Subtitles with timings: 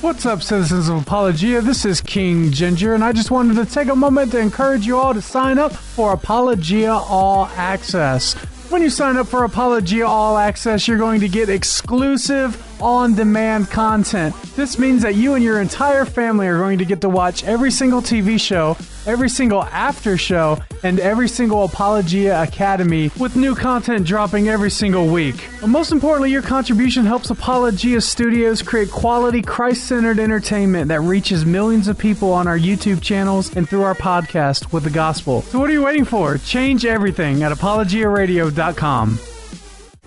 [0.00, 1.60] What's up, citizens of Apologia?
[1.60, 4.96] This is King Ginger, and I just wanted to take a moment to encourage you
[4.96, 8.34] all to sign up for Apologia All Access.
[8.70, 13.70] When you sign up for Apologia All Access, you're going to get exclusive on demand
[13.70, 14.34] content.
[14.56, 17.70] This means that you and your entire family are going to get to watch every
[17.70, 18.76] single TV show,
[19.06, 25.06] every single after show, and every single Apologia Academy with new content dropping every single
[25.06, 25.48] week.
[25.60, 31.44] But most importantly, your contribution helps Apologia Studios create quality, Christ centered entertainment that reaches
[31.44, 35.42] millions of people on our YouTube channels and through our podcast with the gospel.
[35.42, 36.38] So, what are you waiting for?
[36.38, 39.18] Change everything at apologiaradio.com.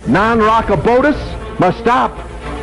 [0.08, 2.31] Non rockabotus must stop.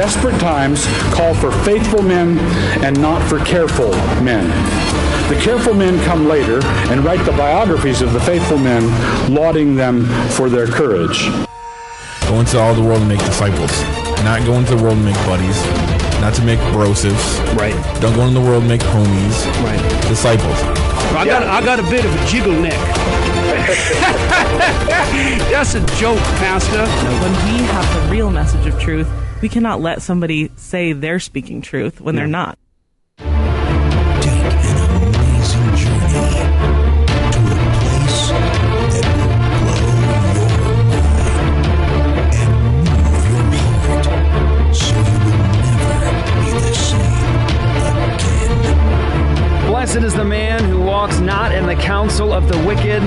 [0.00, 2.38] Desperate times call for faithful men
[2.82, 3.90] and not for careful
[4.22, 4.48] men.
[5.28, 8.82] The careful men come later and write the biographies of the faithful men,
[9.30, 11.28] lauding them for their courage.
[12.22, 13.70] Go into all the world and make disciples.
[14.24, 15.62] Not go into the world and make buddies.
[16.22, 17.38] Not to make brosives.
[17.52, 17.76] Right.
[18.00, 19.44] Don't go into the world and make homies.
[19.62, 19.82] Right.
[20.08, 20.62] Disciples.
[21.12, 22.72] I got, I got a bit of a jiggle neck.
[25.52, 26.86] That's a joke, Pastor.
[26.86, 29.06] When we have the real message of truth,
[29.40, 32.58] we cannot let somebody say they're speaking truth when they're not.
[33.18, 36.10] Take an amazing journey
[37.32, 41.16] to a place that will blow your mind
[42.36, 49.70] and move your heart so you will never be the same again.
[49.70, 53.02] Blessed is the man who walks not in the counsel of the wicked,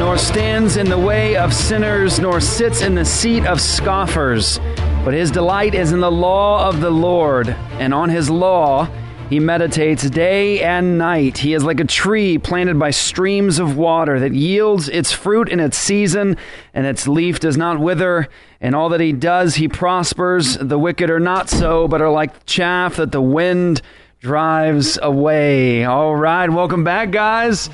[0.00, 4.58] nor stands in the way of sinners, nor sits in the seat of scoffers.
[5.04, 8.88] But his delight is in the law of the Lord, and on his law
[9.30, 11.38] he meditates day and night.
[11.38, 15.60] He is like a tree planted by streams of water that yields its fruit in
[15.60, 16.36] its season,
[16.74, 18.28] and its leaf does not wither.
[18.60, 20.58] And all that he does, he prospers.
[20.58, 23.80] The wicked are not so, but are like chaff that the wind
[24.20, 25.84] drives away.
[25.84, 27.70] All right, welcome back, guys.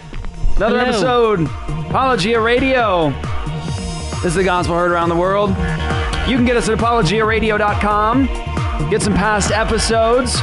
[0.56, 1.32] Another Hello.
[1.32, 1.40] episode,
[1.88, 3.12] Apologia Radio.
[4.24, 5.50] This is the gospel heard around the world.
[6.26, 8.26] You can get us at apologiaradio.com.
[8.88, 10.42] Get some past episodes.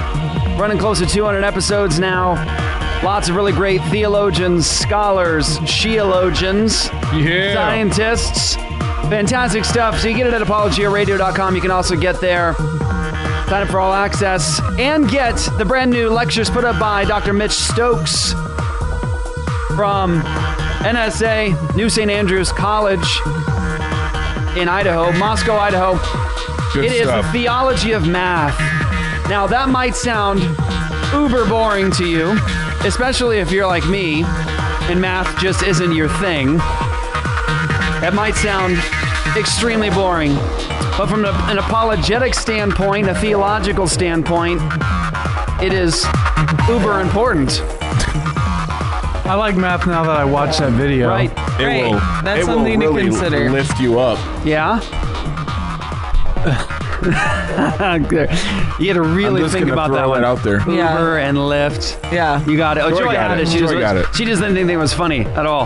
[0.60, 2.36] Running close to 200 episodes now.
[3.04, 7.56] Lots of really great theologians, scholars, sheologians, Yeah.
[7.56, 8.56] scientists.
[9.10, 10.00] Fantastic stuff.
[10.00, 11.56] So you get it at apologiaradio.com.
[11.56, 12.56] You can also get there
[13.52, 17.34] Sign up for all access and get the brand new lectures put up by Dr.
[17.34, 18.32] Mitch Stokes
[19.76, 20.22] from
[20.84, 22.10] NSA, New St.
[22.10, 23.20] Andrews College
[24.58, 25.94] in Idaho, Moscow, Idaho.
[26.74, 28.58] Good It is the theology of math.
[29.30, 30.42] Now, that might sound
[31.14, 32.38] uber boring to you,
[32.86, 34.24] especially if you're like me
[34.90, 36.58] and math just isn't your thing.
[38.02, 38.78] That might sound
[39.38, 40.36] extremely boring.
[40.98, 44.62] But from an apologetic standpoint, a theological standpoint,
[45.62, 46.06] it is
[46.68, 47.62] uber important.
[49.24, 51.08] I like math now that I watched that video.
[51.08, 51.32] Right?
[51.60, 51.84] It Right.
[51.84, 52.00] will.
[52.24, 53.50] That's it will something to really consider.
[53.50, 54.20] Lift you up.
[54.44, 54.80] Yeah?
[58.80, 60.24] you had to really I'm just think gonna about throw that one.
[60.24, 60.58] out there.
[60.70, 60.94] Yeah.
[60.94, 62.12] Uber and Lyft.
[62.12, 62.44] Yeah.
[62.46, 62.82] You got it.
[62.82, 63.48] Oh, Joy Joy, got had it.
[63.48, 63.52] it.
[63.52, 64.06] She, Joy just, got it.
[64.16, 65.66] she just didn't think it was funny at all.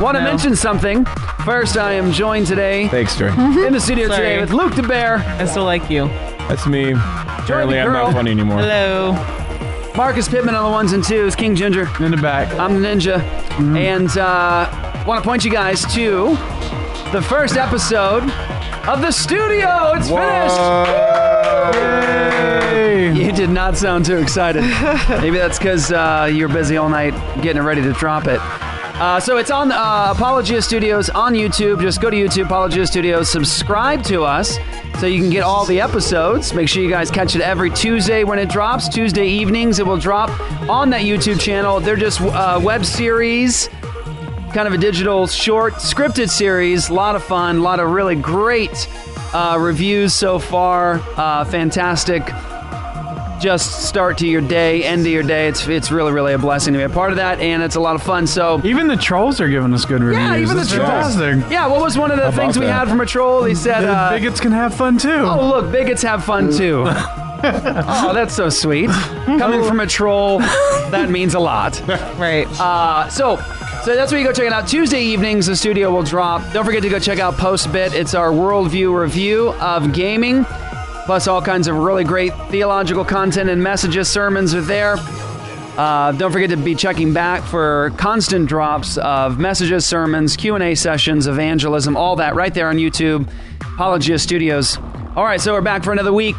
[0.00, 0.28] Want to No.
[0.30, 1.04] mention something.
[1.44, 3.28] First, I am joined today Thanks, Joy.
[3.66, 4.18] in the studio Sorry.
[4.18, 6.06] today with Luke the Bear, I still like you.
[6.48, 6.92] That's me.
[6.92, 8.04] Apparently, I'm girl.
[8.06, 8.58] not funny anymore.
[8.58, 9.12] Hello.
[9.96, 11.88] Marcus Pittman on the ones and twos, King Ginger.
[12.02, 12.52] In the back.
[12.58, 13.20] I'm the ninja.
[13.76, 16.36] And uh, want to point you guys to
[17.12, 18.22] the first episode
[18.86, 19.94] of the studio.
[19.96, 20.56] It's finished.
[23.16, 24.62] You did not sound too excited.
[25.08, 27.12] Maybe that's because uh, you're busy all night
[27.42, 28.40] getting it ready to drop it.
[29.00, 31.80] Uh, so it's on uh, Apologia Studios on YouTube.
[31.80, 34.58] Just go to YouTube, Apologia Studios, subscribe to us
[35.00, 36.54] so you can get all the episodes.
[36.54, 38.88] Make sure you guys catch it every Tuesday when it drops.
[38.88, 40.30] Tuesday evenings, it will drop
[40.68, 41.80] on that YouTube channel.
[41.80, 43.68] They're just uh, web series
[44.52, 46.88] kind of a digital short scripted series.
[46.88, 48.88] A lot of fun, a lot of really great
[49.32, 51.00] uh, reviews so far.
[51.16, 52.22] Uh, fantastic.
[53.40, 55.48] Just start to your day, end of your day.
[55.48, 57.80] It's it's really really a blessing to be a part of that, and it's a
[57.80, 58.26] lot of fun.
[58.26, 60.22] So Even the trolls are giving us good reviews.
[60.28, 60.90] yeah, even the It's trolls.
[61.16, 61.50] fantastic.
[61.50, 62.72] Yeah, what was one of the How things we that?
[62.80, 63.44] had from a troll?
[63.44, 65.08] He said, The uh, bigots can have fun too.
[65.24, 68.90] "Oh look, bigots have fun too." oh, that's so sweet.
[68.90, 70.40] Coming from a troll,
[70.90, 71.80] that means a lot.
[72.18, 72.46] Right.
[72.60, 73.36] Uh, so,
[73.84, 74.68] so that's where you go check it out.
[74.68, 76.52] Tuesday evenings, the studio will drop.
[76.52, 77.94] Don't forget to go check out Postbit.
[77.94, 80.44] It's our worldview review of gaming,
[81.06, 84.08] plus all kinds of really great theological content and messages.
[84.08, 84.96] Sermons are there.
[85.78, 90.64] Uh, don't forget to be checking back for constant drops of messages, sermons, Q and
[90.64, 93.30] A sessions, evangelism, all that right there on YouTube.
[93.62, 94.76] Apologia Studios.
[95.16, 96.36] All right, so we're back for another week,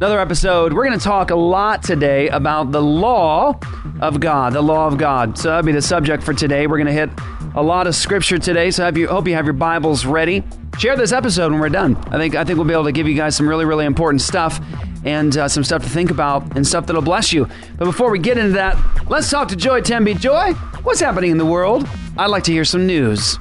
[0.00, 0.72] another episode.
[0.72, 3.60] We're going to talk a lot today about the law
[4.00, 5.36] of God, the law of God.
[5.36, 6.66] So that'll be the subject for today.
[6.66, 7.10] We're going to hit
[7.54, 8.70] a lot of scripture today.
[8.70, 10.42] So have you, hope you have your Bibles ready.
[10.78, 11.96] Share this episode when we're done.
[12.10, 14.22] I think I think we'll be able to give you guys some really really important
[14.22, 14.58] stuff
[15.04, 17.46] and uh, some stuff to think about and stuff that'll bless you.
[17.76, 18.78] But before we get into that,
[19.10, 20.18] let's talk to Joy Temby.
[20.18, 21.86] Joy, what's happening in the world?
[22.16, 23.36] I'd like to hear some news.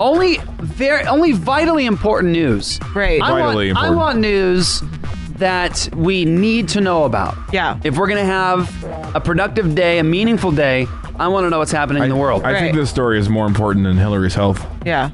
[0.00, 2.78] Only very only vitally important news.
[3.20, 3.96] I Vitally want, I important.
[3.96, 4.82] want news
[5.38, 7.36] that we need to know about.
[7.52, 7.78] Yeah.
[7.84, 10.86] If we're going to have a productive day, a meaningful day,
[11.18, 12.42] I want to know what's happening in the world.
[12.44, 14.64] I think this story is more important than Hillary's health.
[14.84, 15.10] Yeah.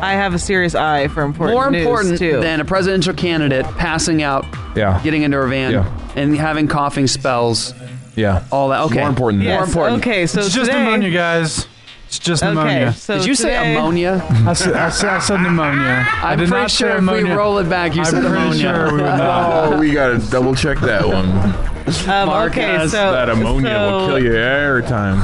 [0.00, 2.40] I have a serious eye for important More news, important too.
[2.40, 4.44] than a presidential candidate passing out,
[4.74, 5.00] Yeah.
[5.04, 5.98] getting into her van, Yeah.
[6.16, 7.74] and having coughing spells.
[8.16, 8.42] Yeah.
[8.50, 8.80] All that.
[8.84, 9.00] Okay.
[9.00, 9.58] More important than yes.
[9.58, 9.98] more important.
[10.02, 11.66] Okay, so It's just today, pneumonia, guys.
[12.12, 12.92] It's just Okay, pneumonia.
[12.92, 14.22] so Did you say today- ammonia?
[14.46, 16.06] I said, I said, I said pneumonia.
[16.06, 17.24] I I'm did pretty not sure say if ammonia.
[17.24, 18.60] we roll it back, you I'm said pretty ammonia.
[18.60, 19.72] sure we would not.
[19.72, 21.30] Oh, we gotta double check that one.
[21.30, 25.16] Um, Mark okay, has so that ammonia will so- kill you every time.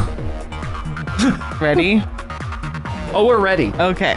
[1.61, 2.03] Ready?
[3.13, 3.71] Oh, we're ready.
[3.79, 4.17] Okay.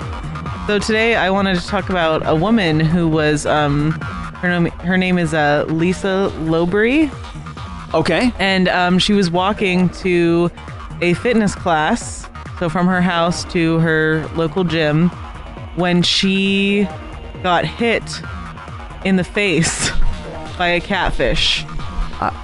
[0.67, 3.91] So today I wanted to talk about a woman who was um
[4.39, 7.11] her name her name is uh Lisa Lowbury
[7.93, 8.31] Okay.
[8.39, 10.49] and um she was walking to
[11.01, 12.29] a fitness class
[12.61, 15.09] so from her house to her local gym
[15.77, 16.87] when she
[17.41, 18.21] got hit
[19.03, 19.89] in the face
[20.59, 21.65] by a catfish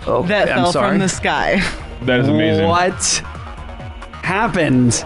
[0.08, 0.90] Oh, that I'm fell sorry.
[0.90, 1.62] from the sky.
[2.02, 2.66] That is amazing.
[2.68, 3.00] What
[4.24, 5.06] happened?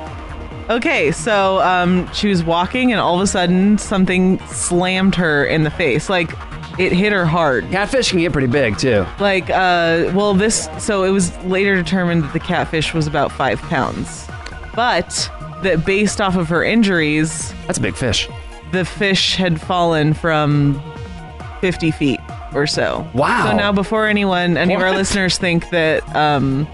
[0.70, 5.64] Okay, so um, she was walking, and all of a sudden, something slammed her in
[5.64, 6.10] the face.
[6.10, 6.32] Like
[6.80, 7.70] it hit her hard.
[7.70, 9.06] Catfish can get pretty big too.
[9.20, 10.70] Like, uh, well, this.
[10.80, 14.26] So it was later determined that the catfish was about five pounds,
[14.76, 15.32] but
[15.64, 18.28] that based off of her injuries, That's a big fish.
[18.72, 20.82] the fish had fallen from
[21.62, 22.20] fifty feet
[22.54, 23.08] or so.
[23.14, 23.52] Wow.
[23.52, 24.98] So now, before anyone, any of our What?
[24.98, 26.68] listeners think that um,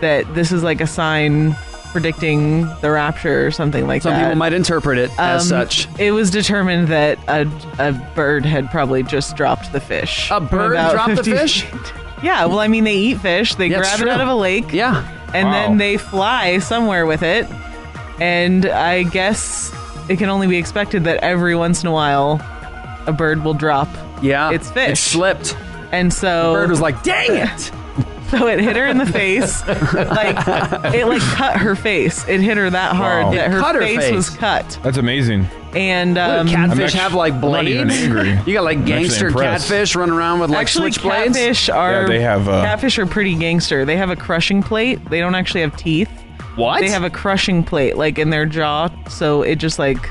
[0.00, 1.54] that this is like a sign
[1.92, 4.10] predicting the rapture or something like that.
[4.10, 4.24] Some that.
[4.28, 5.88] people might interpret it as Um, such.
[5.98, 7.48] It was determined that a,
[7.78, 10.26] a bird had probably just dropped the fish.
[10.30, 11.62] A from bird about dropped the 50 fish?
[11.62, 11.92] feet.
[12.22, 13.54] Yeah, well, I mean, they eat fish.
[13.54, 14.10] They Yeah, it's grab it true.
[14.10, 15.02] out of a lake, Yeah.
[15.34, 15.52] and Wow.
[15.52, 17.46] then they fly somewhere with it.
[18.20, 19.70] And I guess
[20.08, 22.40] it can only be expected that every once in a while,
[23.06, 23.88] a bird will drop.
[24.22, 24.50] Yeah.
[24.50, 24.92] It's fish.
[24.92, 25.56] It slipped.
[25.92, 27.70] And so, Bird was like, "Dang it!"
[28.30, 30.36] so it hit her in the face, like
[30.94, 32.26] it like cut her face.
[32.28, 33.30] It hit her that hard Wow.
[33.32, 34.12] that her, cut her face, face.
[34.14, 34.78] was cut.
[34.82, 35.46] That's amazing.
[35.74, 38.02] And What, um, do catfish actu- have like I'm not even blades?
[38.02, 38.30] angry.
[38.46, 39.68] You got like I'm actually gangster impressed.
[39.68, 41.34] catfish running around with like actually switchblades.
[41.34, 43.84] catfish are Yeah, they have, uh, catfish are pretty gangster.
[43.84, 45.04] They have a crushing plate.
[45.10, 46.10] They don't actually have teeth.
[46.56, 46.80] What?
[46.80, 50.08] They have a crushing plate like in their jaw, so it just like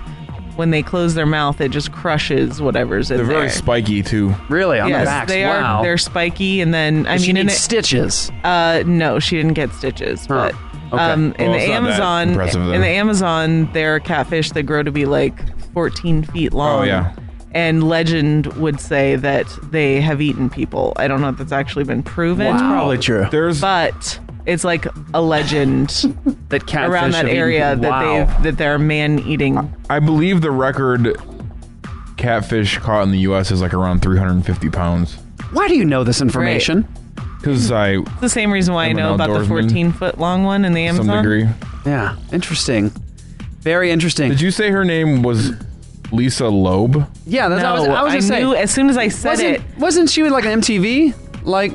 [0.55, 3.25] when they close their mouth, it just crushes whatever's in there.
[3.25, 3.41] They're there.
[3.47, 4.33] very spiky too.
[4.49, 5.31] really on yes, the backs.
[5.31, 5.77] they wow.
[5.79, 5.83] are.
[5.83, 8.31] They're spiky, and then I she mean, in needs it, stitches.
[8.43, 10.51] uh, no, she didn't get stitches, Huh.
[10.51, 10.55] but.
[10.93, 11.03] Okay.
[11.03, 12.75] Um, in Well, the it's not that Amazon, impressive then.
[12.75, 15.33] in the Amazon, there are catfish that grow to be like
[15.73, 16.81] 14 feet long.
[16.81, 17.11] Oh, yeah.
[17.53, 20.93] And legend would say that they have eaten people.
[20.97, 22.47] I don't know if that's actually been proven.
[22.47, 22.57] Wow.
[22.71, 23.25] Probably true.
[23.31, 25.89] There's but it's like a legend
[26.49, 28.25] That catfish around that have eaten- area that wow.
[28.25, 29.73] they that they're man eating.
[29.89, 31.17] I believe the record
[32.17, 33.51] catfish caught in the U.S.
[33.51, 35.15] is like around 350 pounds.
[35.51, 36.87] Why do you know this information?
[37.37, 39.47] Because I, It's the same reason why I I'm an know about the outdoorsman.
[39.69, 41.05] 14 foot long one in the to Amazon.
[41.05, 41.47] some degree.
[41.85, 42.89] Yeah, interesting.
[43.59, 44.29] Very interesting.
[44.29, 45.51] Did you say her name was
[46.11, 47.07] Lisa Loeb?
[47.25, 48.45] yeah, that's No, what I was, I was I just saying.
[48.45, 49.61] knew as soon as I said wasn't, it.
[49.77, 51.13] wasn't she with like an MTV?
[51.43, 51.73] Like,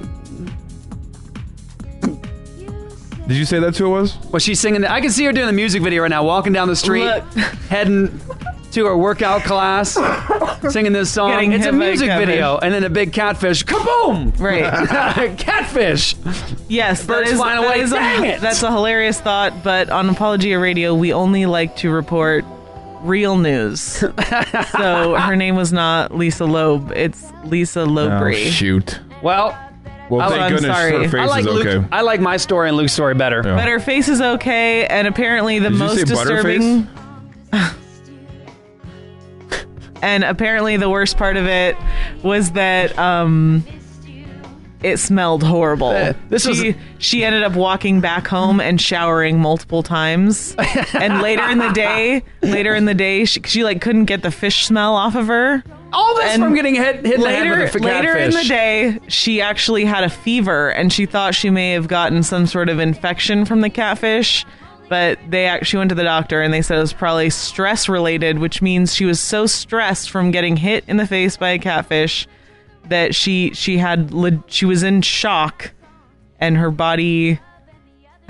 [3.31, 4.19] Did you say that's who it was?
[4.33, 4.81] was she singing?
[4.81, 7.05] The, I can see her doing the music video right now, walking down the street,
[7.05, 7.23] Look.
[7.69, 8.21] heading
[8.73, 9.97] to her workout class,
[10.73, 11.31] singing this song.
[11.31, 12.27] Getting it's a hit by a music catfish.
[12.27, 14.37] video, and then a big catfish, kaboom!
[14.41, 15.39] Right.
[15.39, 16.17] catfish.
[16.69, 17.81] Yes, that Birds is, flying that away.
[17.83, 18.41] is a- Dang it.
[18.41, 19.63] that's a hilarious thought.
[19.63, 22.45] But on Apologia Radio, we only like to report
[23.03, 23.81] real news.
[24.73, 26.91] so her name was not Lisa Loeb.
[26.97, 28.99] It's Lisa Oh, shoot.
[29.23, 29.57] Well,
[30.11, 30.93] Well, Oh, thank I'm goodness sorry.
[31.05, 31.67] her face I like is Luke.
[31.67, 31.87] okay.
[31.93, 33.43] I like my story and Luke's story better.
[33.45, 33.55] Yeah.
[33.55, 36.89] But her face is okay, and apparently the Did you most say disturbing.
[40.03, 41.77] and apparently the worst part of it
[42.23, 43.63] was that um,
[44.83, 45.91] it smelled horrible.
[45.91, 50.55] Uh, this was- she, she ended up walking back home and showering multiple times.
[50.95, 54.31] and later in the day, later in the day, she, she like couldn't get the
[54.31, 55.63] fish smell off of her.
[55.93, 59.41] All this And from getting hit, hit in later, f- later in the day, she
[59.41, 63.45] actually had a fever, and she thought she may have gotten some sort of infection
[63.45, 64.45] from the catfish.
[64.89, 68.41] But they actually went to the doctor, and they said it was probably stress related,
[68.41, 72.27] which means she was so stressed from getting hit in the face by a catfish
[72.89, 74.13] that she she had
[74.49, 75.73] she was in shock,
[76.41, 77.39] and her body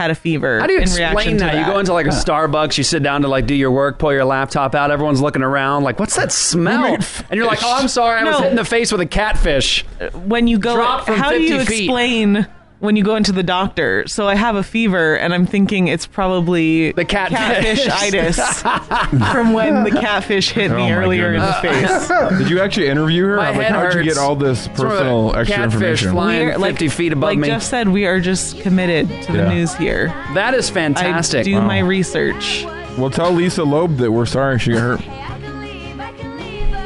[0.01, 0.61] had a fever.
[0.61, 1.59] How do you in explain to that?
[1.67, 4.13] You go into like a Starbucks, you sit down to like do your work, pull
[4.13, 6.95] your laptop out, everyone's looking around, like, what's that smell?
[6.95, 9.85] And you're like, oh, I'm sorry, I was hit in the face with a catfish.
[10.15, 11.81] when you go Drop from how do you feet.
[11.81, 12.47] explain
[12.81, 16.07] when you go into the doctor so i have a fever and i'm thinking it's
[16.07, 17.85] probably The catfish.
[17.87, 18.63] catfish-itis
[19.33, 22.09] from when the catfish hit Oh me my earlier in the goodness.
[22.09, 23.37] face Did you actually interview her?
[23.37, 25.75] My I'm like, head how'd you get all this It's from a personal extra catfish
[25.75, 26.13] information?
[26.13, 27.49] flying We're, 50 feet above like me.
[27.49, 31.41] jeff said we are just committed to the news here that is fantastic.
[31.41, 32.65] i do my research
[32.99, 35.01] Well, tell Lisa Loeb that we're sorry she got hurt.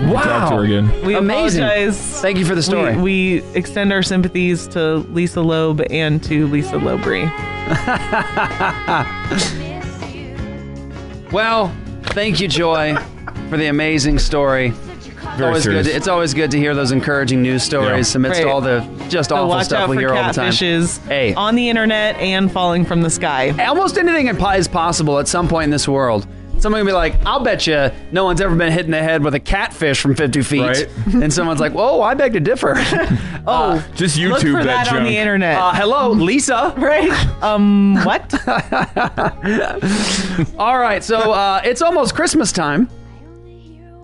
[0.02, 0.22] Wow.
[0.22, 1.04] Talk to her again.
[1.04, 1.62] we Amazing.
[1.62, 2.96] apologize Thank you for the story.
[2.96, 7.24] we, we extend our sympathies to lisa loeb and to lisa lobry
[11.32, 11.74] Well,
[12.04, 12.94] thank you, Joy,
[13.48, 14.68] for the amazing story.
[14.68, 15.86] It's Very always serious.
[15.86, 15.96] good.
[15.96, 18.18] It's always good to hear those encouraging news stories Yeah.
[18.18, 18.52] amidst Right.
[18.52, 20.52] all the just so awful stuff we hear all the time.
[20.52, 21.34] catfishes Hey.
[21.34, 25.64] on the internet and falling from the sky Almost anything is possible at some point
[25.64, 26.26] in this world.
[26.64, 29.22] Someone can be like, "I'll bet you no one's ever been hit in the head
[29.22, 30.88] with a catfish from 50 feet," Right.
[31.12, 32.72] and someone's like, "Whoa, I beg to differ."
[33.46, 34.96] oh Just YouTube Look YouTube for that, junk.
[35.00, 35.58] on the internet.
[35.58, 36.72] uh, hello, Lisa.
[36.78, 37.10] right?
[37.42, 38.32] Um, what?
[40.58, 42.88] All right, so uh, it's almost Christmas time.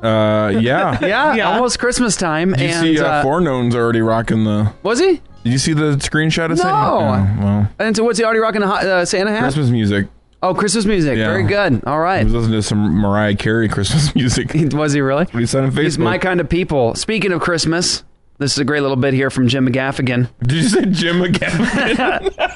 [0.02, 0.98] Uh, yeah.
[1.00, 1.50] Yeah, Yeah.
[1.52, 2.50] almost Christmas time.
[2.52, 4.70] Did you and see uh, uh, Forknown's already rocking the?
[4.82, 5.22] was he?
[5.44, 6.64] Did you see the screenshot of No.
[6.64, 6.90] Santa?
[6.90, 9.40] Oh, well, And so, what's he already rocking a hot- uh, Santa hat?
[9.44, 10.08] Christmas music.
[10.42, 11.18] Oh, Christmas music.
[11.18, 11.26] Yeah.
[11.28, 11.84] Very good.
[11.84, 12.14] All right.
[12.14, 12.24] I right.
[12.24, 14.52] was listening to some Mariah Carey Christmas music.
[14.72, 15.24] Was he really?
[15.26, 15.82] What he said on Facebook.
[15.82, 16.94] He's my kind of people.
[16.94, 18.04] Speaking of Christmas,
[18.38, 20.30] this is a great little bit here from Jim McGaffigan.
[20.42, 22.36] Did you say Jim McGaffigan?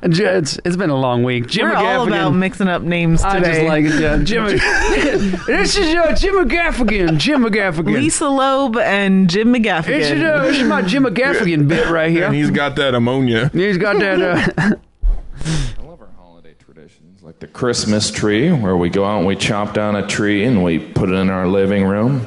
[0.00, 1.46] It's, it's been a long week.
[1.48, 1.98] Jim We're McGaffigan.
[1.98, 3.36] all about mixing up names today.
[3.36, 4.18] I just like it, yeah.
[4.22, 4.44] Jim.
[5.46, 7.18] this is uh, Jim McGaffigan.
[7.18, 7.94] Jim McGaffigan.
[7.94, 10.30] Lisa Loeb and Jim This is, McGaffigan.
[10.38, 12.26] uh, this is my Jim McGaffigan bit right here.
[12.26, 13.48] and he's got that ammonia.
[13.52, 14.20] He's got that.
[14.20, 14.76] Uh,
[17.40, 20.80] the Christmas tree, where we go out and we chop down a tree and we
[20.80, 22.26] put it in our living room.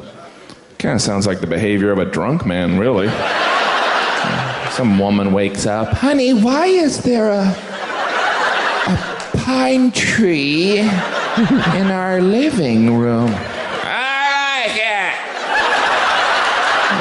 [0.79, 3.09] Kind of sounds like the behavior of a drunk man, really.
[4.71, 10.87] Some woman wakes up, honey, why is there a, a pine tree in
[11.91, 13.29] our living room?
[13.83, 15.13] I like it.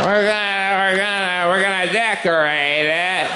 [0.04, 3.28] We're gonna, we're gonna, we're gonna decorate it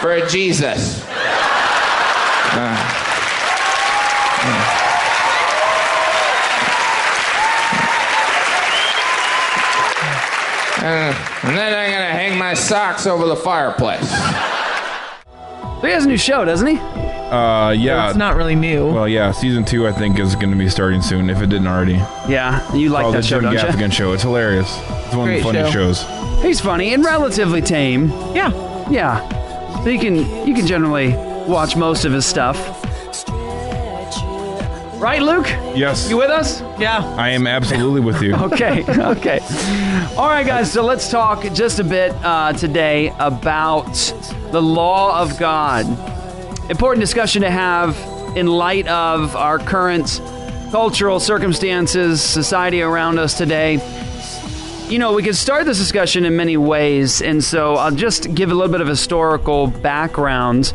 [0.00, 1.05] for Jesus.
[10.86, 11.12] Uh,
[11.42, 14.08] and then I'm gonna hang my socks over the fireplace.
[15.82, 16.78] he has a new show, doesn't he?
[16.78, 18.08] Uh, yeah.
[18.08, 18.92] It's not really new.
[18.92, 19.32] well, yeah.
[19.32, 21.28] Season two, I think, is going to be starting soon.
[21.28, 21.94] If it didn't already.
[22.28, 24.12] Yeah, you like oh, that the show, Jim don't Gaffigan show.
[24.12, 24.68] It's hilarious.
[25.06, 25.92] It's one Great of the funniest show.
[25.92, 26.42] shows.
[26.42, 28.10] He's funny and relatively tame.
[28.32, 28.52] yeah.
[28.88, 30.14] Yeah, so you can
[30.46, 31.16] you can generally
[31.48, 32.56] watch most of his stuff.
[35.06, 35.46] Right, Luke?
[35.76, 36.10] Yes.
[36.10, 36.62] You with us?
[36.80, 36.98] Yeah.
[37.16, 38.34] I am absolutely with you.
[38.46, 39.38] Okay, okay.
[40.16, 43.92] All right, guys, so let's talk just a bit uh, today about
[44.50, 45.86] the law of God.
[46.68, 47.96] Important discussion to have
[48.36, 50.20] in light of our current
[50.72, 53.74] cultural circumstances, society around us today.
[54.88, 58.50] You know, we could start this discussion in many ways, and so I'll just give
[58.50, 60.72] a little bit of historical background.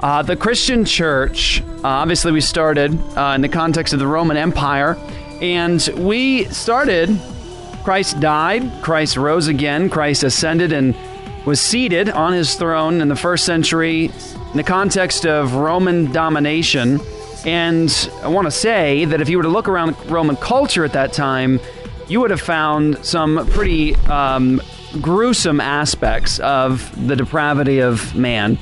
[0.00, 4.36] Uh, the Christian church, uh, obviously, we started uh, in the context of the Roman
[4.36, 4.96] Empire,
[5.40, 7.20] and we started.
[7.82, 10.94] Christ died, Christ rose again, Christ ascended and
[11.46, 17.00] was seated on his throne in the first century in the context of Roman domination.
[17.46, 20.92] And I want to say that if you were to look around Roman culture at
[20.92, 21.60] that time,
[22.08, 24.60] you would have found some pretty um,
[25.00, 28.58] gruesome aspects of the depravity of man.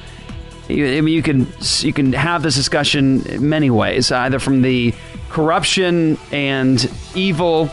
[0.68, 1.46] You, I mean, you can
[1.80, 4.94] you can have this discussion many ways, either from the
[5.28, 7.70] corruption and evil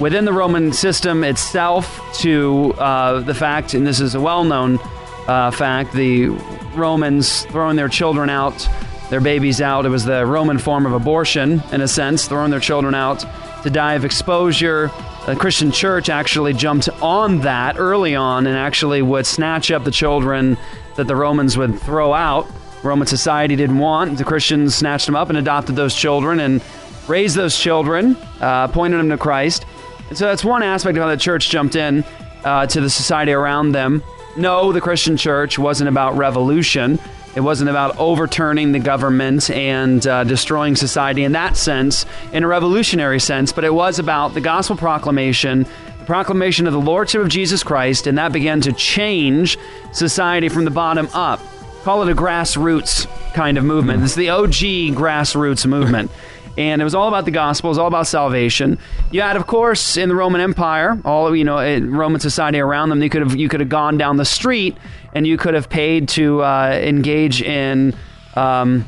[0.00, 4.80] within the Roman system itself to uh, the fact, and this is a well-known
[5.28, 6.28] uh, fact, the
[6.74, 8.68] Romans throwing their children out,
[9.10, 9.86] their babies out.
[9.86, 13.24] It was the Roman form of abortion, in a sense, throwing their children out
[13.62, 14.90] to die of exposure
[15.26, 19.92] the Christian church actually jumped on that early on and actually would snatch up the
[19.92, 20.58] children
[20.96, 22.48] that the Romans would throw out.
[22.82, 24.18] Roman society didn't want.
[24.18, 26.60] The Christians snatched them up and adopted those children and
[27.08, 29.64] raised those children, uh, pointed them to Christ.
[30.08, 32.04] And so that's one aspect of how the church jumped in
[32.44, 34.02] uh, to the society around them.
[34.36, 36.98] No, the Christian church wasn't about revolution.
[37.34, 42.46] It wasn't about overturning the government and uh, destroying society in that sense, in a
[42.46, 45.66] revolutionary sense, but it was about the gospel proclamation,
[46.02, 49.56] the proclamation of the Lordship of Jesus Christ, and that began to change
[49.92, 51.40] society from the bottom up.
[51.84, 54.02] Call it a grassroots kind of movement.
[54.02, 56.10] It's the OG grassroots movement.
[56.58, 57.68] And it was all about the gospel.
[57.68, 58.78] It was all about salvation.
[59.10, 63.02] You had, of course, in the Roman Empire, all you know, Roman society around them.
[63.02, 64.76] You could have you could have gone down the street
[65.14, 67.94] and you could have paid to uh, engage in.
[68.34, 68.86] Um,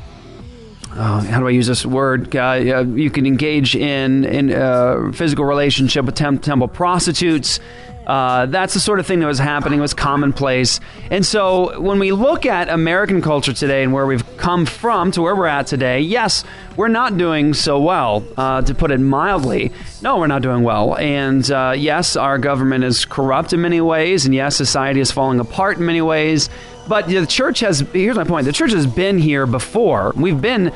[0.95, 2.35] oh, how do I use this word?
[2.35, 7.59] Uh, you can engage in in uh, physical relationship with tem- temple prostitutes.
[8.05, 9.79] Uh, that's the sort of thing that was happening.
[9.79, 10.79] It was commonplace.
[11.09, 15.23] And so when we look at American culture today and where we've come from to
[15.23, 16.43] where we're at today, yes,
[16.77, 19.71] we're not doing so well, uh, to put it mildly.
[20.03, 20.95] No, we're not doing well.
[20.97, 24.25] And uh, yes, our government is corrupt in many ways.
[24.25, 26.49] And yes, society is falling apart in many ways.
[26.87, 30.13] But the church has, here's my point the church has been here before.
[30.15, 30.67] We've been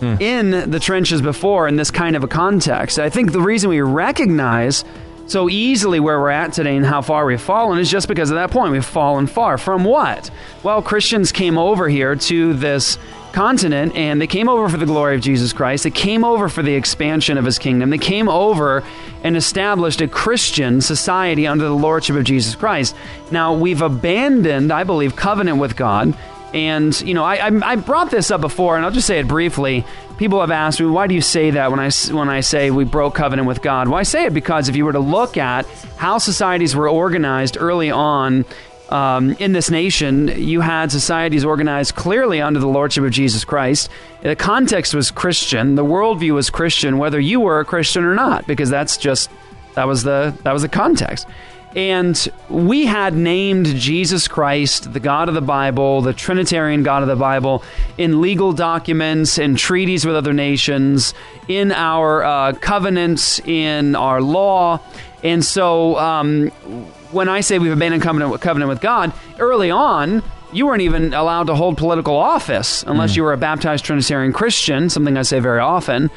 [0.00, 0.14] hmm.
[0.20, 2.98] in the trenches before in this kind of a context.
[2.98, 4.84] I think the reason we recognize
[5.26, 8.36] so easily where we're at today and how far we've fallen is just because of
[8.36, 8.72] that point.
[8.72, 9.58] We've fallen far.
[9.58, 10.30] From what?
[10.62, 12.98] Well, Christians came over here to this
[13.32, 15.84] continent and they came over for the glory of Jesus Christ.
[15.84, 17.90] They came over for the expansion of his kingdom.
[17.90, 18.82] They came over
[19.22, 22.94] and established a Christian society under the lordship of Jesus Christ.
[23.30, 26.16] Now, we've abandoned, I believe, covenant with God.
[26.54, 29.84] And, you know, I, I, brought this up before, and I'll just say it briefly.
[30.16, 32.84] People have asked me, why do you say that when I, when I say we
[32.84, 33.86] broke covenant with God?
[33.86, 35.66] Well, I say it because if you were to look at
[35.98, 38.46] how societies were organized early on
[38.90, 43.90] um, in this nation, you had societies organized clearly under the lordship of Jesus Christ.
[44.22, 45.74] The context was Christian.
[45.74, 49.30] The worldview was Christian, whether you were a Christian or not, because that's just
[49.74, 51.26] that was the that was the context.
[51.76, 57.08] And we had named Jesus Christ, the God of the Bible, the Trinitarian God of
[57.08, 57.62] the Bible,
[57.98, 61.12] in legal documents and treaties with other nations,
[61.46, 64.80] in our uh, covenants, in our law.
[65.22, 66.50] And so um,
[67.10, 71.48] when I say we've abandoned covenant, covenant with God, early on, you weren't even allowed
[71.48, 73.16] to hold political office unless mm.
[73.16, 76.10] you were a baptized Trinitarian Christian, something I say very often.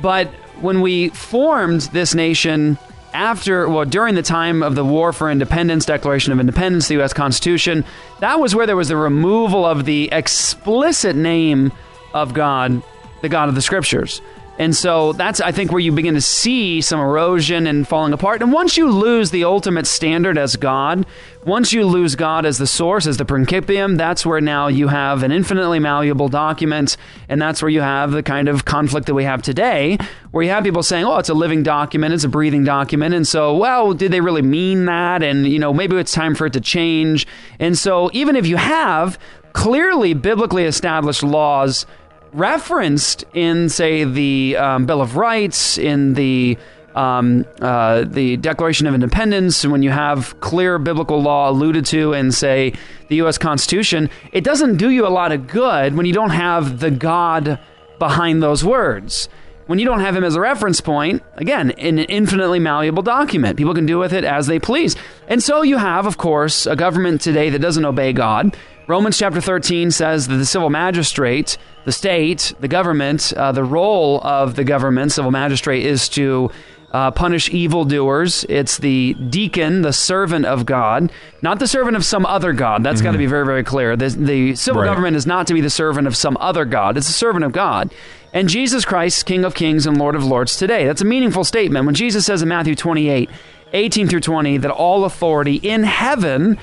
[0.00, 0.28] But
[0.60, 2.78] when we formed this nation
[3.12, 7.12] after, well, during the time of the War for Independence, Declaration of Independence, the U.S.
[7.12, 7.84] Constitution,
[8.20, 11.72] that was where there was the removal of the explicit name
[12.12, 12.82] of God,
[13.22, 14.20] the God of the Scriptures.
[14.58, 18.40] And so that's, I think, where you begin to see some erosion and falling apart.
[18.40, 21.04] And once you lose the ultimate standard as God,
[21.44, 25.22] once you lose God as the source, as the principium, that's where now you have
[25.22, 26.96] an infinitely malleable document.
[27.28, 29.98] And that's where you have the kind of conflict that we have today,
[30.30, 33.14] where you have people saying, oh, it's a living document, it's a breathing document.
[33.14, 35.22] And so, well, did they really mean that?
[35.22, 37.26] And, you know, maybe it's time for it to change.
[37.58, 39.18] And so, even if you have
[39.52, 41.86] clearly biblically established laws
[42.32, 46.58] referenced in, say, the um, Bill of Rights, in the
[46.96, 52.14] um, uh, the Declaration of Independence, and when you have clear biblical law alluded to
[52.14, 52.72] in, say,
[53.08, 53.36] the U.S.
[53.36, 57.58] Constitution, it doesn't do you a lot of good when you don't have the God
[57.98, 59.28] behind those words.
[59.66, 63.58] When you don't have him as a reference point, again, in an infinitely malleable document,
[63.58, 64.94] people can do with it as they please.
[65.26, 68.56] And so you have, of course, a government today that doesn't obey God.
[68.88, 74.20] Romans chapter 13 says that the civil magistrate, the state, the government, uh, the role
[74.22, 76.50] of the government, civil magistrate, is to
[76.92, 78.46] uh, punish evildoers.
[78.48, 81.10] It's the deacon, the servant of God,
[81.42, 82.84] not the servant of some other God.
[82.84, 83.96] That's got to be very, very clear.
[83.96, 84.86] The, the civil Right.
[84.88, 87.50] government is not to be the servant of some other God, it's the servant of
[87.50, 87.92] God.
[88.32, 90.86] And Jesus Christ, King of Kings and Lord of Lords today.
[90.86, 91.86] That's a meaningful statement.
[91.86, 93.30] When Jesus says in Matthew 28,
[93.72, 96.56] 18 through 20, that all authority in heaven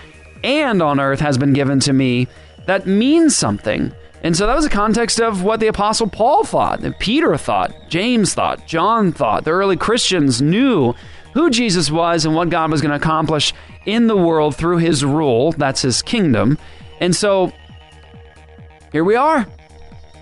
[0.43, 2.27] and on earth has been given to me,
[2.65, 3.93] that means something.
[4.23, 7.73] And so that was the context of what the Apostle Paul thought, that Peter thought,
[7.89, 9.43] James thought, John thought.
[9.43, 10.93] The early Christians knew
[11.34, 13.53] who Jesus was and what God was going to accomplish
[13.86, 15.51] in the world through his rule.
[15.51, 16.58] That's his kingdom.
[17.01, 17.51] And so
[18.93, 19.45] here we are,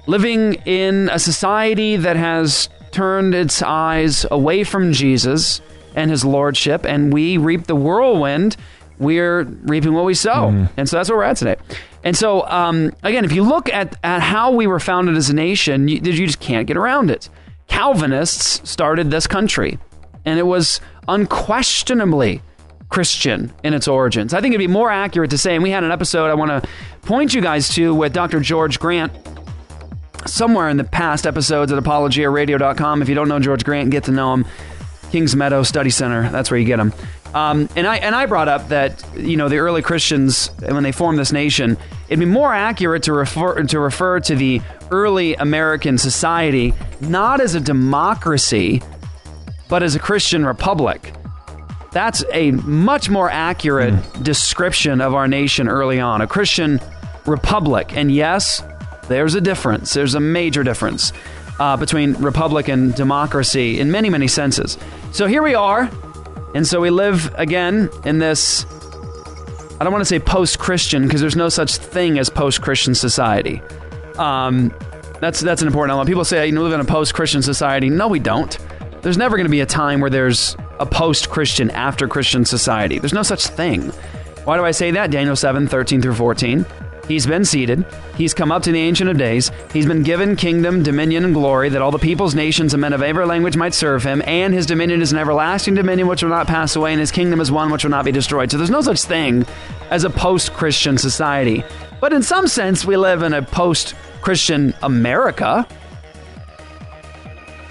[0.08, 5.62] living in a society that has turned its eyes away from Jesus
[5.96, 8.56] and his lordship, and we reap the whirlwind.
[9.02, 10.68] We're reaping what we sow.
[10.78, 11.56] And so that's where we're at today.
[12.04, 15.34] And so, um, again, if you look at, at how we were founded as a
[15.36, 17.28] nation, you, you just can't get around it.
[17.68, 19.78] Calvinists started this country.
[20.26, 22.42] and it was unquestionably
[22.90, 24.34] Christian in its origins.
[24.34, 26.52] I think it'd be more accurate to say, and we had an episode I want
[26.64, 26.70] to
[27.04, 28.40] point you guys to with Dr.
[28.40, 29.12] George Grant
[30.28, 33.02] somewhere in the past episodes at apologiaradio.com.
[33.02, 34.46] If you don't know George Grant, get to know him.
[35.12, 36.94] Kings Meadow Study Center, that's where you get him.
[37.34, 40.92] Um, and I and I brought up that you know the early Christians when they
[40.92, 41.78] formed this nation,
[42.10, 47.56] it'd be more accurate to refer to refer to the early American society not as
[47.56, 48.82] a democracy,
[49.70, 51.14] but as a Christian republic.
[51.92, 56.80] That's a much more accurate description of our nation early on, a Christian
[57.26, 57.96] republic.
[57.96, 58.64] And yes,
[59.08, 59.94] there's a difference.
[59.94, 61.12] There's a major difference
[61.60, 64.78] uh, between republic and democracy in many, many senses.
[65.12, 65.90] So here we are.
[66.54, 68.66] And so we live again in this,
[69.80, 72.94] I don't want to say post Christian because there's no such thing as post Christian
[72.94, 73.62] society.
[74.18, 74.74] Um,
[75.20, 76.08] that's, that's an important element.
[76.08, 77.90] People say, you know, live in a post Christian society.
[77.90, 78.58] No, we don't.
[79.02, 83.00] There's never going to be a time where there's a post Christian, after Christian society.
[83.00, 83.92] There's no such thing.
[84.44, 85.12] Why do I say that?
[85.12, 86.66] Daniel 7 13 through 14.
[87.08, 87.86] He's been seated.
[88.16, 89.52] He's come up to the Ancient of Days.
[89.74, 93.02] He's been given kingdom, dominion, and glory that all the peoples, nations, and men of
[93.02, 94.22] every language might serve him.
[94.26, 97.42] And his dominion is an everlasting dominion which will not pass away, and his kingdom
[97.42, 98.52] is one which will not be destroyed.
[98.52, 99.46] So there's no such thing
[99.90, 101.64] as a post Christian society.
[102.00, 105.68] But in some sense, we live in a post Christian America.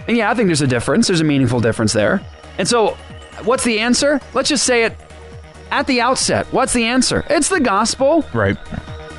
[0.07, 1.07] And yeah, I think there's a difference.
[1.07, 2.21] There's a meaningful difference there.
[2.59, 2.97] And so,
[3.45, 4.21] what's the answer?
[4.35, 4.97] Let's just say it
[5.71, 6.47] at the outset.
[6.53, 7.25] What's the answer?
[7.31, 8.25] It's the gospel.
[8.35, 8.59] Right.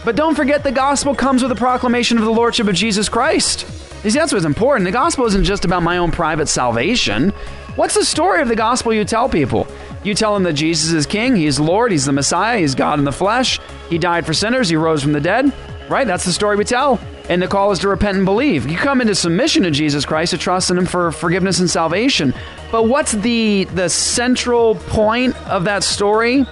[0.03, 3.67] But don't forget the gospel comes with a proclamation of the lordship of Jesus Christ.
[4.03, 4.85] You see, that's what's important.
[4.85, 7.29] The gospel isn't just about my own private salvation.
[7.75, 9.67] What's the story of the gospel you tell people?
[10.03, 13.05] You tell them that Jesus is king, he's Lord, he's the Messiah, he's God in
[13.05, 13.59] the flesh,
[13.89, 15.53] he died for sinners, he rose from the dead.
[15.87, 16.07] Right?
[16.07, 16.99] That's the story we tell.
[17.29, 18.67] And the call is to repent and believe.
[18.67, 22.33] You come into submission to Jesus Christ, to trust in him for forgiveness and salvation.
[22.71, 26.45] But what's the the central point of that story?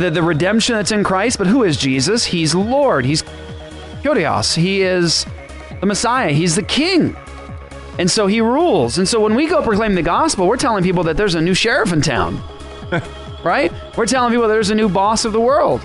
[0.00, 2.24] The the redemption that's in Christ, but who is Jesus?
[2.24, 3.04] He's Lord.
[3.04, 3.22] He's
[4.02, 4.56] Kyrios.
[4.56, 5.26] He is
[5.80, 6.32] the Messiah.
[6.32, 7.14] He's the King.
[7.98, 8.96] And so he rules.
[8.96, 11.52] And so when we go proclaim the gospel, we're telling people that there's a new
[11.52, 12.42] sheriff in town.
[13.44, 13.70] right?
[13.94, 15.82] We're telling people there's a new boss of the world.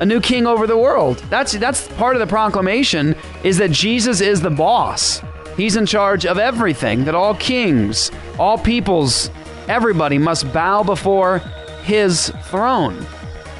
[0.00, 1.18] A new king over the world.
[1.28, 5.20] That's that's part of the proclamation is that Jesus is the boss.
[5.56, 7.04] He's in charge of everything.
[7.04, 9.30] That all kings, all peoples,
[9.68, 11.38] everybody must bow before
[11.82, 13.06] his throne.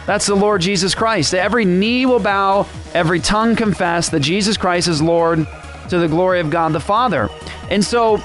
[0.07, 1.35] That's the Lord Jesus Christ.
[1.35, 5.47] Every knee will bow, every tongue confess that Jesus Christ is Lord
[5.89, 7.29] to the glory of God the Father.
[7.71, 8.23] And so,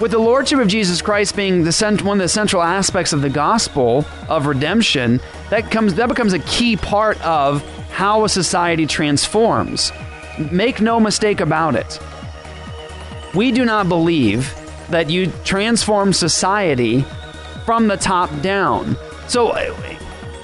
[0.00, 3.28] with the Lordship of Jesus Christ being the one of the central aspects of the
[3.28, 9.92] gospel of redemption, that comes that becomes a key part of how a society transforms.
[10.52, 11.98] Make no mistake about it.
[13.34, 14.54] We do not believe
[14.90, 17.04] that you transform society
[17.66, 18.96] from the top down.
[19.26, 19.52] So,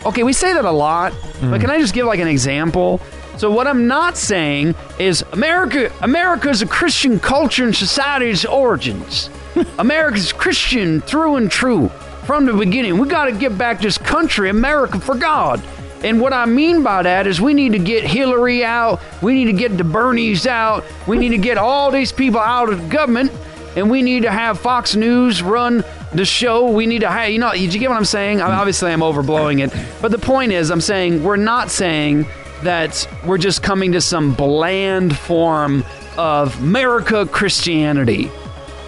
[0.07, 3.01] okay, we say that a lot, but can I just give like an example?
[3.37, 9.29] So what I'm not saying is America America is a Christian culture and society's origins.
[9.79, 11.89] America's Christian through and true
[12.27, 12.99] from the beginning.
[12.99, 15.63] We got to get back this country, America for God.
[16.05, 19.47] And what I mean by that is we need to get Hillary out, we need
[19.47, 23.33] to get the Bernies out, we need to get all these people out of government,
[23.75, 25.83] and we need to have Fox News run
[26.15, 26.71] the show.
[26.71, 28.41] We need to have, you know, you get what I'm saying?
[28.41, 29.73] I obviously, I'm overblowing it.
[30.01, 32.27] But the point is, I'm saying we're not saying
[32.63, 35.85] that we're just coming to some bland form
[36.17, 38.31] of America Christianity.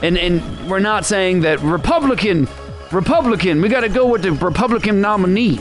[0.02, 2.48] And, and we're not saying that Republican,
[2.92, 5.58] Republican, we got to go with the Republican nominee.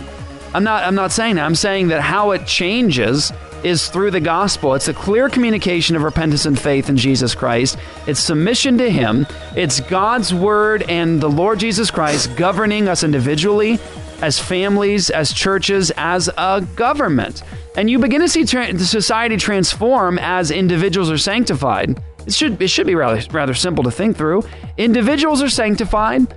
[0.53, 1.45] I'm not, I'm not saying that.
[1.45, 3.33] I'm saying that how it changes
[3.65, 4.75] is through the gospel.
[4.75, 7.77] It's a clear communication of repentance and faith in Jesus Christ.
[8.05, 9.25] It's submission to Him.
[9.55, 13.79] It's God's word and the Lord Jesus Christ governing us individually,
[14.21, 17.41] as families, as churches, as a government.
[17.75, 21.99] And you begin to see tra- society transform as individuals are sanctified.
[22.27, 24.43] It should, it should be rather, rather simple to think through.
[24.77, 26.27] Individuals are sanctified.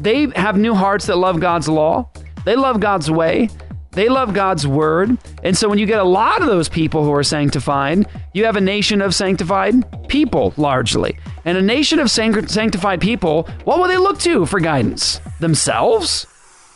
[0.00, 2.10] They have new hearts that love God's law.
[2.44, 3.50] They love God's way.
[3.92, 5.18] They love God's word.
[5.42, 8.56] And so when you get a lot of those people who are sanctified, you have
[8.56, 11.18] a nation of sanctified people largely.
[11.44, 15.20] And a nation of sanctified people, what will they look to for guidance?
[15.40, 16.26] Themselves?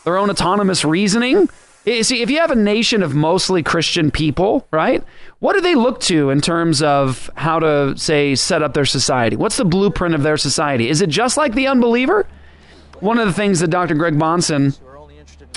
[0.03, 1.47] Their own autonomous reasoning?
[1.87, 5.03] Eh, see, if you have a nation of mostly Christian people, right?
[5.39, 9.35] What do they look to in terms of how to, say, set up their society?
[9.35, 10.89] What's the blueprint of their society?
[10.89, 12.27] Is it just like the unbeliever?
[13.01, 13.93] One of the things that Dr.
[13.93, 14.79] Greg Bahnsen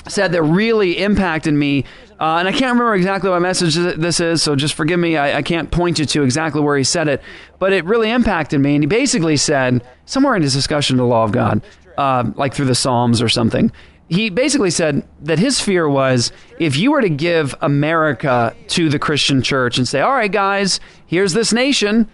[0.07, 1.85] said that really impacted me,
[2.19, 5.17] uh, and I can't remember exactly what message this is, so just forgive me.
[5.17, 7.21] I, I can't point you to exactly where he said it,
[7.59, 8.75] but it really impacted me.
[8.75, 11.61] And he basically said, somewhere in his discussion of the law of God,
[11.97, 13.71] uh, like through the Psalms or something.
[14.07, 18.97] He basically said that his fear was if you were to give America to the
[18.97, 22.09] Christian church and say, all right, guys, here's this nation,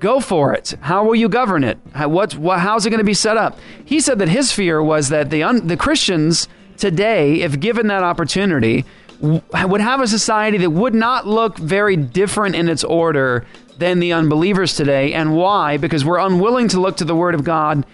[0.00, 0.74] go for it.
[0.80, 1.78] How will you govern it?
[1.94, 3.56] How, what, what, how's it going to be set up?
[3.84, 8.02] He said that his fear was that the, un, the Christians today, if given that
[8.02, 8.84] opportunity,
[9.20, 13.46] would have a society that would not look very different in its order
[13.78, 15.12] than the unbelievers today.
[15.12, 15.76] And why?
[15.76, 17.84] Because we're unwilling to look to the Word of God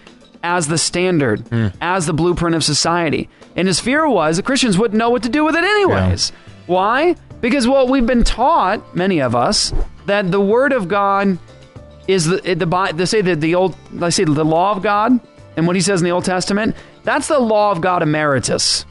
[0.43, 1.67] as the standard, hmm.
[1.81, 3.29] as the blueprint of society.
[3.55, 6.31] And his fear was the Christians wouldn't know what to do with it anyways.
[6.67, 7.15] Why?
[7.41, 9.73] Because well, we've been taught, many of us,
[10.05, 11.37] that the Word of God
[12.07, 15.19] is the the they say that the old they say the law of God
[15.57, 16.75] and what he says in the Old Testament.
[17.05, 18.85] That's the law of God emeritus.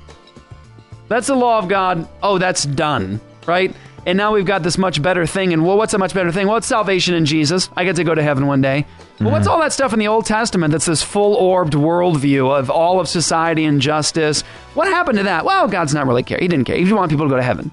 [1.08, 2.08] That's the law of God.
[2.22, 3.74] Oh, that's done, right?
[4.06, 5.52] And now we've got this much better thing.
[5.52, 6.46] And well, what's a much better thing?
[6.46, 7.68] Well, it's salvation in Jesus.
[7.76, 8.86] I get to go to heaven one day.
[9.20, 9.52] Well, what's mm-hmm.
[9.52, 13.08] all that stuff in the Old Testament that's this full orbed worldview of all of
[13.08, 14.42] society and justice?
[14.74, 15.44] What happened to that?
[15.44, 16.38] Well, God's not really care.
[16.38, 16.76] He didn't care.
[16.76, 17.70] He wants people to go to heaven.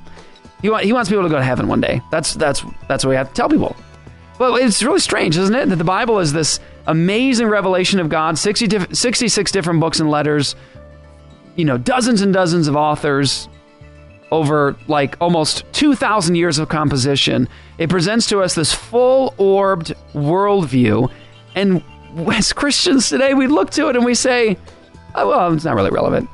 [0.62, 2.01] He, want, he wants people to go to heaven one day.
[2.12, 3.75] That's that's that's what we have to tell people.
[4.41, 5.69] Well, it's really strange, isn't it?
[5.69, 10.10] That the Bible is this amazing revelation of God, 60 diff- 66 different books and
[10.10, 10.56] letters,
[11.56, 13.47] you know, dozens and dozens of authors
[14.32, 17.47] over like almost 2,000 years of composition.
[17.77, 21.12] It presents to us this full orbed worldview.
[21.54, 21.84] And
[22.34, 24.58] as Christians today, we look to it and we say,
[25.13, 26.27] oh, well, it's not really relevant.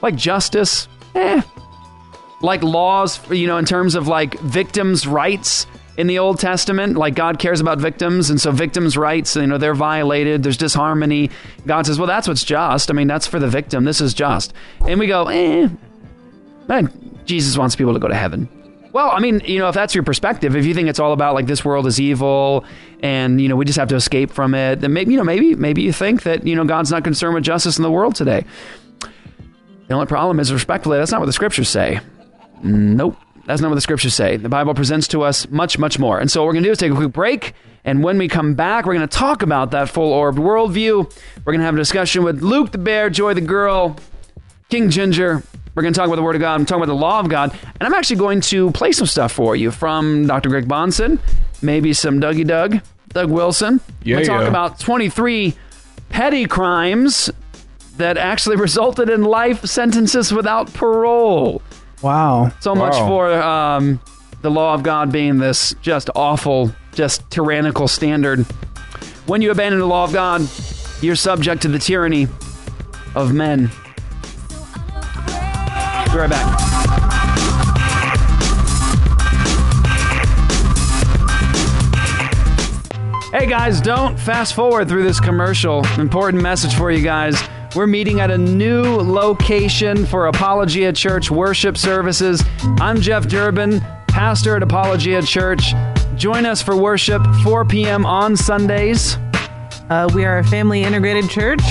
[0.00, 1.42] Like justice, eh.
[2.40, 7.14] Like laws, you know, in terms of like victims' rights in the Old Testament, like
[7.14, 10.42] God cares about victims, and so victims' rights, you know, they're violated.
[10.42, 11.30] There's disharmony.
[11.66, 12.90] God says, well, that's what's just.
[12.90, 13.84] I mean, that's for the victim.
[13.84, 14.54] This is just.
[14.86, 15.68] And we go, eh,
[16.68, 18.48] man, Jesus wants people to go to heaven.
[18.92, 21.34] Well, I mean, you know, if that's your perspective, if you think it's all about
[21.34, 22.64] like this world is evil
[23.02, 25.54] and you know we just have to escape from it, then maybe you know maybe
[25.54, 28.44] maybe you think that you know God's not concerned with justice in the world today.
[29.88, 32.00] The only problem is, respectfully, that's not what the scriptures say.
[32.62, 33.16] Nope.
[33.46, 34.36] That's not what the scriptures say.
[34.36, 36.18] The Bible presents to us much, much more.
[36.18, 37.54] And so what we're going to do is take a quick break.
[37.84, 41.12] And when we come back, we're going to talk about that full orbed worldview.
[41.44, 43.96] We're going to have a discussion with Luke the Bear, Joy the Girl,
[44.68, 45.42] King Ginger.
[45.74, 46.54] We're going to talk about the Word of God.
[46.54, 47.50] I'm talking about the law of God.
[47.80, 50.48] And I'm actually going to play some stuff for you from Dr.
[50.48, 51.18] Greg Bahnsen,
[51.62, 53.80] maybe some Dougie Doug, Doug Wilson.
[54.04, 54.48] Yeah, we'll talk yeah.
[54.48, 55.54] about 23
[56.10, 57.30] petty crimes
[57.96, 61.62] that actually resulted in life sentences without parole.
[62.02, 62.50] Wow.
[62.60, 63.06] So much Wow.
[63.06, 64.00] for um,
[64.42, 68.40] the law of God being this just awful, just tyrannical standard.
[69.26, 70.42] When you abandon the law of God,
[71.00, 72.26] you're subject to the tyranny
[73.14, 73.70] of men.
[76.10, 76.58] Be right back.
[83.32, 85.86] Hey guys, don't fast forward through this commercial.
[85.98, 87.40] Important message for you guys.
[87.74, 92.42] We're meeting at a new location for Apologia Church worship services.
[92.80, 95.72] I'm Jeff Durbin, pastor at Apologia Church.
[96.14, 98.04] Join us for worship 4 p.m.
[98.04, 99.16] on Sundays.
[99.88, 101.62] Uh, we are a family integrated church.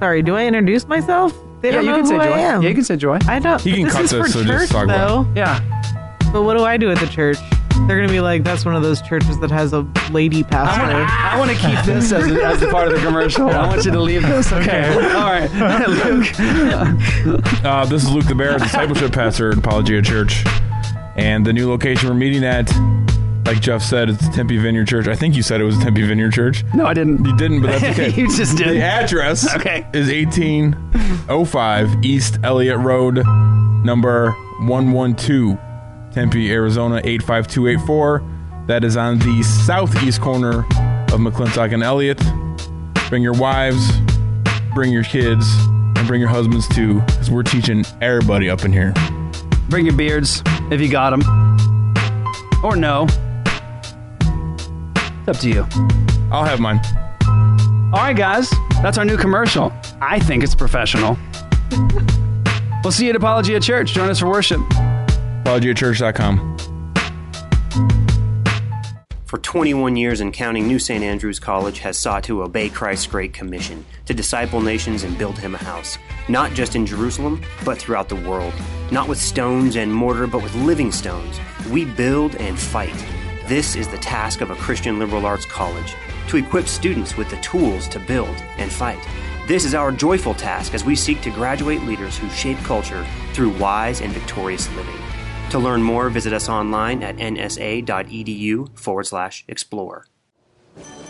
[0.00, 1.32] Sorry, do I introduce myself?
[1.62, 2.36] They Yeah, don't you know can say who I joy.
[2.36, 2.62] am.
[2.62, 3.18] Yeah, you can say joy.
[3.26, 3.60] I don't.
[3.62, 5.32] He can this cut is this, for so just church, talk about though.
[5.34, 5.60] Yeah.
[6.30, 7.38] But what do I do at the church?
[7.86, 10.82] They're gonna be like, that's one of those churches that has a lady pastor.
[10.82, 13.48] I want to keep this as, as the part of the commercial.
[13.50, 14.52] I want you to leave this.
[14.52, 14.88] Okay.
[15.14, 15.50] All right.
[17.24, 17.64] Luke.
[17.64, 20.44] Uh, this is Luke the Bear, discipleship pastor at Apologia Church.
[21.16, 22.70] And the new location we're meeting at,
[23.46, 25.06] like Jeff said, it's Tempe Vineyard Church.
[25.06, 26.64] I think you said it was Tempe Vineyard Church.
[26.74, 27.24] No, I didn't.
[27.24, 28.10] You didn't, but that's okay.
[28.18, 28.68] You just did.
[28.68, 29.86] The address Okay.
[29.92, 33.16] is 1805 East Elliott Road,
[33.84, 35.58] number 112,
[36.14, 38.22] Tempe, Arizona 85284.
[38.68, 42.22] That is on the southeast corner of McClintock and Elliott.
[43.08, 43.90] Bring your wives,
[44.74, 48.94] bring your kids, and bring your husbands too, because we're teaching everybody up in here.
[49.68, 51.22] Bring your beards if you got them.
[52.62, 53.06] Or no.
[54.20, 55.66] It's up to you.
[56.30, 56.80] I'll have mine.
[57.92, 58.50] All right, guys.
[58.82, 59.72] That's our new commercial.
[60.00, 61.18] I think it's professional.
[62.84, 63.92] we'll see you at Apologia Church.
[63.92, 64.60] Join us for worship.
[65.44, 66.56] ApologiaChurch.com.
[69.26, 71.04] For 21 years and counting, New St.
[71.04, 75.54] Andrews College has sought to obey Christ's Great Commission to disciple nations and build him
[75.54, 78.54] a house, not just in Jerusalem, but throughout the world.
[78.90, 81.38] Not with stones and mortar, but with living stones.
[81.70, 82.94] We build and fight.
[83.46, 85.94] This is the task of a Christian liberal arts college
[86.28, 89.04] to equip students with the tools to build and fight.
[89.46, 93.50] This is our joyful task as we seek to graduate leaders who shape culture through
[93.58, 95.03] wise and victorious living.
[95.50, 100.06] To learn more, visit us online at nsa.edu forward slash explore.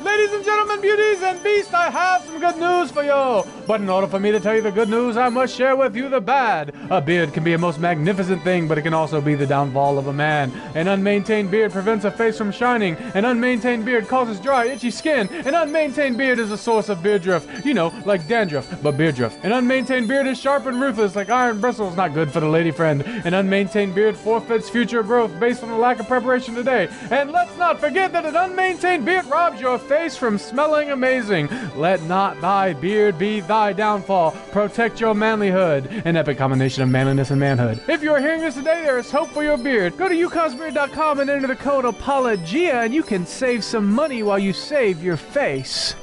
[0.04, 3.50] Ladies and gentlemen, beauties and beasts, I have some good news for you.
[3.66, 5.96] But in order for me to tell you the good news, I must share with
[5.96, 6.74] you the bad.
[6.90, 9.98] A beard can be a most magnificent thing, but it can also be the downfall
[9.98, 10.52] of a man.
[10.74, 12.96] An unmaintained beard prevents a face from shining.
[13.14, 15.26] An unmaintained beard causes dry, itchy skin.
[15.28, 17.64] An unmaintained beard is a source of beard drift.
[17.64, 19.42] You know, like dandruff, but beard drift.
[19.42, 22.70] An unmaintained beard is sharp and ruthless, like iron bristles, not good for the lady
[22.70, 23.02] friend.
[23.24, 26.88] An unmaintained beard forfeits future growth based on a lack of preparation today.
[27.10, 31.48] And let's not forget that an unmaintained beard robs your face from smelling amazing.
[31.76, 34.32] Let not thy beard be thy downfall.
[34.52, 36.04] Protect your manlyhood.
[36.04, 37.80] An epic combination of manliness and manhood.
[37.88, 39.96] If you are hearing this today, there is hope for your beard.
[39.96, 44.38] Go to yukonsbeard.com and enter the code APOLOGIA, and you can save some money while
[44.38, 45.94] you save your face.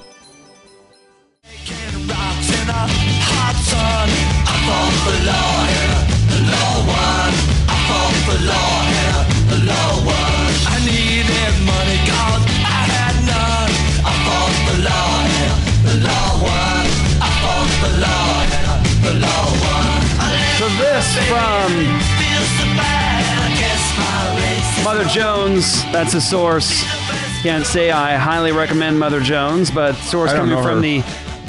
[19.02, 21.72] So this from
[24.84, 25.84] Mother Jones.
[25.86, 26.84] That's a source.
[27.42, 30.82] Can't say I highly recommend Mother Jones, but source coming from her.
[30.82, 31.04] the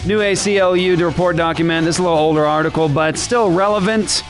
[0.06, 1.84] new ACLU to report document.
[1.84, 4.22] This is a little older article, but still relevant.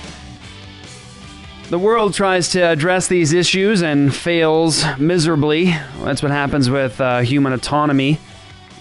[1.70, 5.66] The world tries to address these issues and fails miserably.
[6.02, 8.18] That's what happens with uh, human autonomy.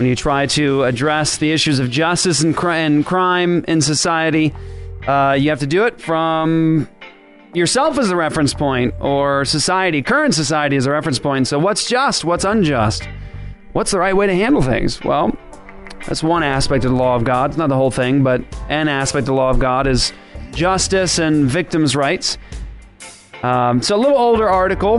[0.02, 4.52] When you try to address the issues of justice and, and crime in society,
[5.06, 6.90] uh, you have to do it from
[7.54, 11.48] yourself as a reference point or society, current society as a reference point.
[11.48, 12.26] So, what's just?
[12.26, 13.08] What's unjust?
[13.74, 15.04] What's the right way to handle things?
[15.04, 15.38] Well,
[16.08, 17.52] that's one aspect of the law of God.
[17.52, 20.14] It's not the whole thing, but an aspect of the law of God is
[20.52, 22.40] justice and victims' rights.
[23.44, 24.98] Um, it's a little older article,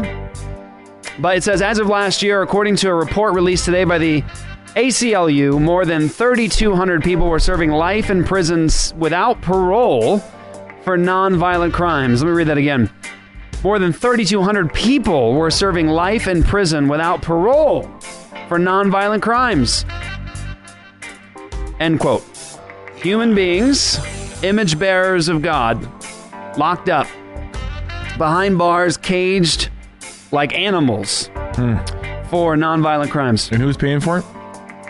[1.18, 4.22] but it says as of last year, according to a report released today by the
[4.74, 10.18] ACLU, more than 3,200 people were serving life in prisons without parole
[10.82, 12.22] for nonviolent crimes.
[12.22, 12.90] Let me read that again.
[13.62, 17.82] More than 3,200 people were serving life in prison without parole
[18.48, 19.84] for nonviolent crimes.
[21.78, 22.24] End quote.
[22.96, 23.98] Human beings,
[24.42, 25.86] image bearers of God,
[26.56, 27.06] locked up
[28.16, 29.68] behind bars, caged
[30.32, 31.76] like animals hmm.
[32.30, 33.50] for nonviolent crimes.
[33.52, 34.24] And who's paying for it?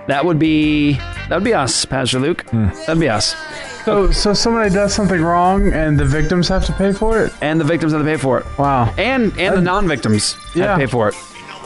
[0.08, 0.94] That would be
[1.28, 2.42] that would be us, Pastor Luke.
[2.50, 2.68] Hmm.
[2.86, 3.36] That'd be us.
[3.84, 7.32] So, so somebody does something wrong, and the victims have to pay for it.
[7.40, 8.46] And the victims have to pay for it.
[8.58, 11.14] Wow, And and the non-victims have to pay for it.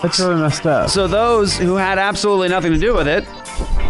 [0.03, 0.88] that's really messed up.
[0.90, 3.27] So those who had absolutely nothing to do with it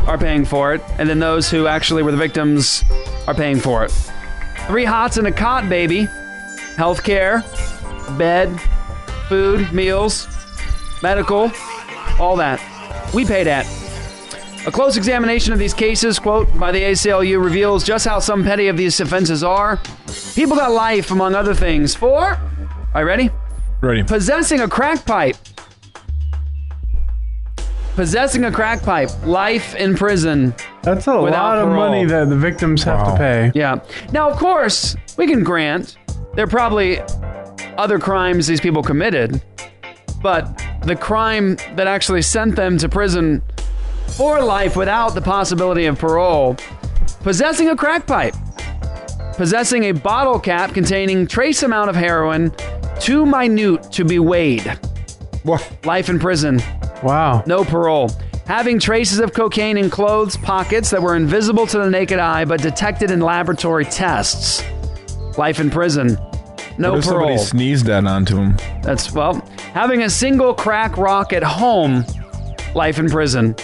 [0.09, 2.85] are paying for it, and then those who actually were the victims
[3.29, 3.91] are paying for it.
[4.67, 6.09] Three hots and a cot, baby.
[6.77, 7.43] Healthcare,
[8.19, 8.61] bed,
[9.29, 10.27] food, meals,
[11.03, 11.51] medical,
[12.19, 12.61] all that.
[13.15, 13.67] We pay that.
[14.67, 18.67] A close examination of these cases, quote, by the ACLU reveals just how some petty
[18.67, 19.81] of these offenses are.
[20.35, 22.37] People got life, among other things, for,
[22.93, 23.31] are you ready?
[23.81, 24.03] Ready.
[24.03, 25.37] Possessing a crack pipe.
[27.95, 29.09] Possessing a crack pipe.
[29.25, 30.53] Life in prison.
[30.83, 31.77] That's a lot of parole.
[31.77, 33.53] money that the victims have to pay.
[33.55, 33.79] Yeah.
[34.11, 35.97] Now, of course, we can grant
[36.35, 37.01] there are probably
[37.79, 39.41] other crimes these people committed,
[40.21, 43.43] but the crime that actually sent them to prison
[44.09, 46.57] for life without the possibility of parole
[47.23, 48.35] possessing a crack pipe,
[49.37, 52.53] possessing a bottle cap containing trace amount of heroin
[53.01, 54.79] too minute to be weighed.
[55.43, 55.85] What?
[55.85, 56.63] Life in prison.
[57.03, 57.43] Wow.
[57.47, 58.11] No parole.
[58.47, 62.63] Having traces of cocaine in clothes pockets that were invisible to the naked eye but
[62.63, 64.63] detected in laboratory tests.
[65.37, 66.17] Life in prison.
[66.79, 67.27] No What if parole.
[67.29, 68.57] somebody sneezed that onto him?
[68.83, 69.35] That's, well,
[69.73, 72.05] having a single crack rock at home.
[72.75, 73.57] Life in prison.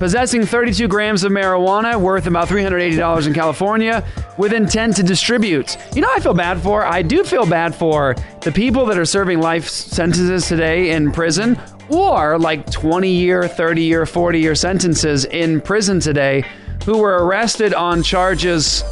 [0.00, 4.02] Possessing 32 grams of marijuana worth about $380 in California
[4.38, 5.76] with intent to distribute.
[5.94, 6.86] You know, I feel bad for.
[6.86, 11.58] I do feel bad for the people that are serving life sentences today in prison
[11.90, 16.46] or like 20 year, 30 year, 40 year sentences in prison today
[16.86, 18.82] who were arrested on charges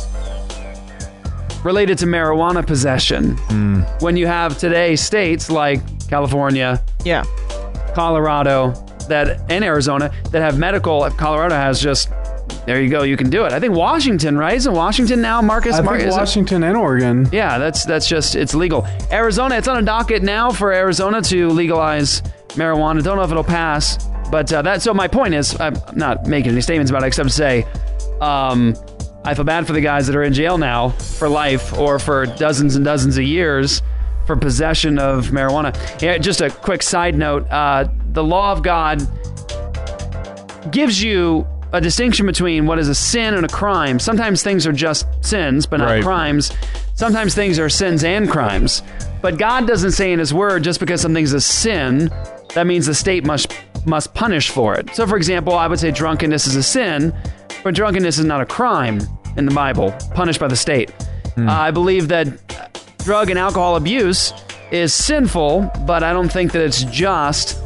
[1.65, 3.35] related to marijuana possession.
[3.49, 3.81] Hmm.
[4.01, 5.81] When you have today states like
[6.11, 7.25] California, Yeah.
[7.95, 8.75] Colorado,
[9.09, 11.09] that in Arizona that have medical.
[11.11, 12.11] Colorado has just
[12.67, 13.03] there you go.
[13.03, 13.53] You can do it.
[13.53, 14.55] I think Washington, right?
[14.55, 15.77] Isn't Washington now, Marcus?
[15.77, 17.29] I Mar- think Washington and Oregon.
[17.33, 18.87] yeah, that's that's just it's legal.
[19.11, 23.03] Arizona, it's on a docket now for Arizona to legalize marijuana.
[23.03, 24.83] Don't know if it'll pass, but uh, that.
[24.83, 27.67] So my point is, I'm not making any statements about it except to say,
[28.21, 28.75] um,
[29.25, 32.27] I feel bad for the guys that are in jail now for life or for
[32.27, 33.83] dozens and dozens of years
[34.27, 35.75] for possession of marijuana.
[36.03, 37.85] Yeah, just a quick side note: uh,
[38.19, 39.01] the law of God
[40.73, 44.01] gives you a distinction between what is a sin and a crime.
[44.01, 46.03] Sometimes things are just sins, but not Right.
[46.03, 46.51] crimes.
[46.97, 48.83] Sometimes things are sins and crimes.
[49.23, 52.11] But God doesn't say in His Word just because something's a sin,
[52.55, 53.53] that means the state must
[53.87, 54.91] must punish for it.
[54.97, 57.15] So, for example, I would say drunkenness is a sin,
[57.63, 58.99] but drunkenness is not a crime
[59.37, 60.91] in the Bible, punished by the state.
[61.39, 62.27] Uh, I believe that
[63.05, 64.33] drug and alcohol abuse
[64.73, 67.59] is sinful, but I don't think that it's just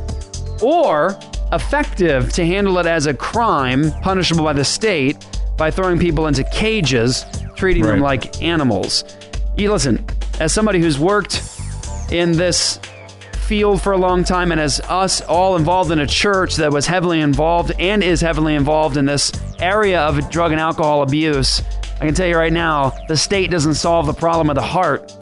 [0.62, 1.18] or
[1.52, 6.44] effective to handle it as a crime punishable by the state by throwing people into
[6.44, 7.24] cages,
[7.56, 9.04] treating them like animals.
[9.56, 10.04] You listen,
[10.40, 11.42] as somebody who's worked
[12.10, 12.80] in this
[13.42, 16.86] field for a long time and as us all involved in a church that was
[16.86, 21.62] heavily involved and is heavily involved in this area of drug and alcohol abuse,
[22.00, 25.21] I can tell you right now, the state doesn't solve the problem of the heart.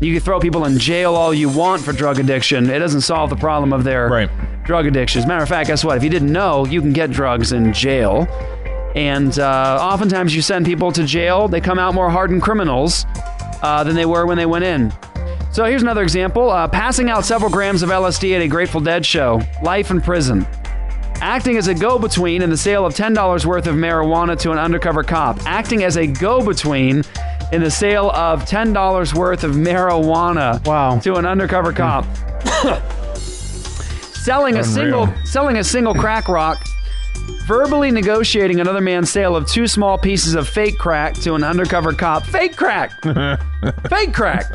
[0.00, 2.68] You can throw people in jail all you want for drug addiction.
[2.68, 4.30] It doesn't solve the problem of their Right.
[4.64, 5.20] drug addiction.
[5.20, 5.96] As a matter of fact, guess what?
[5.96, 8.26] If you didn't know, you can get drugs in jail.
[8.94, 13.06] And uh, oftentimes you send people to jail, they come out more hardened criminals
[13.62, 14.92] uh, than they were when they went in.
[15.52, 19.06] So here's another example uh, passing out several grams of LSD at a Grateful Dead
[19.06, 20.46] show, life in prison.
[21.20, 24.58] Acting as a go between in the sale of $10 worth of marijuana to an
[24.58, 25.38] undercover cop.
[25.46, 27.02] Acting as a go between
[27.54, 30.98] in the sale of $10 worth of marijuana Wow.
[30.98, 32.04] to an undercover cop.
[34.14, 36.58] selling a single selling a single crack rock
[37.46, 41.92] verbally negotiating another man's sale of two small pieces of fake crack to an undercover
[41.92, 42.24] cop.
[42.24, 42.90] Fake crack!
[43.88, 44.46] Fake crack!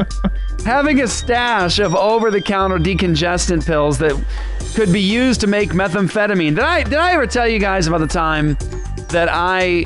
[0.66, 4.20] Having a stash of over-the-counter decongestant pills that
[4.76, 6.56] could be used to make methamphetamine.
[6.56, 8.58] Did i did i ever tell you guys about the time
[9.10, 9.86] that i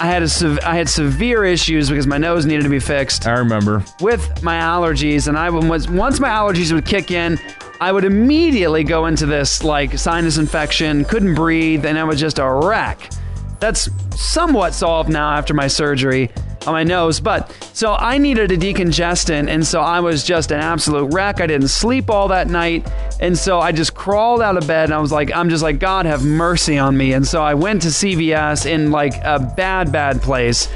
[0.00, 3.26] i had a sev- i had severe issues because my nose needed to be fixed
[3.26, 3.84] I remember.
[4.00, 7.38] with my allergies, and I was once my allergies would kick in,
[7.80, 12.38] I would immediately go into this like sinus infection, couldn't breathe, and I was just
[12.38, 13.10] a wreck.
[13.58, 13.88] That's
[14.18, 16.30] somewhat solved now after my surgery
[16.66, 20.60] on my nose, but so I needed a decongestant, and so I was just an
[20.60, 21.40] absolute wreck.
[21.40, 22.90] I didn't sleep all that night,
[23.20, 25.78] and so I just crawled out of bed, and I was like, I'm just like,
[25.78, 27.12] God have mercy on me.
[27.14, 30.68] And so I went to CVS in like a bad, bad place,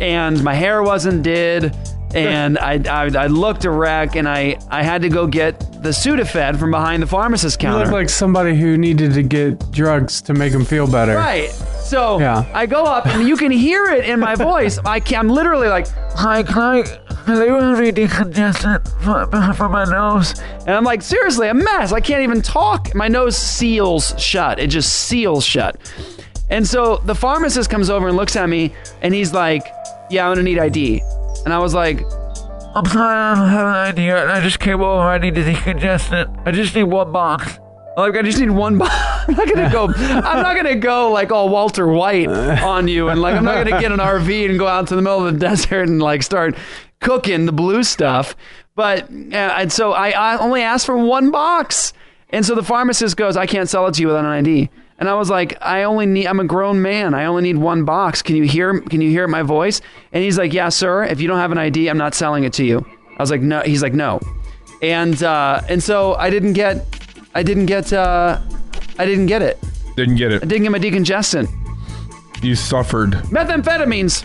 [0.00, 1.74] and my hair wasn't did
[2.28, 5.90] and I, I, I looked a wreck and I, I had to go get the
[5.90, 7.78] Sudafed from behind the pharmacist counter.
[7.78, 7.92] You counter.
[7.92, 11.14] look like somebody who needed to get drugs to make him feel better.
[11.14, 11.50] right.
[11.50, 12.50] So Yeah.
[12.54, 14.78] I go up and you can hear it in my voice.
[14.84, 16.82] I can, I'm literally like, hi, can I,
[17.24, 20.38] can they really decongestant for, for my nose?
[20.60, 21.92] And I'm like, seriously, a mess.
[21.92, 22.94] I can't even talk.
[22.94, 24.58] My nose seals shut.
[24.58, 25.78] It just seals shut.
[26.50, 29.66] And so the pharmacist comes over and looks at me and he's like,
[30.10, 31.02] yeah, I'm to need ID.
[31.44, 32.00] And I was like,
[32.74, 34.22] I'm sorry, I don't have an idea.
[34.22, 35.02] And I just came over.
[35.02, 36.46] I need to decongestant.
[36.46, 37.58] I just need one box.
[37.96, 38.92] Like I just need one box.
[39.28, 39.86] I'm not gonna go.
[39.86, 43.80] I'm not gonna go like all Walter White on you, and like I'm not gonna
[43.80, 46.56] get an RV and go out to the middle of the desert and like start
[47.00, 48.34] cooking the blue stuff.
[48.74, 51.92] But uh, and so I, I only asked for one box,
[52.30, 54.70] and so the pharmacist goes, "I can't sell it to you without an ID."
[55.04, 56.26] And I was like, "I only need.
[56.26, 57.12] I'm a grown man.
[57.12, 58.22] I only need one box.
[58.22, 58.80] Can you hear?
[58.80, 59.82] Can you hear my voice?"
[60.14, 61.04] And he's like, "Yeah, sir.
[61.04, 62.86] If you don't have an ID, I'm not selling it to you."
[63.18, 64.18] I was like, "No." He's like, "No."
[64.80, 66.86] And uh, and so I didn't get,
[67.34, 68.40] I didn't get, uh,
[68.98, 69.62] I didn't get it.
[69.94, 70.42] Didn't get it.
[70.42, 71.50] I didn't get my decongestant.
[72.42, 73.10] You suffered.
[73.28, 74.24] Methamphetamines.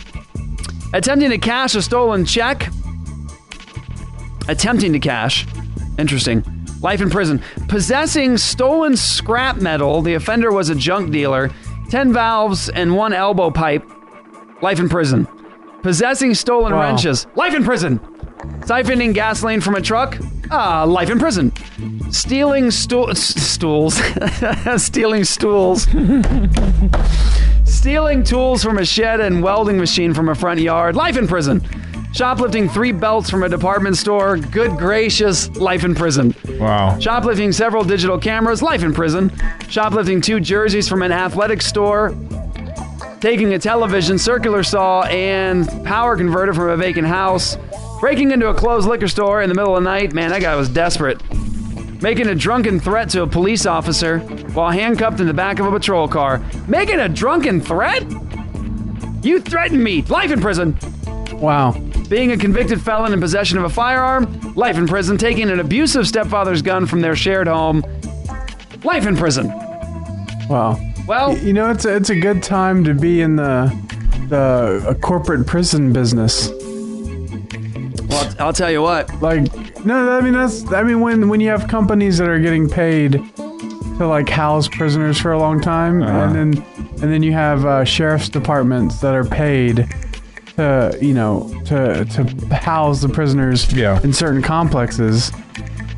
[0.94, 2.70] Attempting to cash a stolen check.
[4.48, 5.46] Attempting to cash.
[5.98, 6.42] Interesting.
[6.82, 7.42] Life in prison.
[7.68, 10.00] Possessing stolen scrap metal.
[10.02, 11.50] The offender was a junk dealer.
[11.90, 13.84] 10 valves and one elbow pipe.
[14.62, 15.26] Life in prison.
[15.82, 16.80] Possessing stolen Wow.
[16.82, 17.26] wrenches.
[17.34, 17.98] Life in prison.
[18.60, 20.16] Siphoning gasoline from a truck.
[20.50, 21.52] Ah, life in prison.
[22.10, 23.20] Stealing stools.
[24.76, 25.86] Stealing stools.
[27.64, 30.96] Stealing tools from a shed and welding machine from a front yard.
[30.96, 31.62] Life in prison.
[32.12, 34.36] Shoplifting three belts from a department store.
[34.36, 36.34] Good gracious, life in prison.
[36.58, 36.98] Wow.
[36.98, 38.62] Shoplifting several digital cameras.
[38.62, 39.32] Life in prison.
[39.68, 42.14] Shoplifting two jerseys from an athletic store.
[43.20, 47.56] Taking a television, circular saw, and power converter from a vacant house.
[48.00, 50.12] Breaking into a closed liquor store in the middle of the night.
[50.12, 51.20] Man, that guy was desperate.
[52.02, 54.20] Making a drunken threat to a police officer
[54.54, 56.42] while handcuffed in the back of a patrol car.
[56.66, 58.02] Making a drunken threat?
[59.22, 60.02] You threatened me.
[60.02, 60.78] Life in prison.
[61.32, 61.72] Wow.
[62.10, 64.52] Being a convicted felon in possession of a firearm.
[64.56, 65.16] Life in prison.
[65.16, 67.82] Taking an abusive stepfather's gun from their shared home.
[68.84, 69.46] Life in prison.
[70.48, 70.78] Wow.
[71.06, 73.72] Well, You know, it's a, it's a good time to be in the
[74.28, 76.50] the corporate prison business.
[78.08, 79.12] well, I'll tell you what.
[79.22, 79.42] Like,
[79.84, 83.12] no, I mean that's I mean when when you have companies that are getting paid
[83.36, 86.18] to like house prisoners for a long time, Uh-huh.
[86.26, 86.64] and then
[87.02, 89.88] and then you have uh, sheriff's departments that are paid
[90.56, 94.00] to you know to to house the prisoners Yeah.
[94.02, 95.32] in certain complexes.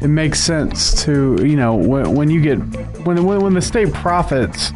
[0.00, 2.56] It makes sense to you know when, when you get
[3.06, 4.72] when, when when the state profits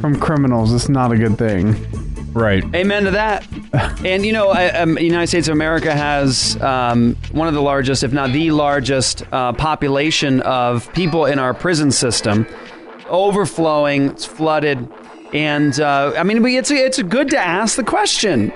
[0.00, 1.76] from criminals, it's not a good thing.
[2.32, 2.64] Right.
[2.74, 3.46] Amen to that.
[4.04, 7.62] And you know, I, um, the United States of America has um, one of the
[7.62, 12.46] largest, if not the largest, uh, population of people in our prison system,
[13.08, 14.08] overflowing.
[14.10, 14.88] It's flooded,
[15.32, 18.52] and uh, I mean, we- it's it's good to ask the question: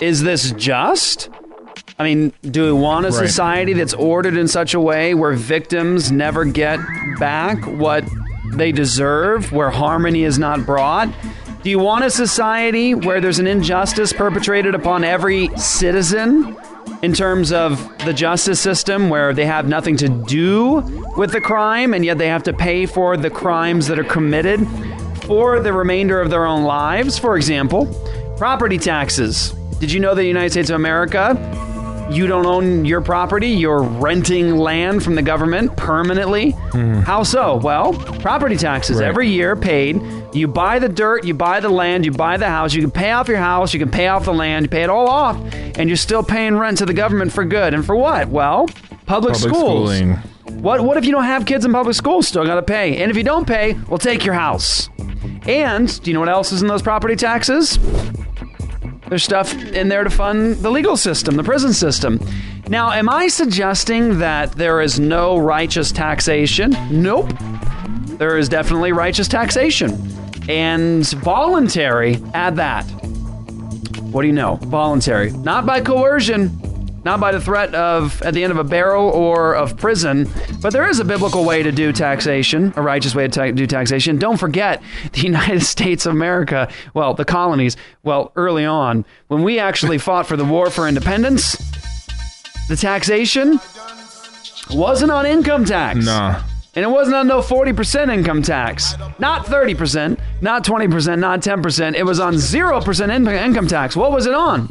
[0.00, 1.28] Is this just?
[1.98, 3.26] I mean, do we want a Right.
[3.28, 6.80] society that's ordered in such a way where victims never get
[7.20, 8.04] back what
[8.52, 11.08] they deserve, where harmony is not brought?
[11.62, 16.56] Do you want a society where there's an injustice perpetrated upon every citizen
[17.02, 20.80] in terms of the justice system where they have nothing to do
[21.16, 24.66] with the crime and yet they have to pay for the crimes that are committed
[25.22, 27.18] for the remainder of their own lives?
[27.18, 27.86] For example,
[28.36, 29.54] property taxes.
[29.80, 31.36] Did you know that the United States of America
[32.10, 36.50] you don't own your property, you're renting land from the government permanently.
[36.50, 36.96] Hmm.
[37.00, 37.56] How so?
[37.56, 39.06] Well, property taxes Right.
[39.06, 40.02] every year paid.
[40.34, 43.12] You buy the dirt, you buy the land, you buy the house, you can pay
[43.12, 45.38] off your house, you can pay off the land, you pay it all off,
[45.78, 47.72] and you're still paying rent to the government for good.
[47.72, 48.28] And for what?
[48.28, 48.66] Well,
[49.06, 49.90] public, Public schools.
[49.96, 50.18] schooling.
[50.60, 52.22] What what if you don't have kids in public school?
[52.22, 52.98] Still got to pay.
[53.02, 54.90] And if you don't pay, we'll take your house.
[55.46, 57.78] And do you know what else is in those property taxes?
[59.08, 62.18] There's stuff in there to fund the legal system, the prison system.
[62.68, 66.74] Now, am I suggesting that there is no righteous taxation?
[66.90, 67.30] Nope.
[68.18, 70.10] There is definitely righteous taxation.
[70.48, 72.84] And voluntary, add that.
[74.10, 74.56] What do you know?
[74.56, 75.32] Voluntary.
[75.32, 76.48] Not by coercion,
[77.04, 80.28] not by the threat of at the end of a barrel or of prison,
[80.60, 83.66] but there is a biblical way to do taxation, a righteous way to ta- do
[83.66, 84.16] taxation.
[84.18, 84.82] Don't forget
[85.12, 90.26] the United States of America, well, the colonies, well, early on, when we actually fought
[90.26, 91.52] for the war for independence,
[92.68, 93.60] the taxation
[94.70, 96.04] wasn't on income tax.
[96.04, 96.42] Nah.
[96.76, 98.96] And it wasn't on no 40% income tax.
[99.20, 101.94] Not 30%, not 20%, not 10%.
[101.94, 103.94] It was on 0% in- income tax.
[103.94, 104.68] What was it on?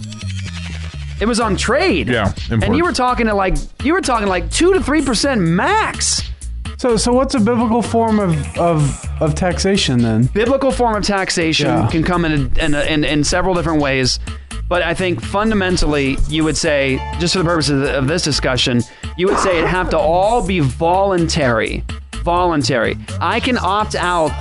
[1.22, 2.08] It was on trade.
[2.10, 6.22] Yeah, And you were talking to like you were talking like 2 to 3% max.
[6.78, 10.26] So so what's a biblical form of of, of taxation then?
[10.34, 11.88] Biblical form of taxation Yeah.
[11.90, 14.20] can come in, a, in, a, in in several different ways.
[14.68, 18.82] But I think fundamentally, you would say, just for the purposes of, of this discussion,
[19.18, 21.84] you would say it have to all be voluntary.
[22.24, 22.98] Voluntary.
[23.20, 24.32] I can opt out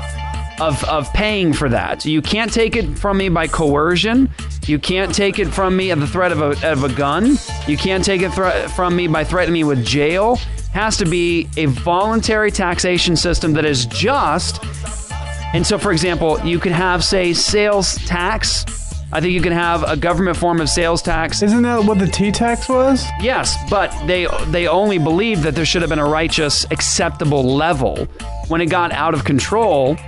[0.60, 2.04] of, of paying for that.
[2.04, 4.30] You can't take it from me by coercion.
[4.66, 7.36] You can't take it from me at the threat of a, of a gun.
[7.66, 10.36] You can't take it thre- from me by threatening me with jail.
[10.72, 14.64] Has to be a voluntary taxation system that is just
[15.52, 18.64] and so, for example, you could have, say, sales tax.
[19.12, 21.42] I think you can have a government form of sales tax.
[21.42, 23.04] Isn't that what the tea tax was?
[23.20, 28.08] Yes, but they they only believed that there should have been a righteous, acceptable level.
[28.48, 29.98] When it got out of control,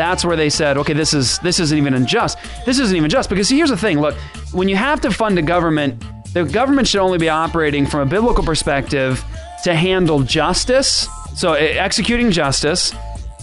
[0.00, 2.38] that's where they said, okay, this is this isn't even unjust.
[2.64, 4.00] This isn't even just because see, here's the thing.
[4.00, 4.16] Look,
[4.52, 8.06] when you have to fund a government, the government should only be operating from a
[8.06, 9.22] biblical perspective
[9.64, 11.06] to handle justice.
[11.34, 12.94] So executing justice.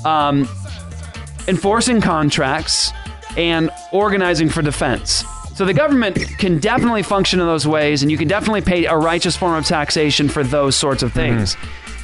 [0.03, 0.47] Um,
[1.47, 2.91] enforcing contracts,
[3.37, 5.23] and organizing for defense.
[5.55, 8.95] So the government can definitely function in those ways, and you can definitely pay a
[8.95, 11.55] righteous form of taxation for those sorts of things.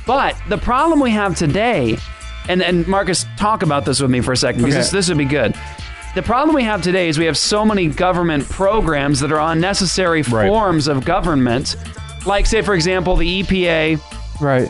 [0.08, 1.98] But the problem we have today,
[2.50, 4.82] and, and Marcus, talk about this with me for a second, because Okay.
[4.82, 5.56] this, this would be good.
[6.16, 10.22] The problem we have today is we have so many government programs that are unnecessary
[10.24, 10.48] Right.
[10.48, 11.76] forms of government,
[12.26, 14.00] like, say, for example, the EPA,
[14.40, 14.70] Right.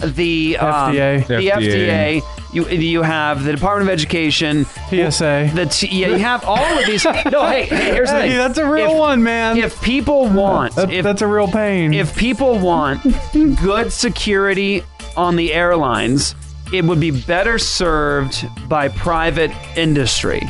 [0.00, 1.26] the um, FDA.
[1.28, 2.20] the FDA.
[2.20, 2.22] FDA.
[2.52, 5.50] You you have the Department of Education, TSA.
[5.54, 7.02] the t- yeah, you have all of these.
[7.30, 8.36] No, hey, hey here's the Hey, thing.
[8.36, 9.56] that's a real If- one, man.
[9.56, 11.94] If people want, That- if that's a real pain.
[11.94, 13.00] if people want
[13.62, 14.82] good security
[15.16, 16.34] on the airlines,
[16.72, 20.40] it would be better served by private industry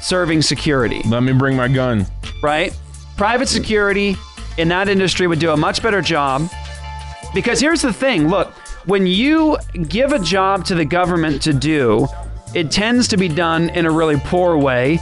[0.00, 2.06] serving security Let me bring my gun.
[2.42, 2.76] right?
[3.16, 4.16] Private security
[4.58, 6.50] in that industry would do a much better job.
[7.34, 8.50] Because here's the thing look,
[8.86, 9.56] when you
[9.88, 12.08] give a job to the government to do,
[12.54, 14.98] it tends to be done in a really poor way.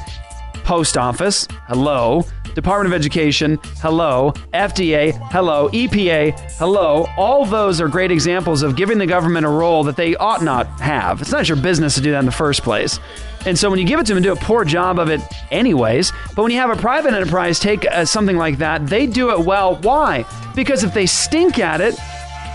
[0.65, 2.25] Post office, hello.
[2.55, 4.33] Department of Education, hello.
[4.53, 5.69] FDA, hello.
[5.71, 7.07] EPA, hello.
[7.17, 10.67] All those are great examples of giving the government a role that they ought not
[10.81, 11.21] have.
[11.21, 12.99] It's not your business to do that in the first place.
[13.47, 15.21] And so when you give it to them and do a poor job of it,
[15.51, 19.31] anyways, but when you have a private enterprise take uh, something like that, they do
[19.31, 19.77] it well.
[19.77, 20.27] Why?
[20.55, 21.99] Because if they stink at it,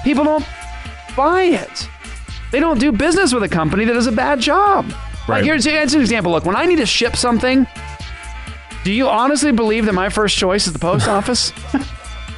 [0.03, 0.45] people don't
[1.15, 1.89] buy it.
[2.51, 4.85] They don't do business with a company that does a bad job.
[5.27, 5.37] Right.
[5.37, 6.31] Like here's, here's an example.
[6.31, 7.65] Look, when I need to ship something,
[8.85, 11.51] do you honestly believe that my first choice is the post office?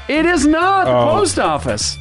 [0.07, 1.17] it is not the Oh.
[1.19, 1.97] post office.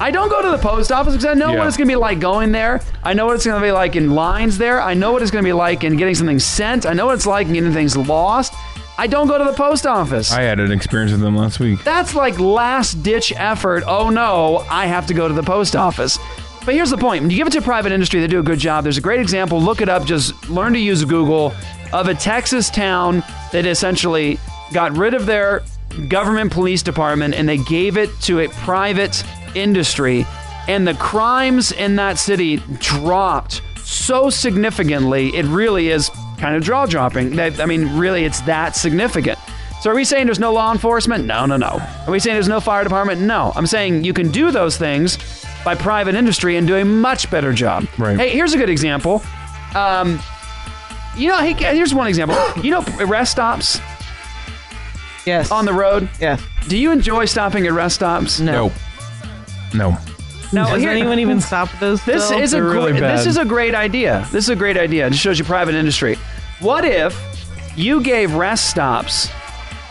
[0.00, 1.58] I don't go to the post office because I know Yeah.
[1.58, 2.80] what it's going to be like going there.
[3.04, 4.80] I know what it's going to be like in lines there.
[4.80, 6.86] I know what it's going to be like in getting something sent.
[6.86, 8.54] I know what it's like in getting things lost.
[8.96, 10.32] I don't go to the post office.
[10.32, 11.84] I had an experience with them last week.
[11.84, 13.82] That's like last ditch effort.
[13.86, 16.18] Oh no, I have to go to the post office.
[16.64, 18.58] But here's the point when you give it to private industry, they do a good
[18.58, 18.84] job.
[18.84, 19.60] There's a great example.
[19.60, 20.04] Look it up.
[20.04, 21.52] Just learn to use Google
[21.92, 23.22] of a Texas town
[23.52, 24.38] that essentially
[24.72, 25.62] got rid of their
[26.08, 29.24] government police department and they gave it to a private
[29.54, 30.26] industry.
[30.68, 36.86] And the crimes in that city dropped so significantly, it really is kind of jaw
[36.86, 37.38] dropping.
[37.38, 39.38] I mean, really, it's that significant.
[39.80, 41.24] So are we saying there's no law enforcement?
[41.24, 41.80] No, no, no.
[42.06, 43.20] Are we saying there's no fire department?
[43.22, 43.52] No.
[43.56, 45.18] I'm saying you can do those things
[45.64, 47.86] by private industry and do a much better job.
[47.98, 48.18] Right.
[48.18, 49.22] Hey, here's a good example.
[49.74, 50.20] Um,
[51.16, 52.36] you know, hey, here's one example.
[52.62, 53.80] You know, rest stops
[55.26, 55.50] Yes.
[55.50, 56.08] on the road.
[56.20, 56.38] Yeah.
[56.68, 58.40] Do you enjoy stopping at rest stops?
[58.40, 58.52] No.
[58.64, 58.72] Nope.
[59.74, 59.98] No.
[60.52, 62.02] Now, Does here- anyone even stop at those?
[62.04, 62.40] This still?
[62.40, 63.26] is a They're really great, this bad.
[63.28, 64.26] is a great idea.
[64.32, 65.06] This is a great idea.
[65.06, 66.18] It just shows you private industry.
[66.58, 67.16] What if
[67.76, 69.28] you gave rest stops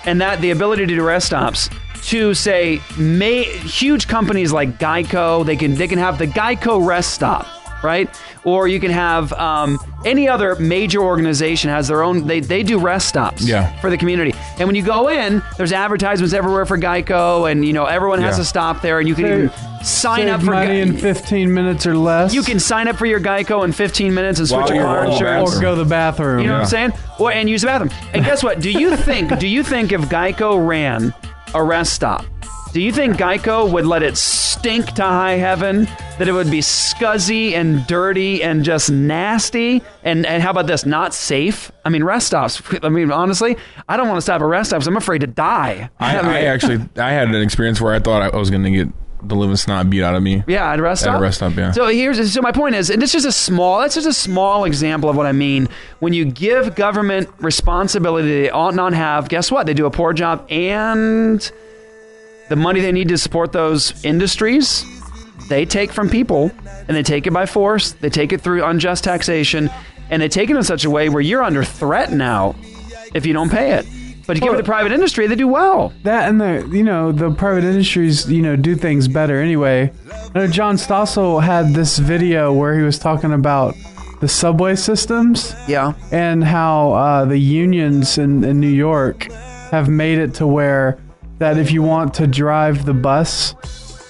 [0.06, 1.70] and that the ability to do rest stops
[2.08, 7.14] to say may, huge companies like Geico, they can they can have the Geico rest
[7.14, 7.46] stop,
[7.84, 8.10] right?
[8.44, 12.28] Or you can have um, any other major organization has their own.
[12.28, 13.72] They they do rest stops Yeah.
[13.82, 14.34] for the community.
[14.58, 18.38] And when you go in, there's advertisements everywhere for Geico, and you know everyone has
[18.38, 18.44] Yeah.
[18.44, 19.50] to stop there, and you can even
[19.84, 22.34] sign Save up for money Gei- in 15 minutes or less.
[22.34, 24.86] you can sign up for your Geico in 15 minutes and switch While your you're
[24.86, 25.58] car on the insurance.
[25.58, 26.40] or go to the bathroom.
[26.42, 26.94] You know what I'm saying?
[27.18, 27.92] Or and use the bathroom.
[28.14, 28.60] And guess what?
[28.60, 29.38] Do you think?
[29.40, 31.14] Do you think if Geico ran
[31.54, 32.26] a rest stop,
[32.72, 35.86] do you think Geico would let it stink to high heaven?
[36.20, 39.82] That it would be scuzzy and dirty and just nasty?
[40.04, 40.86] And and how about this?
[40.86, 41.72] Not safe?
[41.84, 42.62] I mean, rest stops.
[42.84, 43.58] I mean, honestly,
[43.88, 44.86] I don't want to stop at rest stops.
[44.86, 45.90] I'm afraid to die.
[46.00, 48.72] I, mean, I actually I had an experience where I thought I was going to
[48.72, 48.88] get
[49.24, 50.44] the living snot beat out of me.
[50.46, 51.16] Yeah, at a rest stop.
[51.16, 51.72] At a rest stop, yeah.
[51.72, 53.80] So here's so my point is, and it's just a small.
[53.82, 55.68] That's just a small example of what I mean.
[56.00, 59.66] When you give government responsibility they ought not have, guess what?
[59.66, 61.52] They do a poor job, and
[62.50, 64.86] the money they need to support those industries,
[65.50, 66.52] they take from people,
[66.88, 67.94] and they take it by force.
[67.94, 69.70] They take it through unjust taxation,
[70.10, 72.56] and they take it in such a way where you're under threat now
[73.14, 73.86] if you don't pay it.
[74.28, 75.92] But you give it to private industry, they do well.
[76.04, 79.92] That and the you know the private industries you know do things better anyway.
[80.36, 83.74] I know John Stossel had this video where he was talking about
[84.20, 85.94] the subway systems Yeah.
[86.12, 89.32] and how uh, the unions in, in New York
[89.72, 91.00] have made it to where
[91.40, 93.56] that if you want to drive the bus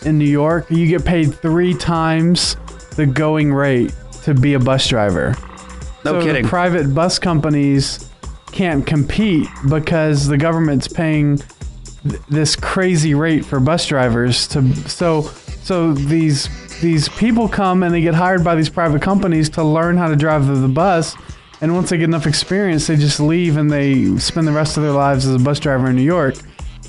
[0.06, 2.58] in New York, you get paid three times
[2.96, 5.36] the going rate to be a bus driver.
[6.04, 6.46] No so kidding.
[6.46, 8.10] Private bus companies
[8.52, 11.38] can't compete because the government's paying
[12.08, 16.50] th- this crazy rate for bus drivers to so so these
[16.82, 20.16] these people come and they get hired by these private companies to learn how to
[20.16, 21.16] drive the bus
[21.62, 24.84] and once they get enough experience they just leave and they spend the rest of
[24.84, 26.36] their lives as a bus driver in New York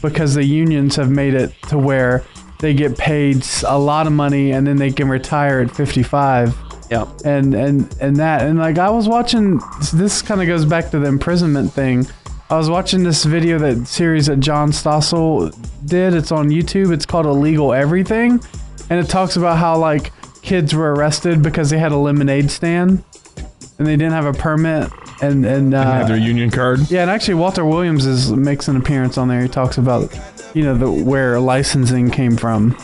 [0.03, 2.25] because the unions have made it to where
[2.61, 6.55] they get paid a lot of money and then they can retire at 55
[6.91, 7.07] Yeah.
[7.25, 9.61] and and and that and like I was watching
[9.95, 12.07] this kind of goes back to the imprisonment thing.
[12.51, 15.55] I was watching this video that series that John Stossel
[15.87, 16.15] did.
[16.15, 16.93] It's on YouTube.
[16.93, 18.41] It's called Illegal Everything,
[18.91, 23.05] and it talks about how like kids were arrested because they had a lemonade stand
[23.79, 24.91] and they didn't have a permit
[25.23, 26.91] and and uh, Had their union card.
[26.91, 29.43] yeah, and actually Walter Williams is makes an appearance on there.
[29.43, 30.13] He talks about
[30.55, 32.77] you know the where licensing came from.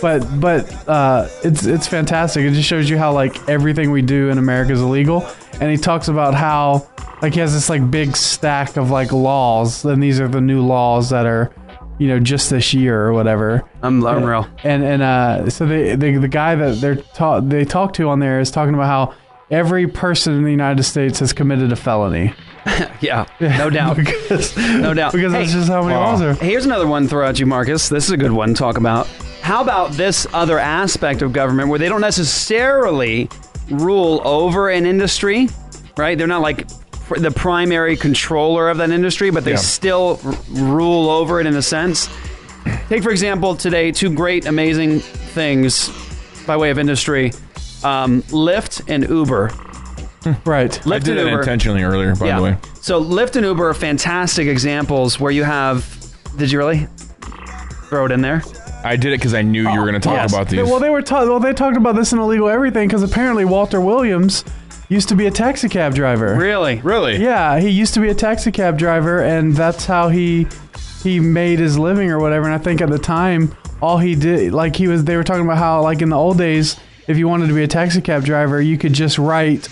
[0.00, 2.44] But but uh, it's it's fantastic.
[2.44, 5.26] It just shows you how like everything we do in America is illegal.
[5.60, 6.88] And he talks about how
[7.20, 10.62] like he has this like big stack of like laws, and these are the new
[10.64, 11.52] laws that are
[11.98, 13.62] you know just this year or whatever.
[13.82, 14.46] I'm unreal.
[14.64, 18.20] And and uh, so they, the the guy that they're ta- they talk to on
[18.20, 19.14] there is talking about how
[19.50, 22.32] every person in the United States has committed a felony.
[23.00, 23.96] Yeah, no doubt.
[23.96, 25.12] because, No doubt.
[25.12, 26.12] because Hey, that's just how many Wow.
[26.12, 26.34] laws are.
[26.34, 27.88] Here's another one throw at you, Marcus.
[27.88, 29.06] This is a good one to talk about.
[29.40, 33.30] How about this other aspect of government where they don't necessarily
[33.70, 35.48] rule over an industry,
[35.96, 36.18] right?
[36.18, 36.68] They're not like
[37.16, 39.56] the primary controller of that industry, but they Yeah.
[39.56, 42.10] still r- rule over it in a sense.
[42.90, 45.88] Take, for example, today, two great, amazing things
[46.46, 47.32] by way of industry
[47.84, 49.50] um, Lyft and Uber.
[50.44, 50.70] Right.
[50.70, 51.40] Lyft I did and that Uber.
[51.40, 52.58] intentionally earlier, by the way.
[52.82, 55.96] So Lyft and Uber are fantastic examples where you have.
[56.36, 56.88] Did you really
[57.88, 58.42] throw it in there?
[58.84, 60.30] I did it because I knew you were going to talk yes.
[60.30, 60.62] about these.
[60.62, 63.80] Well, they were ta- well, they talked about this in illegal everything because apparently Walter
[63.80, 64.44] Williams
[64.90, 66.34] used to be a taxi cab driver.
[66.34, 66.80] Really?
[66.80, 67.16] really?
[67.16, 70.46] Yeah, he used to be a taxi cab driver, and that's how he
[71.02, 72.44] he made his living or whatever.
[72.44, 75.44] And I think at the time, all he did, like he was, they were talking
[75.44, 76.76] about how, like in the old days,
[77.10, 79.64] if you wanted to be a taxi cab driver, you could just write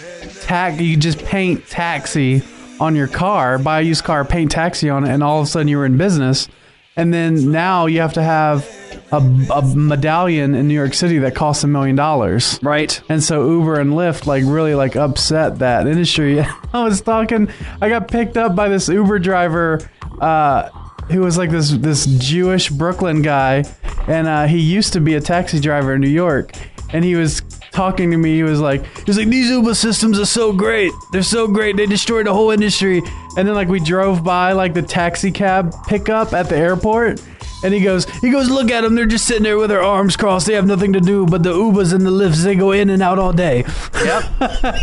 [0.43, 2.43] tax, you just paint taxi
[2.81, 5.51] on your car, buy a used car, paint taxi on it, and all of a
[5.51, 6.49] sudden you were in business.
[6.97, 8.69] And then now you have to have
[9.13, 9.19] a,
[9.55, 12.59] a medallion in New York City that costs a million dollars.
[12.61, 13.01] Right.
[13.09, 16.41] And so Uber and Lyft like really like upset that industry.
[16.73, 19.79] I was talking, I got picked up by this Uber driver
[20.21, 20.71] uh,
[21.11, 23.65] who was like this this Jewish Brooklyn guy,
[24.07, 26.53] and uh, he used to be a taxi driver in New York,
[26.93, 28.35] and he was talking to me.
[28.37, 30.93] He was like, he was like, these Uber systems are so great.
[31.13, 31.77] They're so great.
[31.77, 33.03] They destroyed the whole industry.
[33.37, 37.23] And then like we drove by like the taxi cab pickup at the airport.
[37.65, 38.95] And he goes, he goes, look at them.
[38.95, 40.47] They're just sitting there with their arms crossed.
[40.47, 41.27] They have nothing to do.
[41.27, 43.65] But the Ubers and the Lyfts, they go in and out all day.
[44.05, 44.25] Yep.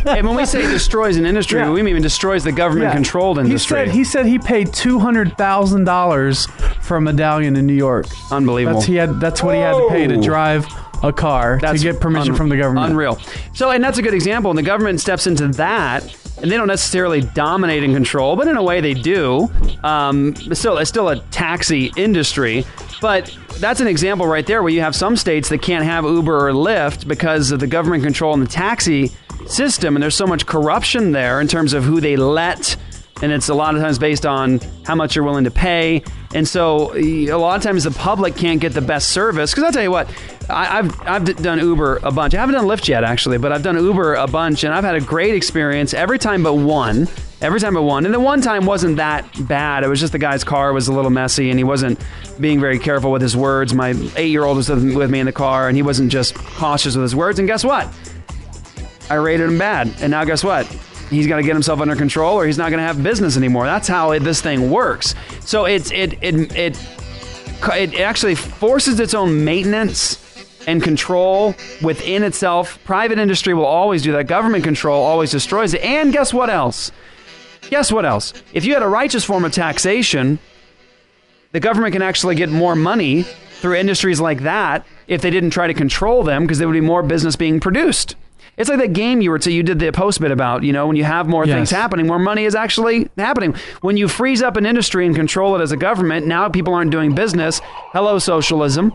[0.05, 1.71] and when we say destroys an industry, Yeah.
[1.71, 3.79] we mean destroys the government-controlled industry.
[3.79, 6.47] He said he said he paid two hundred thousand dollars
[6.81, 8.07] for a medallion in New York.
[8.29, 8.79] Unbelievable.
[8.79, 9.21] That's he had.
[9.21, 10.65] That's what he had to pay to drive
[11.03, 12.91] a car That's to get permission un- from the government.
[12.91, 13.19] Unreal.
[13.53, 14.51] So, and that's a good example.
[14.51, 16.03] And the government steps into that,
[16.41, 19.49] and they don't necessarily dominate and control, but in a way they do.
[19.83, 22.65] Um, still, it's still a taxi industry,
[23.01, 26.49] but that's an example right there where you have some states that can't have Uber
[26.49, 29.11] or Lyft because of the government control in the taxi
[29.47, 32.75] system, and there's so much corruption there in terms of who they let
[33.21, 36.03] and it's a lot of times based on how much you're willing to pay.
[36.33, 39.51] And so a lot of times the public can't get the best service.
[39.51, 40.09] Because I'll tell you what,
[40.49, 42.35] I, I've I've done Uber a bunch.
[42.35, 44.95] I haven't done Lyft yet actually, but I've done Uber a bunch, and I've had
[44.95, 47.07] a great experience every time but one.
[47.41, 49.83] Every time but one, and the one time wasn't that bad.
[49.83, 51.99] It was just the guy's car was a little messy, and he wasn't
[52.39, 53.73] being very careful with his words.
[53.73, 57.15] My eight-year-old was with me in the car, and he wasn't just cautious with his
[57.15, 57.37] words.
[57.37, 57.93] And guess what?
[59.09, 59.93] I rated him bad.
[59.99, 60.65] And now guess what?
[61.15, 63.65] He's got to get himself under control or he's not going to have business anymore.
[63.65, 65.15] That's how it, this thing works.
[65.41, 66.87] So it's it it it
[67.73, 70.21] it actually forces its own maintenance
[70.67, 72.83] and control within itself.
[72.83, 74.27] Private industry will always do that.
[74.27, 75.81] Government control always destroys it.
[75.81, 76.91] And guess what else?
[77.69, 78.33] Guess what else?
[78.53, 80.39] If you had a righteous form of taxation,
[81.51, 85.67] the government can actually get more money through industries like that if they didn't try
[85.67, 88.15] to control them because there would be more business being produced.
[88.57, 90.87] It's like that game you were to you did the post bit about, you know,
[90.87, 93.55] when you have more things happening, more money is actually happening.
[93.81, 96.91] When you freeze up an industry and control it as a government, now people aren't
[96.91, 97.59] doing business.
[97.91, 98.93] Hello socialism.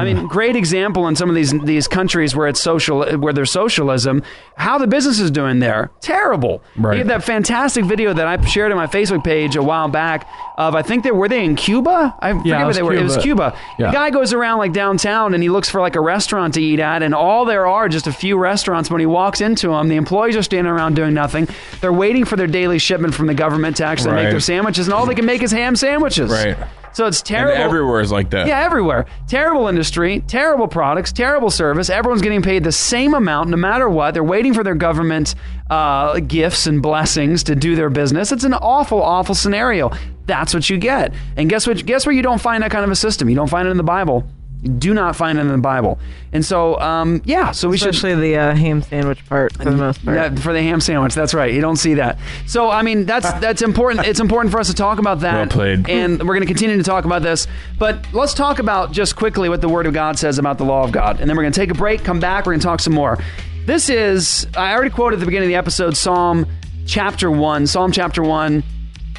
[0.00, 3.50] I mean, great example in some of these these countries where it's social, where there's
[3.50, 4.22] socialism.
[4.56, 6.62] How the business is doing there, terrible.
[6.76, 6.94] Right.
[6.94, 10.28] You have that fantastic video that I shared on my Facebook page a while back
[10.56, 12.14] of I think they were they in Cuba.
[12.20, 12.94] I forget it where they were.
[12.94, 13.56] It was Cuba.
[13.78, 13.86] Yeah.
[13.86, 16.80] The guy goes around like downtown and he looks for like a restaurant to eat
[16.80, 18.90] at, and all there are just a few restaurants.
[18.90, 21.48] When he walks into them, the employees are standing around doing nothing.
[21.80, 24.94] They're waiting for their daily shipment from the government to actually make their sandwiches, and
[24.94, 26.30] all they can make is ham sandwiches.
[26.30, 26.56] Right.
[26.92, 27.56] So it's And terrible.
[27.62, 28.46] everywhere is like that.
[28.46, 29.06] Yeah, everywhere.
[29.28, 31.88] Terrible industry, terrible products, terrible service.
[31.88, 34.12] Everyone's getting paid the same amount no matter what.
[34.14, 35.34] They're waiting for their government
[35.70, 38.32] uh, gifts and blessings to do their business.
[38.32, 39.90] It's an awful, awful scenario.
[40.26, 41.12] That's what you get.
[41.36, 41.84] And guess what?
[41.86, 43.28] Guess where you don't find that kind of a system?
[43.28, 44.24] You don't find it in the Bible.
[44.62, 45.98] You do not find it in the Bible.
[46.32, 49.70] And so, um, yeah, so we should Especially the uh, ham sandwich part for the
[49.72, 50.16] most part.
[50.16, 51.14] yeah, for the ham sandwich.
[51.14, 51.52] That's right.
[51.52, 52.18] You don't see that.
[52.46, 54.06] So I mean, that's that's important.
[54.06, 55.34] It's important for us to talk about that.
[55.34, 55.88] Well played.
[55.88, 57.46] And we're going to continue to talk about this.
[57.78, 60.84] But let's talk about just quickly what the Word of God says about the law
[60.84, 62.04] of God, and then we're going to take a break.
[62.04, 62.44] Come back.
[62.44, 63.18] We're going to talk some more.
[63.64, 66.46] This is I already quoted at the beginning of the episode Psalm
[66.86, 67.66] chapter one.
[67.66, 68.62] Psalm chapter one.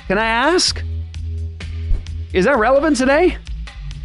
[0.07, 0.83] Can I ask?
[2.31, 3.37] Is that relevant today?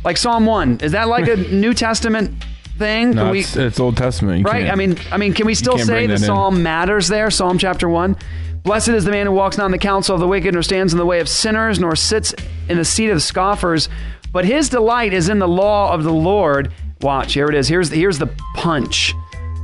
[0.06, 0.78] Like Psalm one?
[0.82, 2.32] Is that like a New Testament
[2.78, 3.10] thing?
[3.10, 4.38] No, we- it's, it's Old Testament.
[4.38, 4.60] You right?
[4.66, 6.26] can't- I mean, I mean, can we still can't say bring the that in.
[6.26, 7.28] psalm matters there?
[7.28, 8.16] Psalm chapter one.
[8.62, 10.92] Blessed is the man who walks not in the counsel of the wicked, nor stands
[10.92, 12.34] in the way of sinners, nor sits
[12.68, 13.88] in the seat of scoffers.
[14.32, 16.72] But his delight is in the law of the Lord.
[17.00, 17.66] Watch, here it is.
[17.66, 19.12] Here's the, here's the punch.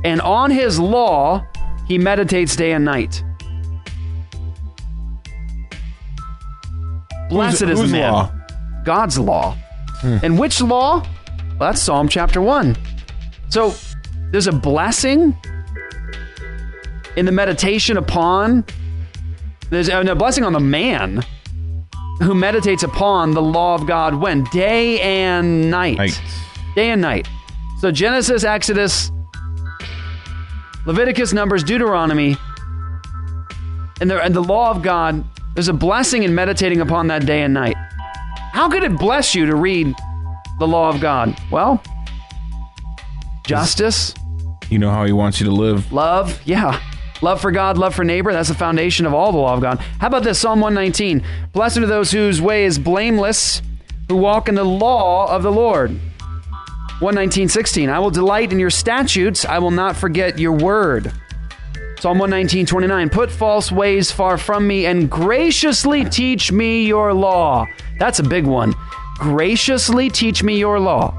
[0.03, 1.45] And on his law
[1.87, 3.23] he meditates day and night.
[7.29, 8.11] Blessed is whose the man.
[8.11, 8.31] law?
[8.83, 9.55] God's law.
[10.03, 10.17] Hmm.
[10.21, 10.99] And which law?
[11.59, 12.75] Well, that's Psalm chapter 1.
[13.49, 13.73] So
[14.31, 15.35] there's a blessing
[17.15, 18.65] in the meditation upon,
[19.69, 21.23] there's a a blessing on the man
[22.21, 24.43] who meditates upon the law of God when?
[24.45, 25.97] Day and night.
[25.97, 26.21] Night.
[26.75, 27.27] Day and night.
[27.79, 29.11] So Genesis, Exodus,
[30.85, 32.35] Leviticus, Numbers, Deuteronomy,
[34.01, 35.23] and the, and the law of God,
[35.53, 37.75] there's a blessing in meditating upon that day and night.
[38.53, 39.93] How could it bless you to read
[40.59, 41.35] the law of God?
[41.51, 41.81] Well,
[43.45, 44.13] justice,
[44.69, 45.91] You know how he wants you to live.
[45.91, 46.79] love, yeah.
[47.21, 48.33] Love for God, love for neighbor.
[48.33, 49.79] That's the foundation of all the law of God.
[49.99, 50.39] How about this?
[50.39, 51.23] Psalm 119.
[51.53, 53.61] Blessed are those whose way is blameless,
[54.09, 55.97] who walk in the law of the Lord.
[56.99, 57.89] 119.16.
[57.89, 59.45] I will delight in your statutes.
[59.45, 61.13] I will not forget your word.
[62.03, 63.13] Psalm 119.29.
[63.13, 67.65] Put false ways far from me and graciously teach me your law.
[67.97, 68.73] That's a big one.
[69.19, 71.17] Graciously teach me your law.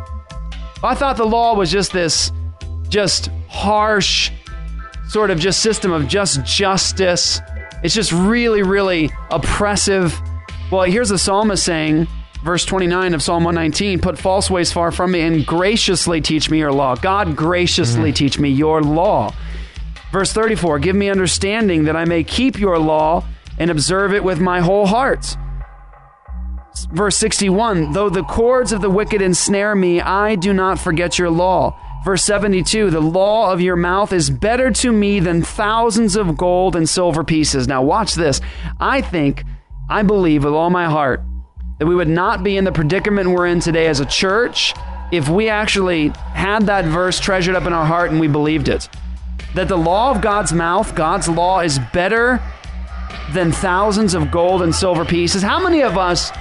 [0.82, 2.32] I thought the law was just this
[2.90, 4.30] just harsh
[5.08, 7.40] sort of just system of just justice.
[7.82, 10.14] It's just really, really oppressive.
[10.70, 12.08] Well, here's the psalmist saying,
[12.44, 16.58] verse 29 of Psalm 119 Put false ways far from me and graciously teach me
[16.58, 16.94] your law.
[16.94, 18.16] God, graciously mm-hmm.
[18.16, 19.32] teach me your law.
[20.14, 23.24] Verse 34 Give me understanding that I may keep your law
[23.58, 25.36] and observe it with my whole heart.
[26.92, 31.30] Verse 61 Though the cords of the wicked ensnare me, I do not forget your
[31.30, 31.76] law.
[32.04, 36.76] Verse 72 The law of your mouth is better to me than thousands of gold
[36.76, 37.66] and silver pieces.
[37.66, 38.40] Now, watch this.
[38.78, 39.42] I think,
[39.90, 41.24] I believe with all my heart,
[41.80, 44.74] that we would not be in the predicament we're in today as a church
[45.10, 48.88] if we actually had that verse treasured up in our heart and we believed it.
[49.54, 52.40] That the law of God's mouth, God's law, is better
[53.32, 55.42] than thousands of gold and silver pieces.
[55.42, 56.32] How many of us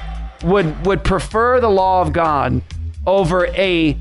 [0.43, 2.61] would would prefer the law of God
[3.05, 3.97] over a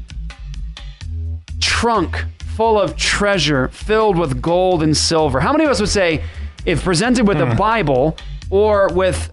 [1.61, 2.25] trunk
[2.57, 5.41] full of treasure filled with gold and silver?
[5.41, 6.25] How many of us would say
[6.65, 7.57] if presented with a hmm.
[7.57, 8.17] Bible
[8.51, 9.31] or with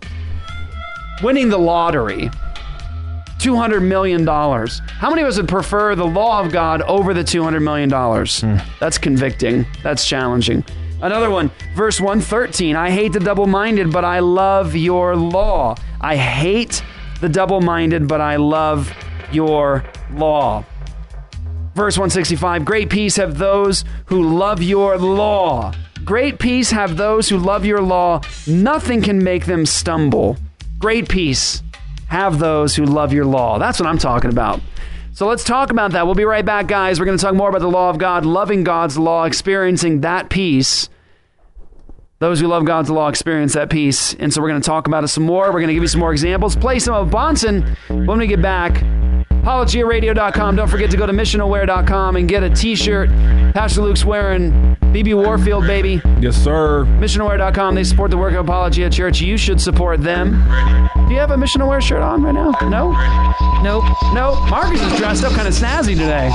[1.21, 2.30] winning the lottery,
[3.39, 4.27] $200 million.
[4.27, 7.89] How many of us would prefer the law of God over the $200 million?
[7.89, 8.69] Hmm.
[8.79, 9.65] That's convicting.
[9.81, 10.63] That's challenging.
[11.01, 15.75] Another one, verse 113 I hate the double minded, but I love your law.
[16.01, 16.83] I hate
[17.21, 18.93] the double minded, but I love
[19.31, 20.65] your law.
[21.75, 25.73] Verse 165 Great peace have those who love your law.
[26.03, 28.19] Great peace have those who love your law.
[28.45, 30.35] Nothing can make them stumble.
[30.79, 31.63] Great peace
[32.10, 33.57] have those who love your law.
[33.60, 34.62] That's what I'm talking about.
[35.14, 36.05] So let's talk about that.
[36.05, 36.99] We'll be right back, guys.
[36.99, 40.30] We're going to talk more about the law of God, loving God's law, experiencing that
[40.30, 40.89] peace.
[42.20, 44.14] Those who love God's law experience that peace.
[44.14, 45.45] And so we're going to talk about it some more.
[45.47, 48.41] We're going to give you some more examples, play some of Bahnsen when we get
[48.41, 48.84] back.
[49.49, 50.55] ApologiaRadio.com.
[50.55, 53.09] Don't forget to go to missionaware.com and get a t shirt.
[53.53, 54.51] Pastor Luke's wearing
[54.93, 55.99] BB Warfield, baby.
[56.19, 56.85] Yes, sir.
[56.99, 57.73] Missionaware.com.
[57.73, 59.21] They support the work of Apologia Church.
[59.21, 60.33] You should support them.
[61.07, 62.51] Do you have a Mission Aware shirt on right now?
[62.61, 62.91] No?
[63.63, 63.85] Nope.
[64.13, 64.35] No.
[64.51, 66.29] Marcus is dressed up kind of snazzy today.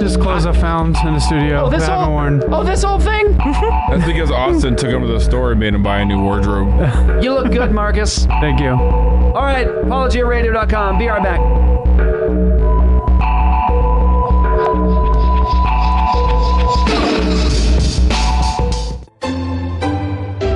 [0.00, 1.66] Just clothes I found in the studio.
[1.66, 2.54] Oh, this that I haven't whole, worn.
[2.54, 3.36] oh, this whole thing?
[3.36, 7.22] That's because Austin took him to the store and made him buy a new wardrobe.
[7.22, 8.24] you look good, Marcus.
[8.24, 8.70] Thank you.
[8.70, 9.66] All right.
[9.66, 10.98] ApologiaRadio.com.
[10.98, 11.89] Be right back.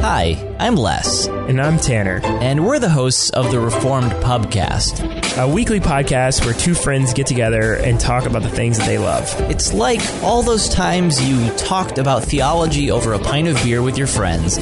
[0.07, 1.29] Hi, I'm Les.
[1.29, 2.21] And I'm Tanner.
[2.23, 7.27] And we're the hosts of the Reformed Pubcast, a weekly podcast where two friends get
[7.27, 9.27] together and talk about the things that they love.
[9.51, 13.97] It's like all those times you talked about theology over a pint of beer with
[13.97, 14.59] your friends,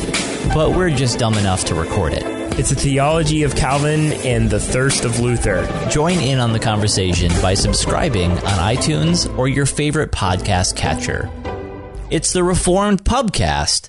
[0.54, 2.22] but we're just dumb enough to record it.
[2.56, 5.66] It's a theology of Calvin and the thirst of Luther.
[5.90, 11.28] Join in on the conversation by subscribing on iTunes or your favorite podcast catcher.
[12.10, 13.88] It's the Reformed Pubcast.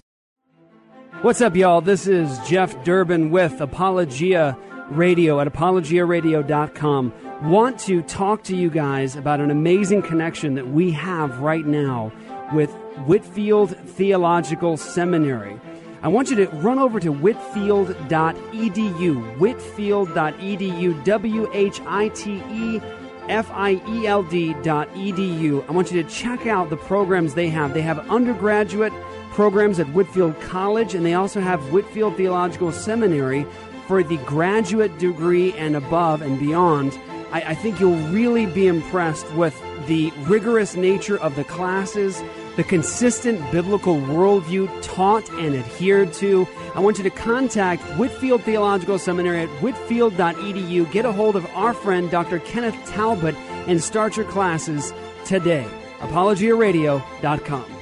[1.24, 1.80] What's up, y'all?
[1.80, 4.57] This is Jeff Durbin with Apologia
[4.89, 7.13] Radio at apologiaradio.com.
[7.49, 12.11] Want to talk to you guys about an amazing connection that we have right now
[12.51, 12.71] with
[13.05, 15.57] Whitefield Theological Seminary.
[16.01, 22.82] I want you to run over to whitefield.edu, whitefield.edu, W H I T E
[23.30, 25.65] F I E L D dot edu.
[25.69, 27.74] I want you to check out the programs they have.
[27.74, 28.91] They have undergraduate
[29.34, 33.45] programs at Whitefield College, and they also have Whitefield Theological Seminary
[33.88, 36.97] for the graduate degree and above and beyond.
[37.31, 42.23] I, I think you'll really be impressed with the rigorous nature of the classes,
[42.55, 46.47] the consistent biblical worldview taught and adhered to.
[46.75, 50.91] I want you to contact Whitefield Theological Seminary at whitefield.edu.
[50.91, 52.39] Get a hold of our friend, Dr.
[52.39, 53.36] Kenneth Talbot,
[53.67, 54.93] and start your classes
[55.25, 55.67] today.
[55.99, 57.72] ApologiaRadio.com.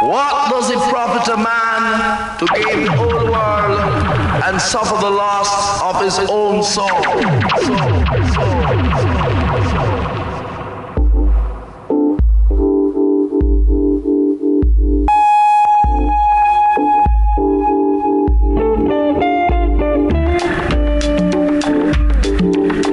[0.00, 3.78] What does it profit a man to gain the whole world
[4.44, 6.88] and suffer the loss of his own soul?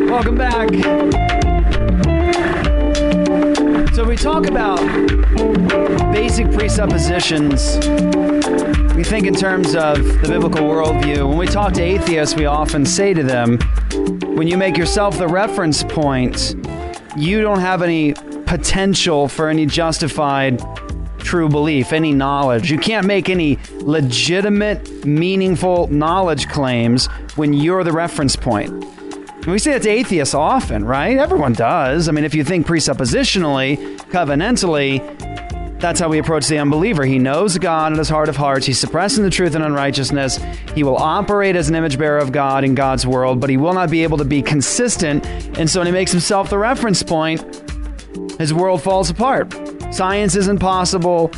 [0.09, 1.24] Welcome back
[4.25, 4.79] talk about
[6.11, 7.77] basic presuppositions,
[8.95, 11.29] we think in terms of the biblical worldview.
[11.29, 13.59] When we talk to atheists, we often say to them,
[14.35, 16.55] when you make yourself the reference point,
[17.15, 18.13] you don't have any
[18.47, 20.59] potential for any justified
[21.19, 22.71] true belief, any knowledge.
[22.71, 27.05] You can't make any legitimate, meaningful knowledge claims
[27.35, 28.94] when you're the reference point.
[29.47, 31.17] We say that to atheists often, right?
[31.17, 32.09] Everyone does.
[32.09, 34.99] I mean, if you think presuppositionally, covenantally,
[35.79, 37.05] that's how we approach the unbeliever.
[37.05, 38.65] He knows God in his heart of hearts.
[38.65, 40.39] He's suppressing the truth and unrighteousness.
[40.73, 43.73] He will operate as an image bearer of God in God's world, but he will
[43.73, 45.25] not be able to be consistent.
[45.59, 47.43] And so when he makes himself the reference point,
[48.39, 49.53] his world falls apart.
[49.93, 51.31] Science isn't possible.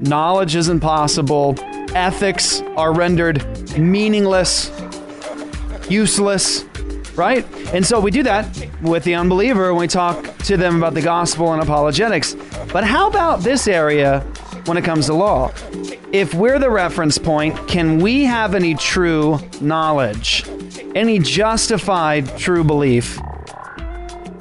[0.00, 1.54] Knowledge isn't possible.
[1.94, 4.70] Ethics are rendered meaningless,
[5.88, 6.66] useless,
[7.16, 7.44] right?
[7.72, 11.02] And so we do that with the unbeliever when we talk to them about the
[11.02, 12.36] gospel and apologetics.
[12.72, 14.20] But how about this area
[14.66, 15.52] when it comes to law?
[16.12, 20.44] If we're the reference point, can we have any true knowledge,
[20.94, 23.18] any justified true belief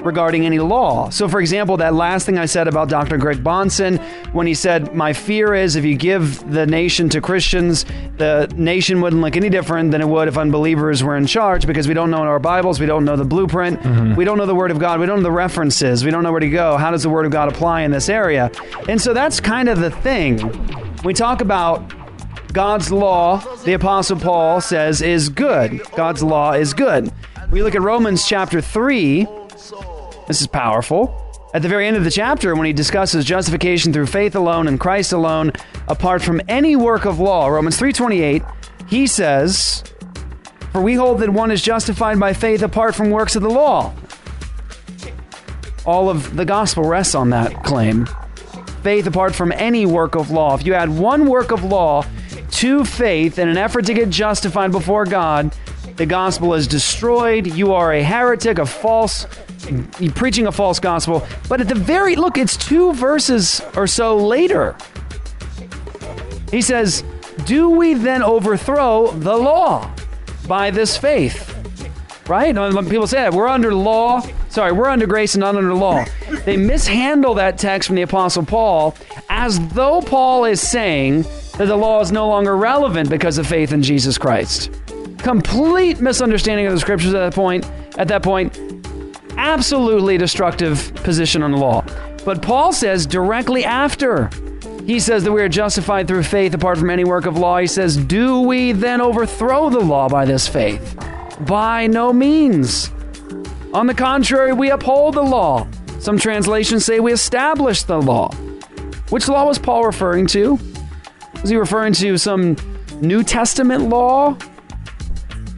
[0.05, 1.09] regarding any law.
[1.09, 3.17] So, for example, that last thing I said about Dr.
[3.17, 3.99] Greg Bahnsen,
[4.33, 7.85] when he said, My fear is if you give the nation to Christians,
[8.17, 11.87] the nation wouldn't look any different than it would if unbelievers were in charge because
[11.87, 14.15] we don't know our Bibles, we don't know the blueprint, mm-hmm.
[14.15, 16.31] we don't know the Word of God, we don't know the references, we don't know
[16.31, 16.77] where to go.
[16.77, 18.51] How does the Word of God apply in this area?
[18.87, 20.39] And so that's kind of the thing.
[21.03, 21.93] We talk about
[22.55, 25.81] God's law, the Apostle Paul says, is good.
[25.95, 27.11] God's law is good.
[27.51, 29.27] We look at Romans chapter 3.
[30.27, 31.21] This is powerful.
[31.53, 34.79] At the very end of the chapter, when he discusses justification through faith alone and
[34.79, 35.51] Christ alone,
[35.87, 38.43] apart from any work of law, Romans 3:28,
[38.87, 39.83] he says,
[40.73, 43.93] "For we hold that one is justified by faith apart from works of the law."
[45.85, 48.07] All of the gospel rests on that claim.
[48.81, 50.55] Faith apart from any work of law.
[50.55, 52.03] If you add one work of law
[52.51, 55.53] to faith in an effort to get justified before God,
[55.95, 57.47] the gospel is destroyed.
[57.47, 59.27] You are a heretic, a false,
[60.15, 61.25] preaching a false gospel.
[61.49, 64.75] But at the very, look, it's two verses or so later.
[66.51, 67.03] He says,
[67.45, 69.93] Do we then overthrow the law
[70.47, 71.51] by this faith?
[72.27, 72.55] Right?
[72.55, 74.21] People say that, we're under law.
[74.49, 76.05] Sorry, we're under grace and not under law.
[76.45, 78.95] They mishandle that text from the Apostle Paul
[79.29, 81.23] as though Paul is saying
[81.57, 84.71] that the law is no longer relevant because of faith in Jesus Christ.
[85.19, 87.69] Complete misunderstanding of the scriptures at that point.
[87.97, 88.57] At that point,
[89.37, 91.83] absolutely destructive position on the law.
[92.23, 94.29] But Paul says directly after
[94.85, 97.57] he says that we are justified through faith apart from any work of law.
[97.57, 100.95] He says, Do we then overthrow the law by this faith?
[101.41, 102.91] By no means.
[103.73, 105.67] On the contrary, we uphold the law.
[105.99, 108.31] Some translations say we establish the law.
[109.09, 110.59] Which law was Paul referring to?
[111.41, 112.55] Was he referring to some
[113.01, 114.37] New Testament law?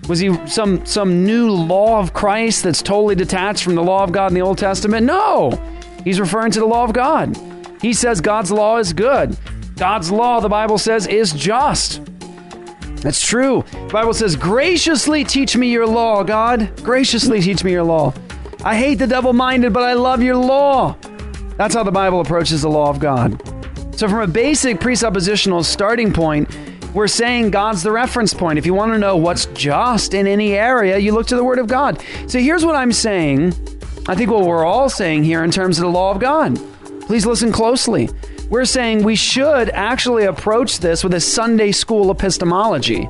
[0.07, 4.11] Was he some some new law of Christ that's totally detached from the law of
[4.11, 5.05] God in the Old Testament?
[5.05, 5.51] No.
[6.03, 7.37] He's referring to the law of God.
[7.81, 9.37] He says God's law is good.
[9.75, 12.01] God's law, the Bible says, is just.
[13.01, 13.63] That's true.
[13.71, 16.71] The Bible says, graciously teach me your law, God.
[16.83, 18.13] Graciously teach me your law.
[18.63, 20.97] I hate the double minded, but I love your law.
[21.57, 23.39] That's how the Bible approaches the law of God.
[23.95, 26.49] So, from a basic presuppositional starting point,
[26.97, 28.57] we're saying God's the reference point.
[28.57, 31.59] If you want to know what's just in any area, you look to the Word
[31.59, 32.03] of God.
[32.25, 33.53] So, here's what I'm saying.
[34.07, 36.59] I think what we're all saying here in terms of the law of God.
[37.01, 38.09] Please listen closely.
[38.49, 43.07] We're saying we should actually approach this with a Sunday school epistemology.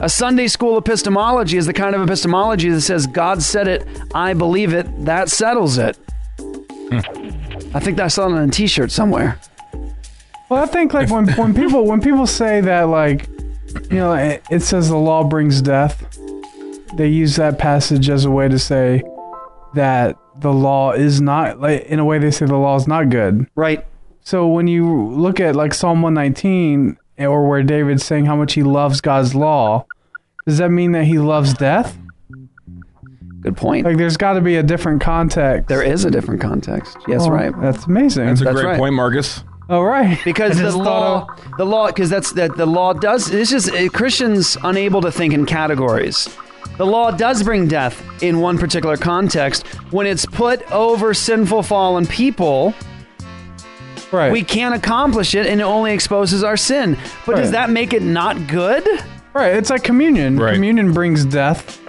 [0.00, 4.34] A Sunday school epistemology is the kind of epistemology that says, God said it, I
[4.34, 5.96] believe it, that settles it.
[6.40, 7.76] Hmm.
[7.76, 9.38] I think that's on a t shirt somewhere.
[10.50, 13.28] Well, I think like when when people when people say that like
[13.88, 16.18] you know it, it says the law brings death,
[16.96, 19.02] they use that passage as a way to say
[19.74, 23.10] that the law is not like in a way they say the law is not
[23.10, 23.46] good.
[23.54, 23.86] Right.
[24.22, 28.54] So when you look at like Psalm 119 eh, or where David's saying how much
[28.54, 29.86] he loves God's law,
[30.46, 31.96] does that mean that he loves death?
[33.42, 33.86] Good point.
[33.86, 35.68] Like there's got to be a different context.
[35.68, 36.96] There is a different context.
[37.06, 37.52] Yes, Oh, right.
[37.60, 38.26] That's amazing.
[38.26, 38.78] That's a That's great right.
[38.78, 39.44] point, Marcus.
[39.70, 40.18] All right.
[40.24, 43.30] Because the law, thought the law, because that's that the law does.
[43.32, 46.28] It's just uh, Christians unable to think in categories.
[46.76, 52.06] The law does bring death in one particular context when it's put over sinful fallen
[52.06, 52.74] people.
[54.10, 54.32] Right.
[54.32, 56.98] We can't accomplish it, and it only exposes our sin.
[57.24, 58.86] But does that make it not good?
[59.34, 59.54] Right.
[59.54, 60.36] It's like communion.
[60.36, 60.54] Right.
[60.54, 61.80] Communion brings death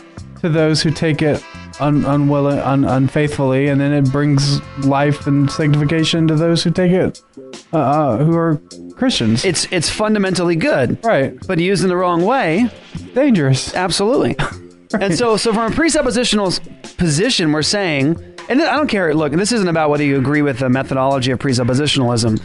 [0.42, 1.44] to those who take it
[1.82, 6.92] un, unwilling, un, unfaithfully, and then it brings life and sanctification to those who take
[6.92, 7.22] it,
[7.74, 8.62] uh, uh, who are
[8.96, 9.44] Christians.
[9.44, 11.36] It's it's fundamentally good, right?
[11.48, 12.70] But used in the wrong way,
[13.14, 13.74] dangerous.
[13.76, 14.36] Absolutely.
[14.94, 19.14] And so, so from a presuppositional position, we're saying, and I don't care.
[19.14, 22.42] Look, this isn't about whether you agree with the methodology of presuppositionalism.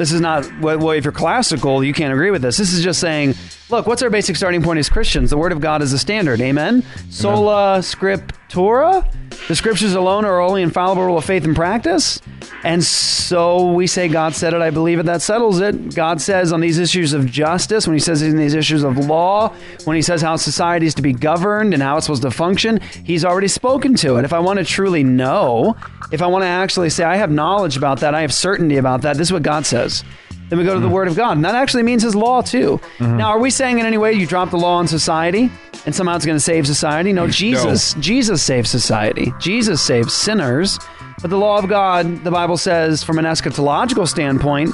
[0.00, 0.92] This is not well.
[0.92, 2.56] If you're classical, you can't agree with this.
[2.56, 3.34] This is just saying,
[3.68, 5.28] look, what's our basic starting point as Christians?
[5.28, 6.40] The Word of God is the standard.
[6.40, 6.82] Amen.
[7.10, 9.06] Sola scriptura.
[9.48, 12.20] The Scriptures alone are only infallible rule of faith and practice.
[12.62, 14.60] And so we say, God said it.
[14.60, 15.06] I believe it.
[15.06, 15.94] That settles it.
[15.94, 19.52] God says on these issues of justice, when He says in these issues of law,
[19.84, 22.80] when He says how society is to be governed and how it's supposed to function,
[23.02, 24.24] He's already spoken to it.
[24.24, 25.76] If I want to truly know,
[26.12, 29.02] if I want to actually say I have knowledge about that, I have certainty about
[29.02, 30.04] that, this is what God says.
[30.50, 31.36] Then we go to the Word of God.
[31.36, 32.80] And that actually means His law, too.
[32.98, 35.50] Now, are we saying in any way you drop the law on society
[35.86, 37.12] and somehow it's going to save society?
[37.12, 37.94] No, Jesus.
[37.94, 39.32] Jesus saves society.
[39.38, 40.78] Jesus saves sinners.
[41.22, 44.70] But the law of God, the Bible says, from an eschatological standpoint,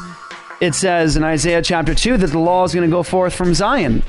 [0.60, 3.52] it says in Isaiah chapter 2 that the law is going to go forth from
[3.52, 4.02] Zion.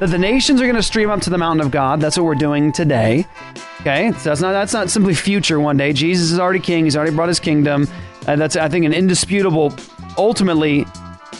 [0.00, 2.00] That the nations are going to stream up to the mountain of God.
[2.00, 3.24] That's what we're doing today.
[3.82, 4.10] Okay?
[4.12, 5.92] So that's not that's not simply future one day.
[5.92, 6.84] Jesus is already king.
[6.84, 7.86] He's already brought his kingdom.
[8.26, 9.72] Uh, that's I think an indisputable
[10.18, 10.86] ultimately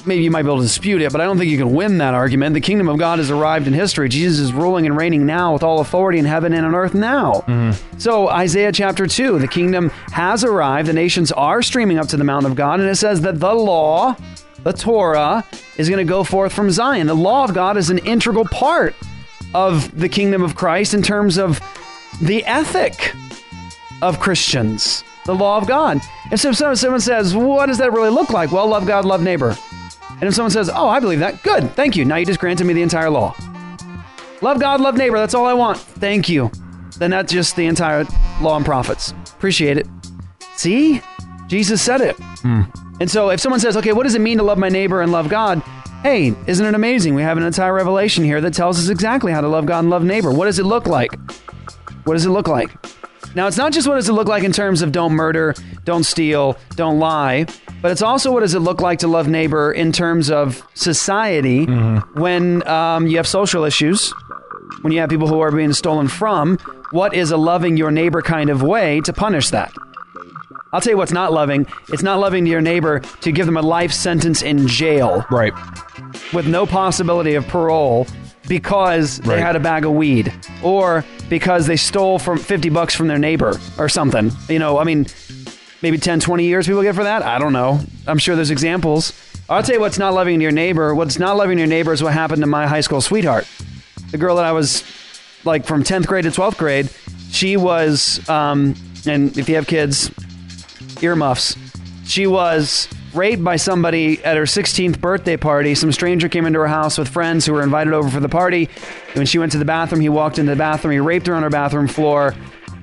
[0.07, 1.99] maybe you might be able to dispute it, but I don't think you can win
[1.99, 2.55] that argument.
[2.55, 4.09] The kingdom of God has arrived in history.
[4.09, 7.45] Jesus is ruling and reigning now with all authority in heaven and on earth now.
[7.47, 7.99] Mm-hmm.
[7.99, 10.89] So, Isaiah chapter 2, the kingdom has arrived.
[10.89, 13.55] The nations are streaming up to the mountain of God, and it says that the
[13.55, 14.17] law,
[14.63, 15.45] the Torah,
[15.77, 17.07] is going to go forth from Zion.
[17.07, 18.95] The law of God is an integral part
[19.55, 21.61] of the kingdom of Christ in terms of
[22.21, 23.15] the ethic
[24.01, 26.01] of Christians, the law of God.
[26.31, 28.51] And so, someone says, What does that really look like?
[28.53, 29.57] Well, love God, love neighbor.
[30.23, 32.05] And if someone says, Oh, I believe that, good, thank you.
[32.05, 33.35] Now you just granted me the entire law.
[34.41, 35.79] Love God, love neighbor, that's all I want.
[35.79, 36.49] Thank you.
[36.97, 38.07] Then that's just the entire
[38.41, 39.13] law and prophets.
[39.35, 39.89] Appreciate it.
[40.55, 41.03] See?
[41.49, 42.15] Jesus said it.
[42.19, 42.63] Hmm.
[43.01, 45.11] And so if someone says, okay, what does it mean to love my neighbor and
[45.11, 45.59] love God?
[46.05, 47.17] Hey, isn't it amazing?
[47.17, 49.91] We have an entire revelation here that tells us exactly how to love God and
[49.91, 50.31] love neighbor.
[50.31, 51.11] What does it look like?
[52.05, 52.71] What does it look like?
[53.35, 55.55] Now, it's not just what does it look like in terms of don't murder,
[55.85, 57.47] don't steal, don't lie,
[57.83, 61.67] but it's also what does it look like to love neighbor in terms of society
[62.15, 64.13] when um, you have social issues,
[64.83, 66.59] when you have people who are being stolen from.
[66.93, 69.73] What is a loving your neighbor kind of way to punish that?
[70.73, 71.67] I'll tell you what's not loving.
[71.89, 75.25] It's not loving to your neighbor to give them a life sentence in jail.
[75.31, 75.53] Right.
[76.33, 78.07] With no possibility of parole
[78.49, 83.09] because they had a bag of weed or because they stole from 50 bucks from
[83.09, 84.31] their neighbor or something.
[84.49, 85.07] You know, I mean,
[85.83, 87.23] maybe 10, 20 years people get for that.
[87.23, 87.81] I don't know.
[88.07, 89.13] I'm sure there's examples.
[89.49, 90.95] I'll tell you what's not loving your neighbor.
[90.95, 93.47] What's not loving your neighbor is what happened to my high school sweetheart.
[94.11, 94.85] The girl that I was
[95.45, 96.89] like from 10th grade to 12th grade,
[97.31, 98.75] she was, um,
[99.07, 100.11] and if you have kids,
[101.03, 101.57] earmuffs.
[102.05, 105.75] She was raped by somebody at her 16th birthday party.
[105.75, 108.69] Some stranger came into her house with friends who were invited over for the party.
[109.15, 110.93] When she went to the bathroom, he walked into the bathroom.
[110.93, 112.35] He raped her on her bathroom floor.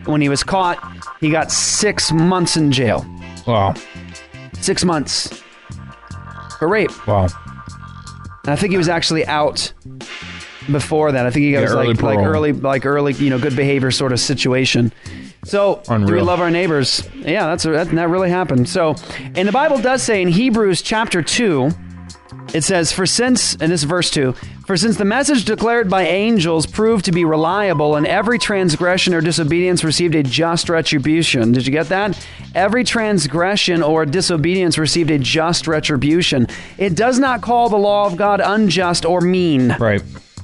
[0.10, 0.78] When he was caught,
[1.22, 3.05] he got six months in jail.
[3.45, 3.76] Wow.
[4.53, 5.41] Six months
[6.57, 6.91] for rape.
[7.07, 7.28] Wow.
[8.43, 9.72] And I think he was actually out
[10.72, 11.26] before that.
[11.26, 12.36] I think he Yeah, was early like like parole.
[12.36, 14.91] early like early you know good behavior sort of situation.
[15.45, 16.26] So do we Unreal.
[16.26, 17.07] love our neighbors?
[17.16, 18.68] Yeah, that's that, that really happened.
[18.68, 18.95] So,
[19.36, 21.69] and the Bible does say in Hebrews chapter two,
[22.54, 24.34] it says, "For since," and this is verse two,
[24.66, 29.22] "For since the message declared by angels proved to be reliable, and every transgression or
[29.22, 32.18] disobedience received a just retribution." Did you get that?
[32.56, 36.48] Every transgression or disobedience received a just retribution.
[36.78, 39.76] It does not call the law of God unjust or mean.
[39.80, 40.02] Right.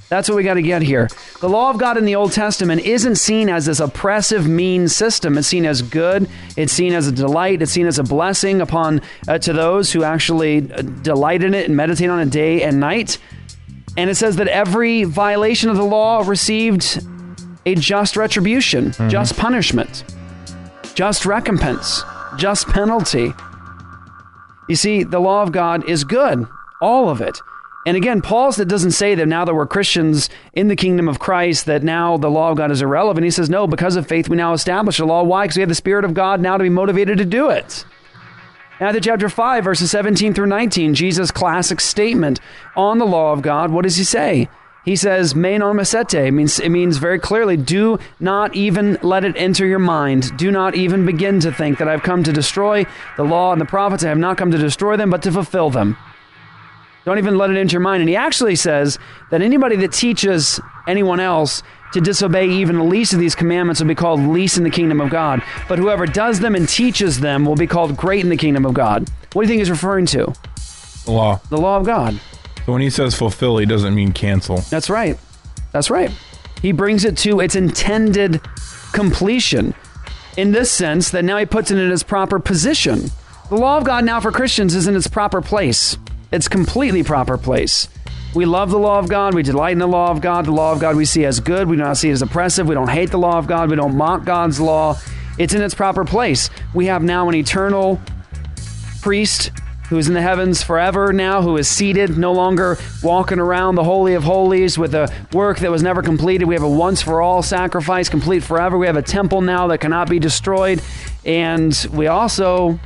[0.09, 1.09] That's what we got to get here.
[1.41, 5.37] The law of God in the Old Testament isn't seen as this oppressive, mean system.
[5.37, 6.29] It's seen as good.
[6.55, 7.61] It's seen as a delight.
[7.61, 11.65] It's seen as a blessing upon uh, to those who actually uh, delight in it
[11.65, 13.17] and meditate on it day and night.
[13.97, 17.03] And it says that every violation of the law received
[17.65, 20.03] a just retribution, just punishment,
[20.93, 22.03] just recompense,
[22.37, 23.33] just penalty.
[24.69, 26.45] You see, the law of God is good,
[26.81, 27.39] all of it.
[27.85, 31.67] And again, Paul doesn't say that now that we're Christians in the kingdom of Christ,
[31.67, 33.23] that now the law of God is irrelevant.
[33.23, 35.23] He says, no, because of faith, we now establish the law.
[35.23, 35.43] Why?
[35.43, 37.85] Because we have the Spirit of God now to be motivated to do it.
[38.79, 42.39] Matthew chapter 5, verses 17 through 19, Jesus' classic statement
[42.75, 43.71] on the law of God.
[43.71, 44.49] What does he say?
[44.83, 49.33] He says, "Me non mesete." Means it means very clearly, do not even let it
[49.37, 50.37] enter your mind.
[50.37, 52.85] Do not even begin to think that I've come to destroy
[53.17, 54.03] the law and the prophets.
[54.03, 55.97] I have not come to destroy them, but to fulfill them.
[57.05, 58.01] Don't even let it into your mind.
[58.01, 58.97] And he actually says
[59.29, 61.61] that anybody that teaches anyone else
[61.93, 64.99] to disobey even the least of these commandments will be called least in the kingdom
[64.99, 65.41] of God.
[65.69, 68.73] But whoever does them and teaches them will be called great in the kingdom of
[68.73, 69.07] God.
[69.33, 70.33] What do you think he's referring to?
[71.05, 71.39] The law.
[71.49, 72.19] The law of God.
[72.65, 74.57] So when he says fulfill, he doesn't mean cancel.
[74.57, 75.17] That's right.
[75.71, 76.11] That's right.
[76.61, 78.41] He brings it to its intended
[78.91, 79.75] completion
[80.35, 83.11] in this sense that now he puts it in its proper position.
[83.49, 85.97] The law of God now for Christians is in its proper place.
[86.31, 87.87] Its completely proper place.
[88.35, 89.33] We love the law of God.
[89.33, 90.45] We delight in the law of God.
[90.45, 91.69] The law of God we see as good.
[91.69, 92.67] We do not see it as oppressive.
[92.67, 93.69] We don't hate the law of God.
[93.69, 94.97] We don't mock God's law.
[95.37, 96.49] It's in its proper place.
[96.73, 98.01] We have now an eternal
[99.01, 99.51] priest
[99.89, 103.83] who is in the heavens forever now, who is seated, no longer walking around the
[103.83, 106.45] Holy of Holies with a work that was never completed.
[106.45, 108.77] We have a once for all sacrifice, complete forever.
[108.77, 110.81] We have a temple now that cannot be destroyed.
[111.23, 112.79] And we also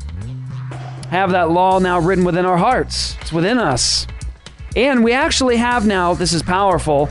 [1.10, 4.08] have that law now written within our hearts, it's within us.
[4.76, 7.10] And we actually have now, this is powerful,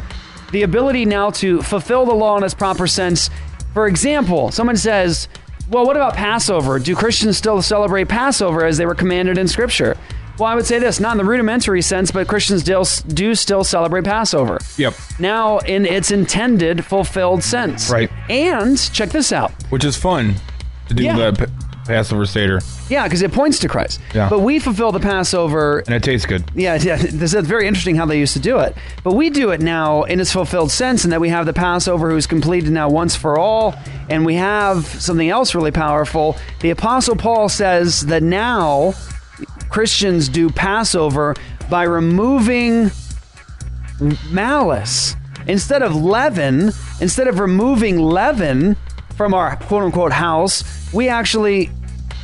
[0.52, 3.28] the ability now to fulfill the law in its proper sense.
[3.74, 5.28] For example, someone says,
[5.68, 6.78] well, what about Passover?
[6.78, 9.96] Do Christians still celebrate Passover as they were commanded in Scripture?
[10.38, 14.04] Well, I would say this, not in the rudimentary sense, but Christians do still celebrate
[14.04, 14.58] Passover.
[14.76, 14.94] Yep.
[15.18, 17.90] Now, in its intended, fulfilled sense.
[17.90, 18.08] Right.
[18.30, 19.50] And check this out.
[19.70, 20.36] Which is fun
[20.86, 21.32] to do Yeah.
[21.32, 21.50] the
[21.88, 22.60] Passover Seder.
[22.88, 24.00] Yeah, because it points to Christ.
[24.14, 24.28] Yeah.
[24.28, 26.44] But we fulfill the Passover And it tastes good.
[26.54, 26.96] Yeah, yeah.
[26.96, 28.76] This is very interesting how they used to do it.
[29.02, 32.10] But we do it now in its fulfilled sense, in that we have the Passover
[32.10, 33.74] who's completed now once for all,
[34.08, 36.36] and we have something else really powerful.
[36.60, 38.94] The Apostle Paul says that now
[39.70, 41.34] Christians do Passover
[41.68, 42.90] by removing
[44.30, 45.14] malice.
[45.46, 48.76] Instead of leaven, instead of removing leaven
[49.16, 50.62] from our quote unquote house,
[50.92, 51.70] we actually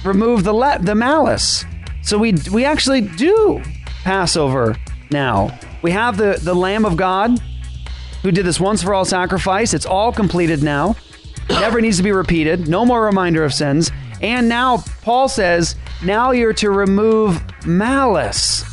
[0.05, 1.64] remove the le- the malice.
[2.02, 3.62] So we we actually do
[4.02, 4.76] Passover
[5.10, 5.59] now.
[5.82, 7.40] We have the the Lamb of God
[8.22, 9.74] who did this once for all sacrifice.
[9.74, 10.97] It's all completed now.
[11.51, 12.68] Never needs to be repeated.
[12.68, 13.90] No more reminder of sins.
[14.22, 18.64] And now Paul says, now you're to remove malice.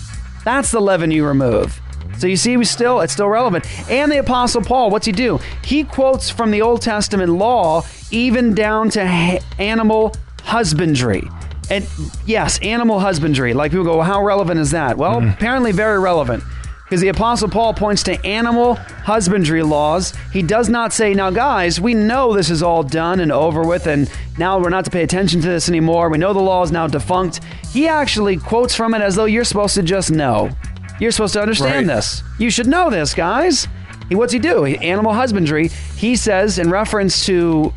[0.46, 1.82] That's the leaven you remove.
[2.18, 3.66] So you see, we still it's still relevant.
[3.90, 5.40] And the Apostle Paul, what's he do?
[5.64, 11.28] He quotes from the Old Testament law, even down to ha- animal husbandry.
[11.70, 11.88] And
[12.26, 13.54] yes, animal husbandry.
[13.54, 14.98] Like people go, well, how relevant is that?
[14.98, 15.30] Well, mm-hmm.
[15.30, 16.44] apparently very relevant.
[16.84, 20.14] Because the Apostle Paul points to animal husbandry laws.
[20.34, 23.88] He does not say, now, guys, we know this is all done and over with,
[23.88, 26.10] and now we're not to pay attention to this anymore.
[26.10, 27.40] We know the law is now defunct.
[27.72, 30.50] He actually quotes from it as though you're supposed to just know.
[31.00, 31.96] You're supposed to understand Right.
[31.96, 32.24] this.
[32.38, 33.70] You should know this, guys.
[34.10, 34.66] He, what's he do?
[34.66, 35.70] He- animal husbandry.
[35.96, 37.74] He says, in reference to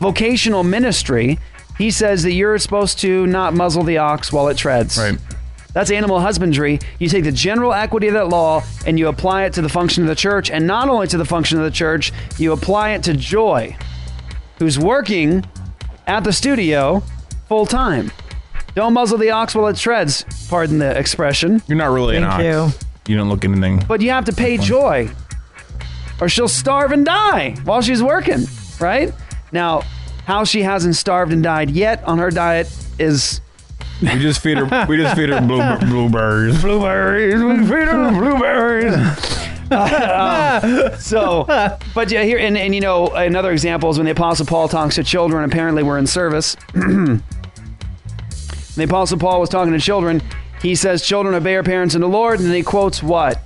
[0.00, 1.38] vocational ministry,
[1.76, 4.98] he says that you're supposed to not muzzle the ox while it treads.
[4.98, 5.18] Right.
[5.74, 6.80] That's animal husbandry.
[6.98, 10.02] You take the general equity of that law and you apply it to the function
[10.02, 13.02] of the church, and not only to the function of the church, you apply it
[13.04, 13.76] to Joy,
[14.58, 15.44] who's working
[16.06, 17.02] at the studio
[17.46, 18.10] full time.
[18.74, 21.62] Don't muzzle the ox while it treads, pardon the expression.
[21.68, 22.84] You're not really an Thank ox.
[23.06, 23.82] You don't look anything.
[23.86, 25.10] But you have to pay Joy,
[26.20, 28.46] or she'll starve and die while she's working,
[28.80, 29.12] right?
[29.52, 29.82] Now,
[30.26, 32.68] how she hasn't starved and died yet on her diet
[32.98, 33.40] is
[34.02, 34.86] We just feed her.
[34.88, 36.60] We just feed her blue, blueberries.
[36.60, 37.42] blueberries.
[37.42, 38.94] We feed her blueberries.
[39.70, 41.44] Um, so,
[41.94, 44.94] but yeah, here and, and you know another example is when the Apostle Paul talks
[44.94, 45.44] to children.
[45.44, 46.56] Apparently, we're in service.
[46.72, 47.20] the
[48.84, 50.22] Apostle Paul was talking to children.
[50.62, 53.40] He says, "Children, obey your parents in the Lord," and then he quotes what?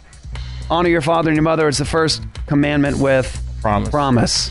[0.71, 1.67] Honor your father and your mother.
[1.69, 3.89] It's the first commandment with Promise.
[3.91, 4.51] promise.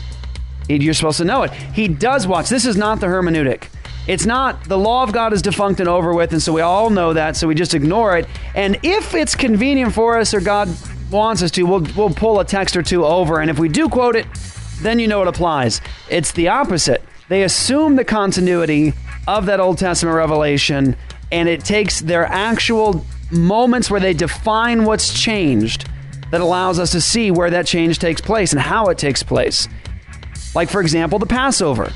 [0.80, 1.52] You're supposed to know it.
[1.52, 2.48] He does watch.
[2.48, 3.68] This is not the hermeneutic.
[4.06, 6.90] It's not the law of God is defunct and over with, and so we all
[6.90, 8.26] know that, so we just ignore it.
[8.54, 10.68] And if it's convenient for us or God
[11.10, 13.40] wants us to, we'll, we'll pull a text or two over.
[13.40, 14.26] And if we do quote it,
[14.80, 15.80] then you know it applies.
[16.10, 17.02] It's the opposite.
[17.28, 18.92] They assume the continuity
[19.28, 20.96] of that Old Testament revelation,
[21.30, 25.88] and it takes their actual moments where they define what's changed
[26.32, 29.68] that allows us to see where that change takes place and how it takes place.
[30.54, 31.92] Like, for example, the Passover.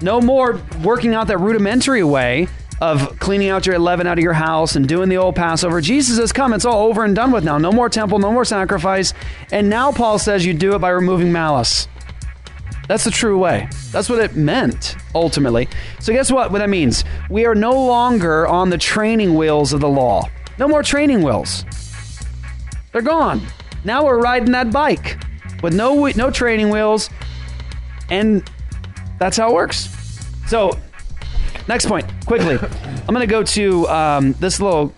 [0.00, 2.48] No more working out that rudimentary way
[2.80, 5.80] of cleaning out your leaven out of your house and doing the old Passover.
[5.80, 6.52] Jesus has come.
[6.52, 7.58] It's all over and done with now.
[7.58, 9.12] No more temple, no more sacrifice.
[9.50, 11.88] And now Paul says you do it by removing malice.
[12.86, 13.68] That's the true way.
[13.90, 15.68] That's what it meant, ultimately.
[16.00, 16.50] So, guess what?
[16.50, 17.04] What that means?
[17.28, 20.24] We are no longer on the training wheels of the law.
[20.58, 21.66] No more training wheels.
[22.92, 23.42] They're gone.
[23.84, 25.22] Now we're riding that bike
[25.62, 27.10] with no no training wheels,
[28.10, 28.48] and
[29.18, 29.88] that's how it works.
[30.46, 30.78] So,
[31.66, 32.58] next point, quickly.
[33.08, 34.92] I'm going to go to um, this little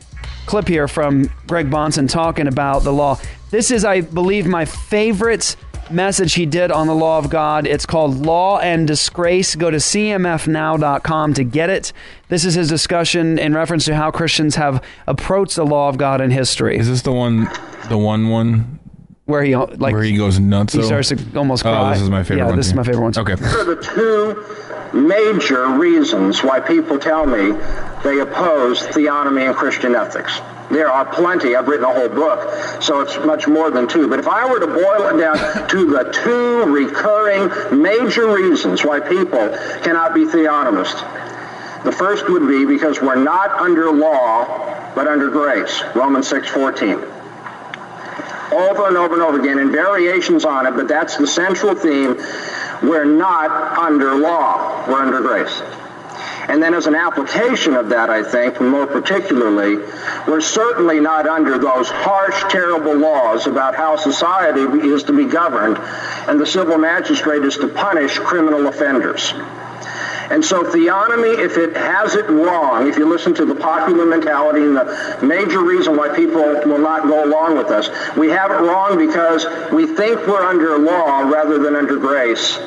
[0.46, 3.18] clip here from Greg Bahnsen talking about the law.
[3.50, 5.56] This is, I believe, my favorite
[5.90, 7.66] message he did on the law of God.
[7.66, 9.54] It's called Law and Disgrace.
[9.54, 11.92] Go to cmfnow.com to get it.
[12.28, 16.20] This is his discussion in reference to how Christians have approached the law of God
[16.20, 16.78] in history.
[16.78, 17.48] Is this the one,
[17.88, 18.79] the one one
[19.30, 20.74] where he like where he goes nuts?
[20.74, 22.56] he starts to almost Oh, this is my favorite Yeah, one.
[22.56, 23.12] this is my favorite one.
[23.12, 23.20] too.
[23.22, 23.36] Okay.
[23.36, 24.44] These are the two
[24.92, 27.52] major reasons why people tell me
[28.02, 30.40] they oppose theonomy and Christian ethics.
[30.70, 31.56] There are plenty.
[31.56, 32.48] I've written a whole book,
[32.80, 34.06] so it's much more than two.
[34.08, 39.00] But if I were to boil it down to the two recurring major reasons why
[39.00, 39.48] people
[39.82, 40.94] cannot be theonomist,
[41.84, 45.82] the first would be because we're not under law, but under grace.
[45.94, 47.02] Romans 6:14
[48.52, 52.16] over and over and over again in variations on it, but that's the central theme.
[52.82, 55.62] We're not under law, we're under grace.
[56.48, 59.76] And then as an application of that, I think, more particularly,
[60.26, 65.78] we're certainly not under those harsh, terrible laws about how society is to be governed
[66.28, 69.32] and the civil magistrate is to punish criminal offenders.
[70.30, 74.60] And so theonomy, if it has it wrong, if you listen to the popular mentality
[74.60, 78.62] and the major reason why people will not go along with us, we have it
[78.62, 82.58] wrong because we think we're under law rather than under grace.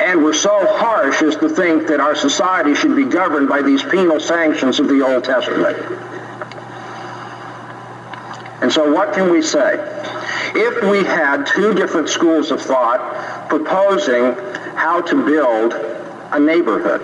[0.00, 3.82] And we're so harsh as to think that our society should be governed by these
[3.82, 5.76] penal sanctions of the Old Testament.
[8.62, 9.74] And so what can we say?
[10.54, 14.34] If we had two different schools of thought proposing
[14.74, 15.95] how to build
[16.32, 17.00] a neighborhood,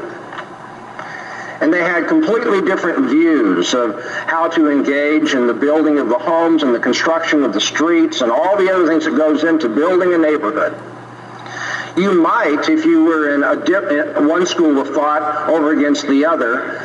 [1.61, 6.19] and they had completely different views of how to engage in the building of the
[6.19, 9.69] homes and the construction of the streets and all the other things that goes into
[9.69, 10.75] building a neighborhood.
[11.97, 16.25] You might, if you were in a dip, one school of thought over against the
[16.25, 16.79] other,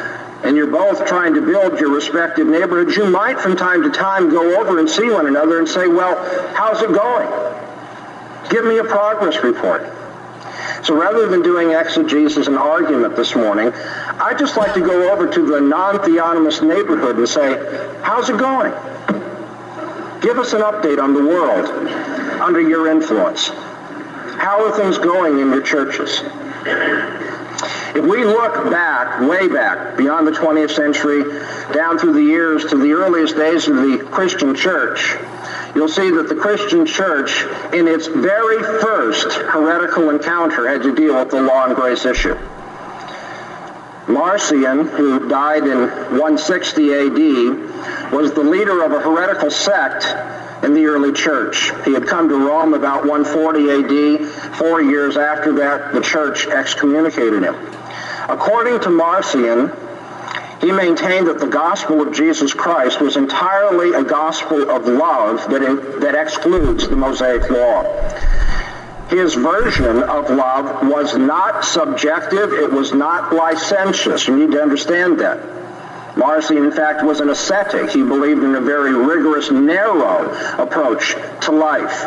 [0.44, 4.30] and you're both trying to build your respective neighborhoods, you might from time to time
[4.30, 6.16] go over and see one another and say, well,
[6.54, 7.28] how's it going?
[8.50, 9.92] Give me a progress report.
[10.88, 15.28] So rather than doing exegesis and argument this morning, I'd just like to go over
[15.28, 17.58] to the non-theonomist neighborhood and say,
[18.04, 18.72] how's it going?
[20.22, 21.68] Give us an update on the world
[22.40, 23.50] under your influence.
[23.50, 26.22] How are things going in your churches?
[27.94, 31.22] If we look back, way back, beyond the 20th century,
[31.74, 35.18] down through the years to the earliest days of the Christian church,
[35.76, 41.16] you'll see that the Christian church, in its very first heretical encounter, had to deal
[41.16, 42.38] with the law and grace issue.
[44.08, 50.06] Marcion, who died in 160 AD, was the leader of a heretical sect
[50.64, 51.72] in the early church.
[51.84, 54.56] He had come to Rome about 140 AD.
[54.56, 57.56] Four years after that, the church excommunicated him.
[58.30, 59.72] According to Marcion,
[60.62, 66.00] he maintained that the gospel of Jesus Christ was entirely a gospel of love that,
[66.02, 67.84] that excludes the Mosaic law.
[69.10, 74.28] His version of love was not subjective, it was not licentious.
[74.28, 75.58] You need to understand that.
[76.18, 77.92] Marcion, in fact, was an ascetic.
[77.92, 82.06] He believed in a very rigorous, narrow approach to life.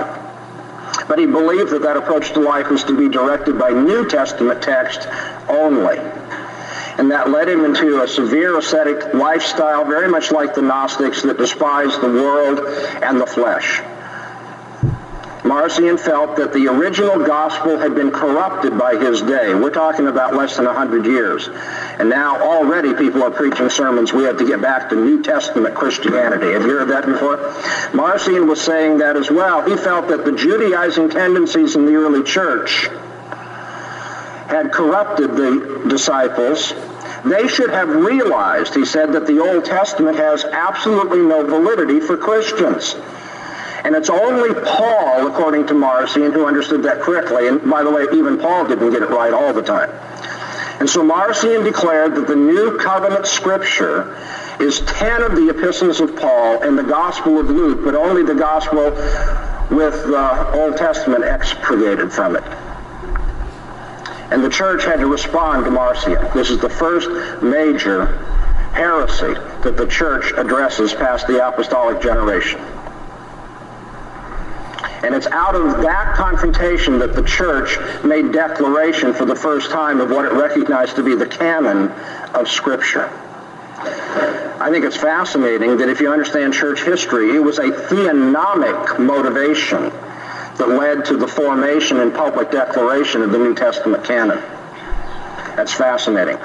[1.07, 4.61] But he believed that that approach to life was to be directed by New Testament
[4.61, 5.07] text
[5.49, 5.99] only.
[7.01, 11.39] And that led him into a severe ascetic lifestyle, very much like the Gnostics that
[11.39, 12.59] despised the world
[13.03, 13.81] and the flesh.
[15.43, 19.55] Marcion felt that the original gospel had been corrupted by his day.
[19.55, 21.49] We're talking about less than 100 years.
[21.99, 25.75] And now already people are preaching sermons we have to get back to New Testament
[25.75, 26.53] Christianity.
[26.53, 27.39] Have you heard that before?
[27.95, 29.63] Marcion was saying that as well.
[29.63, 32.89] He felt that the Judaizing tendencies in the early church
[34.51, 36.75] had corrupted the disciples.
[37.25, 42.17] They should have realized, he said, that the Old Testament has absolutely no validity for
[42.17, 42.97] Christians.
[43.85, 47.49] And it's only Paul, according to Marcion, who understood that correctly.
[47.49, 49.91] And by the way, even Paul didn't get it right all the time.
[50.81, 54.17] And so Marcion declared that the New Covenant Scripture
[54.59, 58.35] is 10 of the epistles of Paul and the Gospel of Luke, but only the
[58.35, 58.91] Gospel
[59.71, 62.45] with the Old Testament expurgated from it.
[64.31, 66.15] And the church had to respond to Marcion.
[66.35, 68.07] This is the first major
[68.73, 72.61] heresy that the church addresses past the apostolic generation.
[75.03, 80.01] And it's out of that confrontation that the church made declaration for the first time
[80.01, 81.91] of what it recognized to be the canon
[82.35, 83.11] of Scripture.
[84.61, 89.91] I think it's fascinating that if you understand church history, it was a theonomic motivation
[90.61, 94.39] that led to the formation and public declaration of the New Testament canon.
[95.57, 96.37] That's fascinating.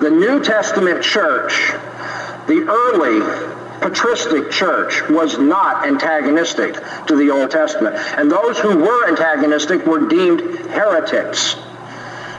[0.00, 1.72] The New Testament church,
[2.46, 3.20] the early
[3.80, 6.76] patristic church was not antagonistic
[7.06, 7.96] to the Old Testament.
[8.16, 10.40] And those who were antagonistic were deemed
[10.70, 11.54] heretics.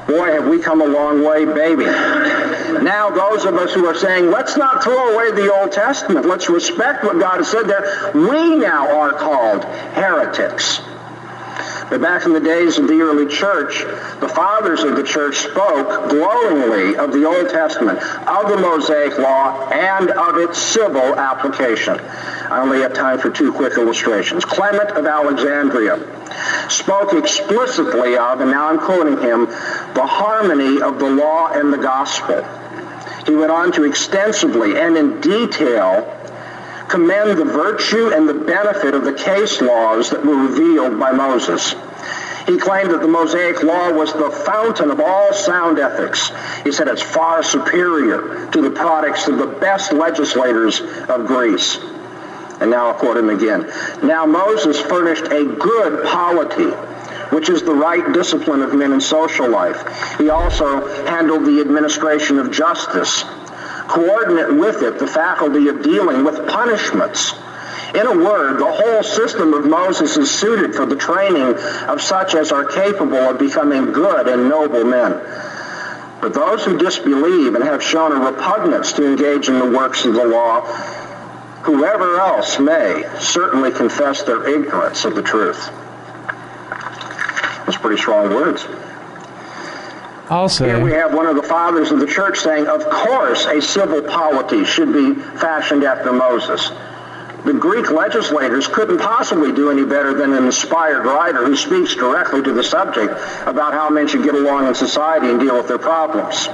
[0.07, 1.85] Boy, have we come a long way, baby.
[1.85, 6.49] Now, those of us who are saying, let's not throw away the Old Testament, let's
[6.49, 10.81] respect what God has said there, we now are called heretics.
[11.89, 13.83] But back in the days of the early church,
[14.19, 17.97] the fathers of the church spoke glowingly of the Old Testament,
[18.27, 21.99] of the Mosaic Law, and of its civil application.
[21.99, 24.45] I only have time for two quick illustrations.
[24.45, 25.99] Clement of Alexandria
[26.69, 29.45] spoke explicitly of, and now I'm quoting him,
[29.95, 32.45] the harmony of the law and the gospel.
[33.25, 36.18] He went on to extensively and in detail
[36.89, 41.75] commend the virtue and the benefit of the case laws that were revealed by Moses.
[42.47, 46.31] He claimed that the Mosaic Law was the fountain of all sound ethics.
[46.63, 51.77] He said it's far superior to the products of the best legislators of Greece.
[52.59, 53.71] And now I'll quote him again.
[54.01, 56.71] Now Moses furnished a good polity,
[57.35, 60.17] which is the right discipline of men in social life.
[60.17, 63.23] He also handled the administration of justice,
[63.89, 67.33] coordinate with it the faculty of dealing with punishments.
[67.95, 71.55] In a word, the whole system of Moses is suited for the training
[71.89, 75.13] of such as are capable of becoming good and noble men.
[76.21, 80.13] But those who disbelieve and have shown a repugnance to engage in the works of
[80.13, 80.61] the law,
[81.63, 85.69] whoever else may, certainly confess their ignorance of the truth.
[87.65, 88.67] That's pretty strong words.
[90.29, 90.47] I'll.
[90.47, 94.01] Here we have one of the fathers of the church saying, of course a civil
[94.01, 96.71] polity should be fashioned after Moses.
[97.45, 102.43] The Greek legislators couldn't possibly do any better than an inspired writer who speaks directly
[102.43, 103.13] to the subject
[103.47, 106.47] about how men should get along in society and deal with their problems.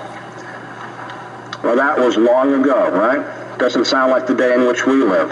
[1.64, 3.58] Well, that was long ago, right?
[3.58, 5.30] Doesn't sound like the day in which we live.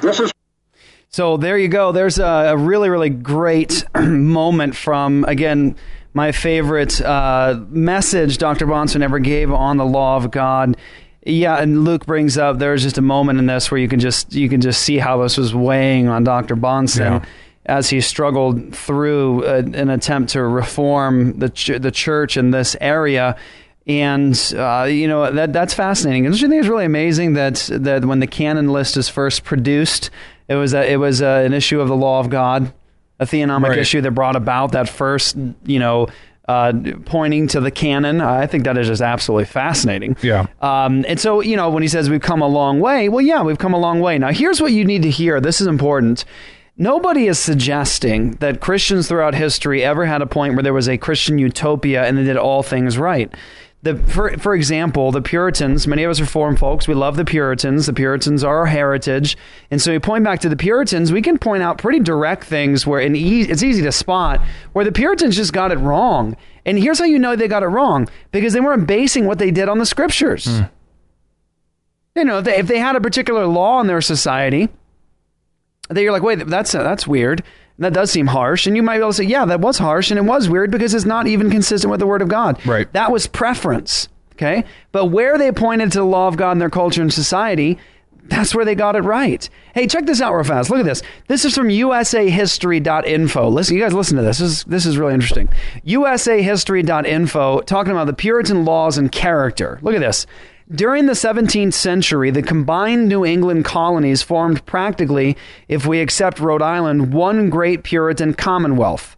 [0.00, 0.30] This is
[1.08, 1.90] So there you go.
[1.90, 5.74] There's a really, really great moment from, again,
[6.14, 8.66] my favorite uh, message Dr.
[8.66, 10.76] Bahnsen ever gave on the law of God.
[11.24, 14.34] Yeah, and Luke brings up there's just a moment in this where you can just
[14.34, 16.56] you can just see how this was weighing on Dr.
[16.56, 17.24] Bahnsen Yeah.
[17.66, 22.76] as he struggled through a, an attempt to reform the ch- the church in this
[22.80, 23.36] area.
[23.86, 26.26] And uh, you know that that's fascinating.
[26.26, 29.44] And don't you think it's really amazing that that when the canon list is first
[29.44, 30.10] produced,
[30.48, 32.72] it was a, it was a, an issue of the law of God,
[33.22, 33.78] a theonomic Right.
[33.78, 36.08] issue that brought about that first you know
[36.48, 36.72] uh,
[37.04, 38.20] pointing to the canon.
[38.20, 40.16] I think that is just absolutely fascinating.
[40.22, 40.46] Yeah.
[40.60, 43.42] Um, and so, you know, when he says we've come a long way, well, yeah,
[43.42, 44.18] we've come a long way.
[44.18, 45.40] Now, here's what you need to hear.
[45.40, 46.24] This is important.
[46.76, 50.98] Nobody is suggesting that Christians throughout history ever had a point where there was a
[50.98, 53.32] Christian utopia and they did all things right.
[53.82, 57.24] The, for, for example, the Puritans, many of us are Reformed folks, we love the
[57.24, 57.86] Puritans.
[57.86, 59.36] The Puritans are our heritage.
[59.72, 62.86] And so we point back to the Puritans, we can point out pretty direct things
[62.86, 64.40] where e- it's easy to spot
[64.72, 66.36] where the Puritans just got it wrong.
[66.64, 69.50] And here's how you know they got it wrong because they weren't basing what they
[69.50, 70.46] did on the scriptures.
[70.46, 70.62] Hmm.
[72.14, 74.68] You know, if they, if they had a particular law in their society,
[75.88, 77.42] that you're like, wait, that's that's weird.
[77.78, 80.10] That does seem harsh, and you might be able to say, yeah, that was harsh,
[80.10, 82.64] and it was weird because it's not even consistent with the Word of God.
[82.66, 82.92] Right.
[82.92, 84.08] That was preference.
[84.34, 87.78] Okay, but where they pointed to the law of God in their culture and society,
[88.24, 89.48] that's where they got it right.
[89.74, 90.70] Hey, check this out real fast.
[90.70, 91.02] Look at this.
[91.28, 93.48] This is from USAHistory.info.
[93.48, 94.38] Listen, you guys listen to this.
[94.38, 95.48] This is, this is really interesting.
[95.86, 99.78] USAHistory.info talking about the Puritan laws and character.
[99.82, 100.26] Look at this.
[100.74, 105.36] During the 17th century, the combined New England colonies formed practically,
[105.68, 109.14] if we accept Rhode Island, one great Puritan commonwealth.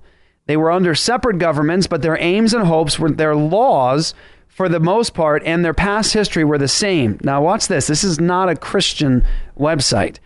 [0.47, 4.14] They were under separate governments, but their aims and hopes were their laws,
[4.48, 7.20] for the most part, and their past history were the same.
[7.22, 7.86] Now, watch this.
[7.86, 9.24] This is not a Christian
[9.56, 10.18] website.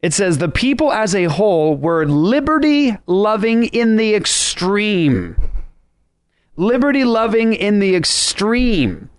[0.00, 5.36] It says the people as a whole were liberty loving in the extreme.
[6.56, 9.10] Liberty loving in the extreme.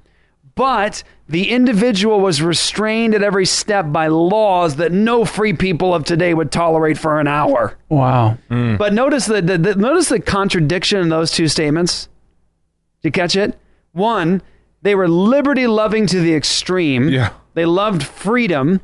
[0.55, 6.03] But the individual was restrained at every step by laws that no free people of
[6.03, 7.77] today would tolerate for an hour.
[7.89, 8.37] Wow.
[8.49, 8.75] Hmm.
[8.75, 12.09] But notice the, the, the notice the contradiction in those two statements.
[13.01, 13.57] Did you catch it?
[13.93, 14.41] One,
[14.81, 17.09] they were liberty loving to the extreme.
[17.09, 17.33] Yeah.
[17.53, 18.81] They loved freedom.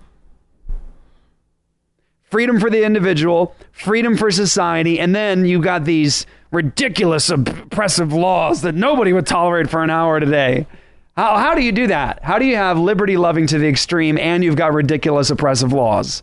[2.30, 8.64] Freedom for the individual, freedom for society, and then you got these ridiculous oppressive laws
[8.64, 10.68] that nobody would tolerate for an hour today.
[11.18, 12.24] How, how do you do that?
[12.24, 16.22] How do you have liberty loving to the extreme and you've got ridiculous oppressive laws?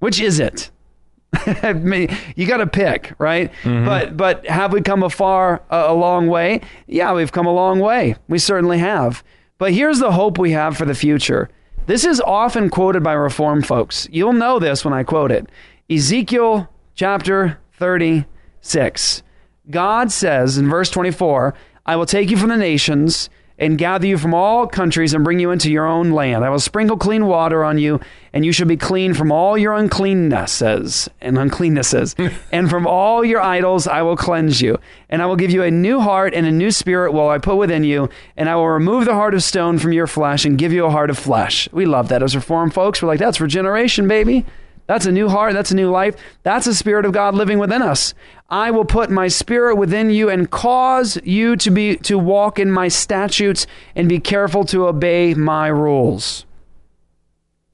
[0.00, 0.68] Which is it?
[1.62, 3.52] I mean, you got to pick, right?
[3.62, 3.86] Mm-hmm.
[3.86, 6.60] But but have we come a far a long way?
[6.88, 8.16] Yeah, we've come a long way.
[8.28, 9.22] We certainly have.
[9.58, 11.48] But here's the hope we have for the future.
[11.86, 14.08] This is often quoted by Reform folks.
[14.10, 15.48] You'll know this when I quote it.
[15.88, 19.22] Ezekiel chapter 36.
[19.70, 21.54] God says in verse 24,
[21.86, 23.30] I will take you from the nations
[23.62, 26.44] and gather you from all countries and bring you into your own land.
[26.44, 28.00] I will sprinkle clean water on you,
[28.32, 32.16] and you shall be clean from all your uncleannesses and uncleannesses.
[32.52, 34.80] and from all your idols I will cleanse you.
[35.08, 37.54] And I will give you a new heart and a new spirit will I put
[37.54, 40.72] within you, and I will remove the heart of stone from your flesh and give
[40.72, 41.68] you a heart of flesh.
[41.70, 43.00] We love that as Reformed folks.
[43.00, 44.44] We're like, that's regeneration, baby.
[44.88, 45.52] That's a new heart.
[45.52, 46.16] That's a new life.
[46.42, 48.14] That's the Spirit of God living within us.
[48.52, 52.70] I will put my Spirit within you and cause you to be to walk in
[52.70, 53.66] my statutes
[53.96, 56.44] and be careful to obey my rules.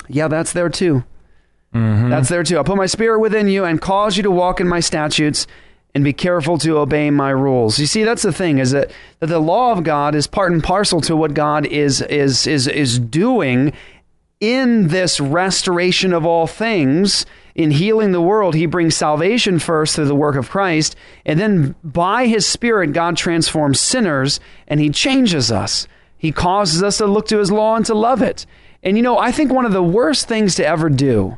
[0.07, 1.03] Yeah, that's there too.
[1.75, 2.11] Mm-hmm.
[2.11, 2.59] That's there too.
[2.59, 5.49] I'll put my Spirit within you and cause you to walk in my statutes
[5.97, 7.81] and be careful to obey my rules.
[7.81, 10.63] You see, that's the thing is that, that the law of God is part and
[10.63, 13.73] parcel to what God is is is is doing
[14.41, 20.07] in this restoration of all things, in healing the world, he brings salvation first through
[20.07, 20.95] the work of Christ,
[21.27, 24.39] and then by his Spirit, God transforms sinners
[24.69, 25.89] and he changes us.
[26.17, 28.47] He causes us to look to his law and to love it.
[28.83, 31.37] And you know, I think one of the worst things to ever do,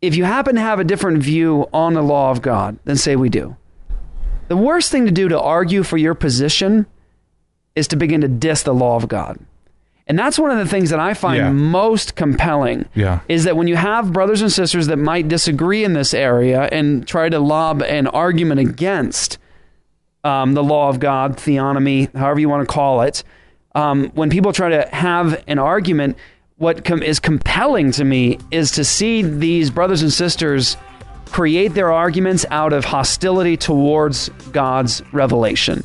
[0.00, 3.16] if you happen to have a different view on the law of God than say
[3.16, 3.56] we do,
[4.46, 6.86] the worst thing to do to argue for your position
[7.74, 9.38] is to begin to diss the law of God.
[10.06, 11.50] And that's one of the things that I find Yeah.
[11.50, 13.20] most compelling Yeah.
[13.28, 17.06] is that when you have brothers and sisters that might disagree in this area and
[17.06, 19.38] try to lob an argument against
[20.22, 23.22] um, the law of God, theonomy, however you want to call it,
[23.74, 26.16] um, when people try to have an argument,
[26.56, 30.76] what com- is compelling to me is to see these brothers and sisters
[31.26, 35.82] create their arguments out of hostility towards God's revelation.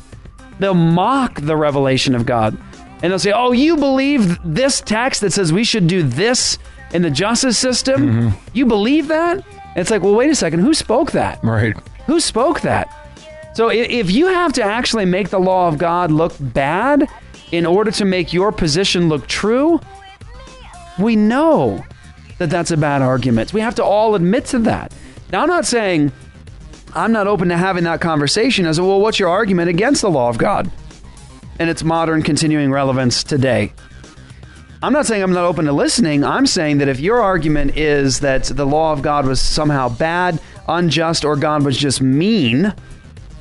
[0.58, 2.56] They'll mock the revelation of God.
[3.02, 6.58] And they'll say, Oh, you believe this text that says we should do this
[6.92, 8.02] in the justice system?
[8.02, 8.38] Mm-hmm.
[8.52, 9.36] You believe that?
[9.36, 10.60] And it's like, Well, wait a second.
[10.60, 11.42] Who spoke that?
[11.42, 11.74] Right.
[12.06, 12.96] Who spoke that?
[13.54, 17.08] So if you have to actually make the law of God look bad
[17.50, 19.80] in order to make your position look true,
[20.98, 21.84] we know
[22.38, 23.52] that that's a bad argument.
[23.52, 24.94] We have to all admit to that.
[25.32, 26.12] Now, I'm not saying
[26.94, 30.28] I'm not open to having that conversation as well, what's your argument against the law
[30.28, 30.70] of God
[31.60, 33.72] and its modern continuing relevance today?
[34.82, 36.24] I'm not saying I'm not open to listening.
[36.24, 40.40] I'm saying that if your argument is that the law of God was somehow bad,
[40.66, 42.74] unjust, or God was just mean,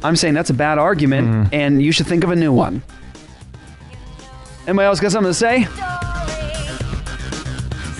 [0.04, 1.50] I'm saying that's a bad argument mm.
[1.54, 2.84] and you should think of a new one.
[4.68, 5.66] Anybody else got something to say?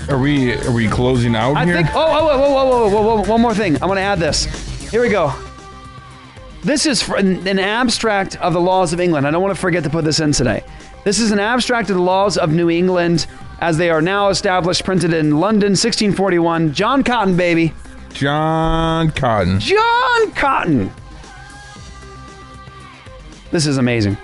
[0.10, 1.76] Are we are we closing out I here?
[1.76, 1.90] think.
[1.94, 3.82] Oh, oh, whoa, whoa, whoa, whoa, whoa, whoa, one more thing.
[3.82, 4.46] I want to add this.
[4.92, 5.34] Here we go.
[6.64, 9.26] This is an abstract of the laws of England.
[9.26, 10.64] I don't want to forget to put this in today.
[11.06, 13.28] This is an abstract of the laws of New England
[13.62, 16.74] as they are now established, printed in London, 1641.
[16.74, 17.74] John Cotton, baby.
[18.12, 19.60] John Cotton.
[19.60, 20.92] John Cotton.
[23.52, 24.18] This is amazing.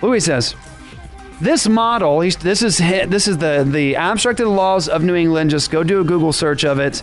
[0.00, 0.54] Louis says.
[1.40, 5.50] This model, this is this is the the abstract of the laws of New England.
[5.50, 7.02] Just go do a Google search of it.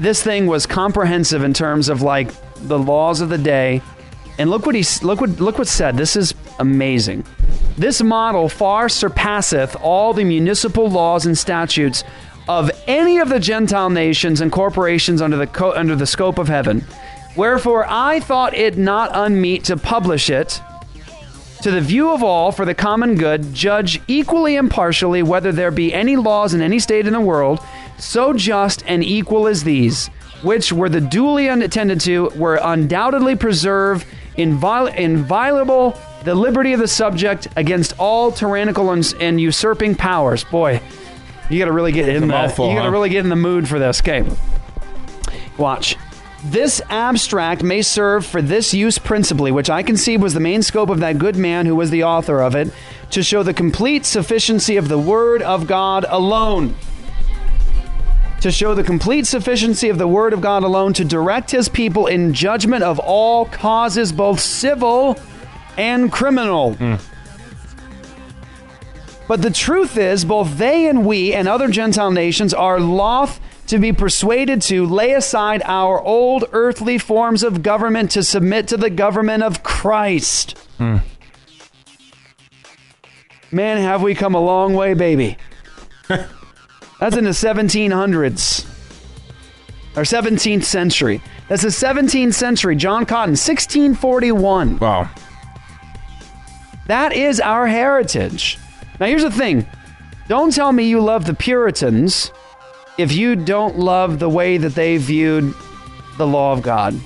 [0.00, 3.82] This thing was comprehensive in terms of like the laws of the day,
[4.38, 5.96] and look what he look what look what said.
[5.96, 7.24] This is amazing.
[7.76, 12.04] This model far surpasseth all the municipal laws and statutes
[12.48, 16.48] of any of the Gentile nations and corporations under the co- under the scope of
[16.48, 16.84] heaven.
[17.36, 20.60] Wherefore I thought it not unmeet to publish it
[21.62, 25.94] to the view of all for the common good, judge equally impartially whether there be
[25.94, 27.58] any laws in any state in the world
[27.98, 30.10] so just and equal as these,
[30.44, 34.04] which were the duly attended to, were undoubtedly preserve
[34.36, 40.44] inviol- inviolable the liberty of the subject against all tyrannical and, and usurping powers.
[40.44, 40.80] Boy,
[41.50, 42.92] you got to really get in the mouthful, you got to huh?
[42.92, 44.00] really get in the mood for this.
[44.00, 44.24] Okay,
[45.58, 45.96] watch.
[46.44, 50.90] This abstract may serve for this use principally, which I conceive was the main scope
[50.90, 52.70] of that good man who was the author of it,
[53.10, 56.74] to show the complete sufficiency of the Word of God alone.
[58.44, 62.08] To show the complete sufficiency of the Word of God alone to direct his people
[62.08, 65.18] in judgment of all causes, both civil
[65.78, 66.74] and criminal.
[66.74, 66.96] Hmm.
[69.26, 73.78] But the truth is, both they and we and other Gentile nations are loth to
[73.78, 78.90] be persuaded to lay aside our old earthly forms of government to submit to the
[78.90, 80.58] government of Christ.
[80.76, 80.98] Hmm.
[83.50, 85.38] Man, have we come a long way, baby.
[87.04, 88.64] That's in the 1700s
[89.94, 91.20] or 17th century.
[91.50, 92.76] That's the 17th century.
[92.76, 94.78] John Cotton, 1641.
[94.78, 95.10] Wow.
[96.86, 98.58] That is our heritage.
[98.98, 99.66] Now, here's the thing
[100.28, 102.32] Don't tell me you love the Puritans
[102.96, 105.52] if you don't love the way that they viewed
[106.16, 106.98] the law of God.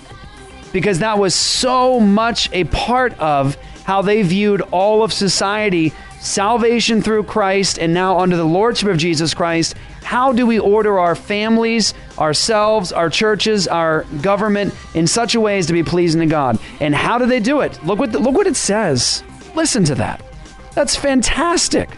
[0.73, 7.03] Because that was so much a part of how they viewed all of society salvation
[7.03, 9.75] through Christ and now under the lordship of Jesus Christ.
[10.09, 15.59] How do we order our families, ourselves, our churches, our government in such a way
[15.59, 16.59] as to be pleasing to God?
[16.81, 17.79] And how do they do it?
[17.85, 19.23] Look what look what it says.
[19.55, 20.25] Listen to that.
[20.73, 21.91] That's fantastic.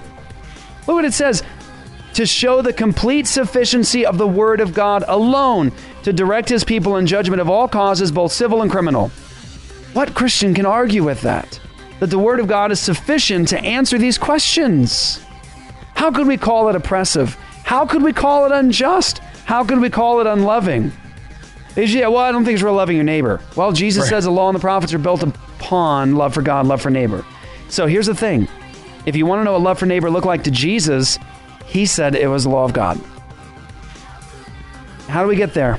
[0.88, 1.44] Look what it says
[2.14, 5.70] to show the complete sufficiency of the Word of God alone
[6.02, 9.10] to direct His people in judgment of all causes, both civil and criminal.
[9.92, 11.60] What Christian can argue with that?
[12.00, 15.24] That the Word of God is sufficient to answer these questions.
[15.94, 17.36] How could we call it oppressive?
[17.70, 19.18] How could we call it unjust?
[19.44, 20.90] How could we call it unloving?
[21.76, 23.38] Is- Yeah, well, I don't think it's real loving your neighbor.
[23.54, 24.08] Well, Jesus Right.
[24.10, 27.24] says the law and the prophets are built upon love for God, love for neighbor.
[27.68, 28.48] So here's the thing
[29.06, 31.16] if you want to know what love for neighbor looked like to Jesus,
[31.64, 32.98] he said it was the law of God.
[35.08, 35.78] How do we get there?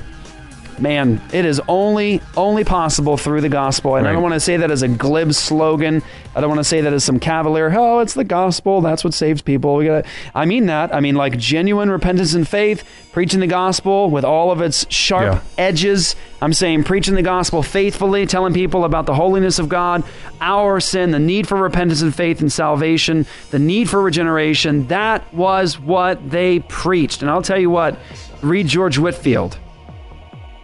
[0.81, 3.97] Man, it is only only possible through the gospel.
[3.97, 6.01] And I don't want to say that as a glib slogan.
[6.35, 9.13] I don't want to say that as some cavalier, oh, it's the gospel, that's what
[9.13, 9.75] saves people.
[9.75, 10.93] We got I mean that.
[10.93, 15.35] I mean like genuine repentance and faith, preaching the gospel with all of its sharp
[15.35, 15.39] Yeah.
[15.63, 16.15] edges.
[16.41, 20.03] I'm saying preaching the gospel faithfully, telling people about the holiness of God,
[20.41, 24.87] our sin, the need for repentance and faith and salvation, the need for regeneration.
[24.87, 27.21] That was what they preached.
[27.21, 27.99] And I'll tell you what,
[28.41, 29.59] read George Whitefield.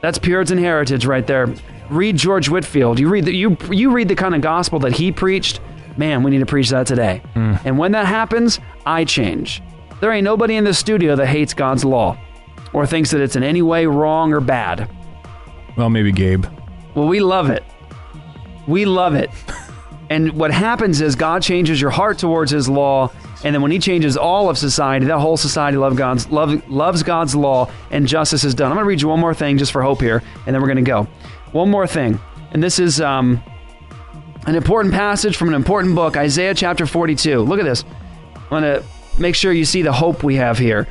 [0.02, 1.54] That's Puritan heritage right there.
[1.90, 3.00] Read George Whitefield.
[3.00, 5.60] You read the, you you read the kind of gospel that he preached.
[5.96, 7.22] Man, we need to preach that today.
[7.34, 7.60] Mm.
[7.66, 9.64] And when that happens, I change.
[10.00, 12.18] There ain't nobody in this studio that hates God's law
[12.74, 14.90] or thinks that it's in any way wrong or bad.
[15.76, 16.46] Well, maybe Gabe.
[16.94, 17.64] Well, we love it.
[18.68, 19.32] We love it.
[20.10, 23.12] And what happens is God changes your heart towards His law,
[23.44, 27.04] and then when He changes all of society, that whole society love God's love, loves
[27.04, 28.72] God's law, and justice is done.
[28.72, 30.68] I'm going to read you one more thing just for hope here, and then we're
[30.68, 31.08] going to go.
[31.52, 32.20] One more thing,
[32.52, 33.42] and this is um,
[34.46, 37.42] an important passage from an important book, Isaiah chapter 42.
[37.42, 37.84] Look at this.
[38.36, 38.84] I want to
[39.20, 40.88] make sure you see the hope we have here.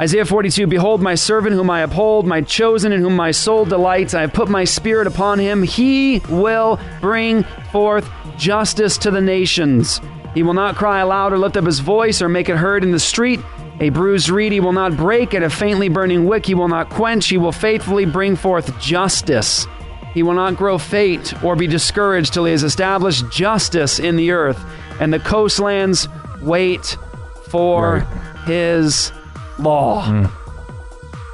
[0.00, 4.14] Isaiah 42 Behold, my servant whom I uphold, my chosen in whom my soul delights.
[4.14, 5.64] I have put my spirit upon him.
[5.64, 7.42] He will bring
[7.72, 10.00] forth justice to the nations.
[10.34, 12.92] He will not cry aloud or lift up his voice or make it heard in
[12.92, 13.40] the street.
[13.80, 16.90] A bruised reed he will not break, and a faintly burning wick he will not
[16.90, 17.28] quench.
[17.28, 19.66] He will faithfully bring forth justice.
[20.14, 24.32] He will not grow faint or be discouraged till he has established justice in the
[24.32, 24.60] earth,
[25.00, 26.08] and the coastlands
[26.42, 26.96] wait
[27.50, 28.00] for
[28.46, 29.12] his
[29.58, 30.04] law.
[30.06, 30.32] Mm.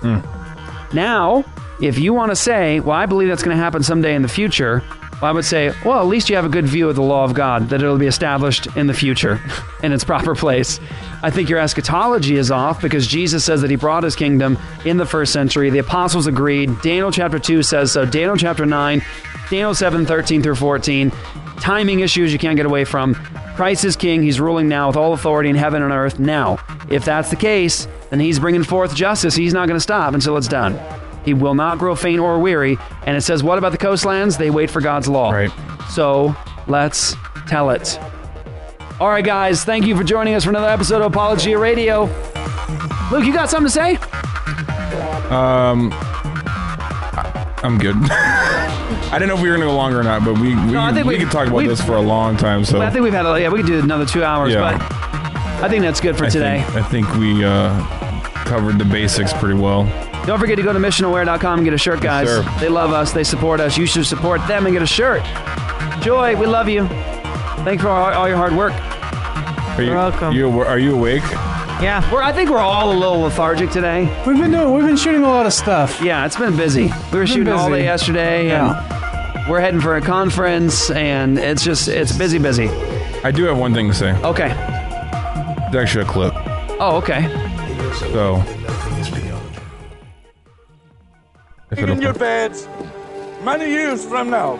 [0.00, 0.92] Mm.
[0.94, 1.44] Now,
[1.80, 4.28] if you want to say, well, I believe that's going to happen someday in the
[4.28, 4.82] future,
[5.20, 7.24] well, I would say, well, at least you have a good view of the law
[7.24, 9.40] of God, that it'll be established in the future
[9.82, 10.80] in its proper place.
[11.22, 14.96] I think your eschatology is off because Jesus says that he brought his kingdom in
[14.96, 15.70] the first century.
[15.70, 16.80] The apostles agreed.
[16.82, 18.04] Daniel chapter 2 says so.
[18.04, 19.02] Daniel chapter 9,
[19.50, 21.10] Daniel 7, 13 through 14.
[21.60, 23.14] Timing issues you can't get away from.
[23.54, 24.22] Christ is king.
[24.22, 26.18] He's ruling now with all authority in heaven and earth.
[26.18, 26.58] Now,
[26.90, 29.34] if that's the case, then he's bringing forth justice.
[29.34, 30.78] He's not going to stop until it's done.
[31.24, 32.78] He will not grow faint or weary.
[33.06, 34.36] And it says, what about the coastlands?
[34.36, 35.30] They wait for God's law.
[35.30, 35.50] Right.
[35.90, 36.34] So
[36.66, 37.14] let's
[37.48, 37.98] tell it.
[39.00, 39.64] All right, guys.
[39.64, 42.04] Thank you for joining us for another episode of Apologia Radio.
[43.10, 43.96] Luke, you got something to say?
[45.30, 47.96] Um, I- I'm good.
[48.10, 50.80] I didn't know if we were gonna go longer or not, but we we, No,
[50.80, 52.64] I think we, we- could talk about this for a long time.
[52.64, 54.76] So I think we've had, a, yeah, we could do another two hours, Yeah.
[54.78, 56.62] but I think that's good for I today.
[56.62, 57.82] Think, I think we uh,
[58.44, 59.84] covered the basics pretty well.
[60.26, 62.26] Don't forget to go to missionaware.com and get a shirt, guys.
[62.26, 62.42] sir.
[62.58, 63.12] they love us.
[63.12, 63.76] They support us.
[63.76, 65.22] You should support them and get a shirt.
[66.02, 66.86] Joy, we love you.
[67.64, 68.72] Thanks for all, all your hard work.
[68.72, 70.32] Are you, You're welcome.
[70.32, 71.22] You, are you awake?
[71.80, 72.10] Yeah.
[72.12, 74.04] We're, I think we're all a little lethargic today.
[74.26, 74.72] We've been doing.
[74.72, 76.00] We've been shooting a lot of stuff.
[76.00, 76.84] Yeah, it's been busy.
[76.84, 81.64] We were Been shooting all day yesterday, and we're heading for a conference, and it's
[81.64, 82.68] just it's busy, busy.
[83.24, 84.12] I do have one thing to say.
[84.22, 84.50] Okay.
[85.66, 86.34] It's actually a clip.
[86.80, 87.22] Oh, okay.
[88.12, 88.36] So,
[91.78, 92.68] in your beds
[93.42, 94.54] many years from now,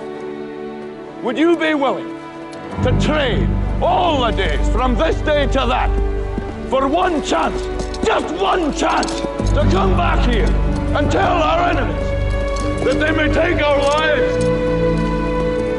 [1.23, 2.09] would you be willing
[2.83, 3.49] to trade
[3.83, 5.91] all the days from this day to that
[6.69, 7.63] for one chance,
[8.05, 9.21] just one chance,
[9.55, 10.51] to come back here
[10.97, 14.45] and tell our enemies that they may take our lives,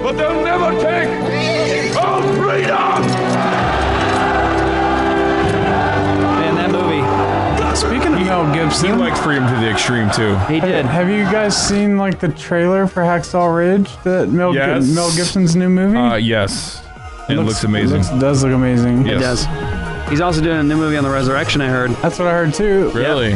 [0.01, 3.34] but they'll never take our freedom?
[8.25, 10.35] Mel Gibson, he liked freedom to the extreme too.
[10.51, 10.85] He did.
[10.85, 13.95] Have you guys seen like the trailer for Hacksaw Ridge?
[14.03, 14.87] That Mel Gi- Yes.
[14.93, 15.97] Mel Gibson's new movie.
[15.97, 16.83] Uh, yes,
[17.29, 18.01] it looks, amazing.
[18.01, 19.05] It looks, does look amazing.
[19.05, 19.15] Yes.
[19.15, 20.09] It does.
[20.09, 21.61] He's also doing a new movie on the resurrection.
[21.61, 21.91] I heard.
[22.01, 22.91] That's what I heard too.
[22.93, 23.35] Really?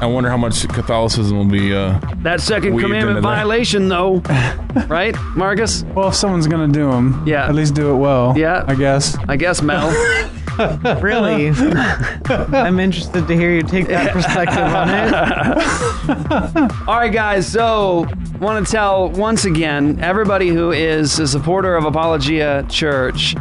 [0.00, 1.74] I wonder how much Catholicism will be.
[1.74, 3.22] Uh, That second commandment into that.
[3.22, 4.16] violation, though,
[4.88, 5.82] right, Marcus?
[5.94, 7.46] Well, if someone's gonna do them, Yeah.
[7.48, 8.34] at least do it well.
[8.36, 8.64] Yeah.
[8.66, 9.16] I guess.
[9.28, 9.90] I guess Mel.
[10.58, 11.48] Really?
[12.26, 16.72] I'm interested to hear you take that perspective on it.
[16.88, 17.50] All right, guys.
[17.50, 18.06] So,
[18.38, 23.34] want to tell once again everybody who is a supporter of Apologia Church.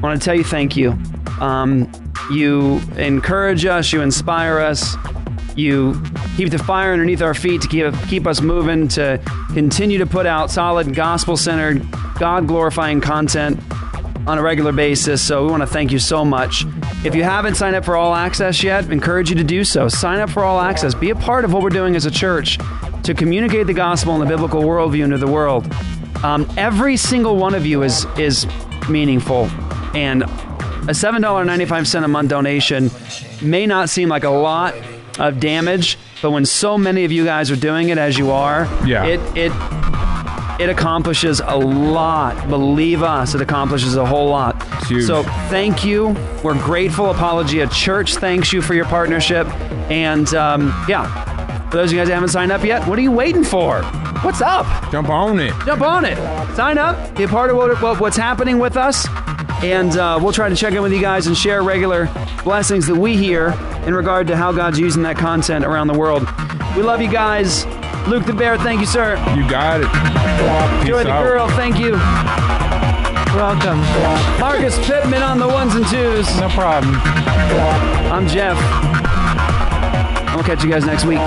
[0.00, 0.96] Want to tell you thank you.
[1.40, 1.90] Um,
[2.30, 3.92] you encourage us.
[3.92, 4.96] You inspire us.
[5.56, 6.00] You
[6.36, 8.88] keep the fire underneath our feet to keep keep us moving.
[8.88, 9.20] To
[9.52, 11.84] continue to put out solid gospel-centered,
[12.18, 13.60] God-glorifying content
[14.26, 15.20] on a regular basis.
[15.22, 16.64] So we want to thank you so much.
[17.04, 19.88] If you haven't signed up for All Access yet, encourage you to do so.
[19.88, 20.94] Sign up for All Access.
[20.94, 22.58] Be a part of what we're doing as a church
[23.02, 25.66] to communicate the gospel and the biblical worldview into the world.
[26.22, 28.46] Um, every single one of you is is
[28.88, 29.46] meaningful,
[29.94, 30.22] and
[30.88, 32.90] a seven dollar ninety five cent a month donation
[33.42, 34.74] may not seem like a lot
[35.18, 38.68] of damage, but when so many of you guys are doing it as you are,
[38.86, 39.04] Yeah.
[39.04, 39.50] it it
[40.62, 42.48] it accomplishes a lot.
[42.48, 44.62] Believe us, it accomplishes a whole lot.
[44.86, 45.04] huge.
[45.04, 46.16] So thank you.
[46.44, 47.10] We're grateful.
[47.10, 49.46] Apologia Church thanks you for your partnership.
[49.90, 53.02] And um, yeah, for those of you guys that haven't signed up yet, what are
[53.02, 53.82] you waiting for?
[54.22, 54.66] What's up?
[54.92, 55.52] Jump on it.
[55.66, 56.16] Jump on it.
[56.54, 57.16] Sign up.
[57.16, 59.06] Be a part of what, what, what's happening with us.
[59.64, 62.08] And uh, we'll try to check in with you guys and share regular
[62.44, 63.48] blessings that we hear
[63.84, 66.22] in regard to how God's using that content around the world.
[66.76, 67.64] We love you guys.
[68.06, 69.16] Luke the Bear, thank you, sir.
[69.36, 69.88] You got it.
[70.80, 71.22] Peace Joy the out.
[71.22, 71.92] Girl, thank you.
[73.34, 73.78] Welcome.
[74.40, 76.26] Marcus Pittman on the ones and twos.
[76.38, 76.94] No problem.
[78.12, 78.58] I'm Jeff.
[80.28, 81.20] I'll catch you guys next week.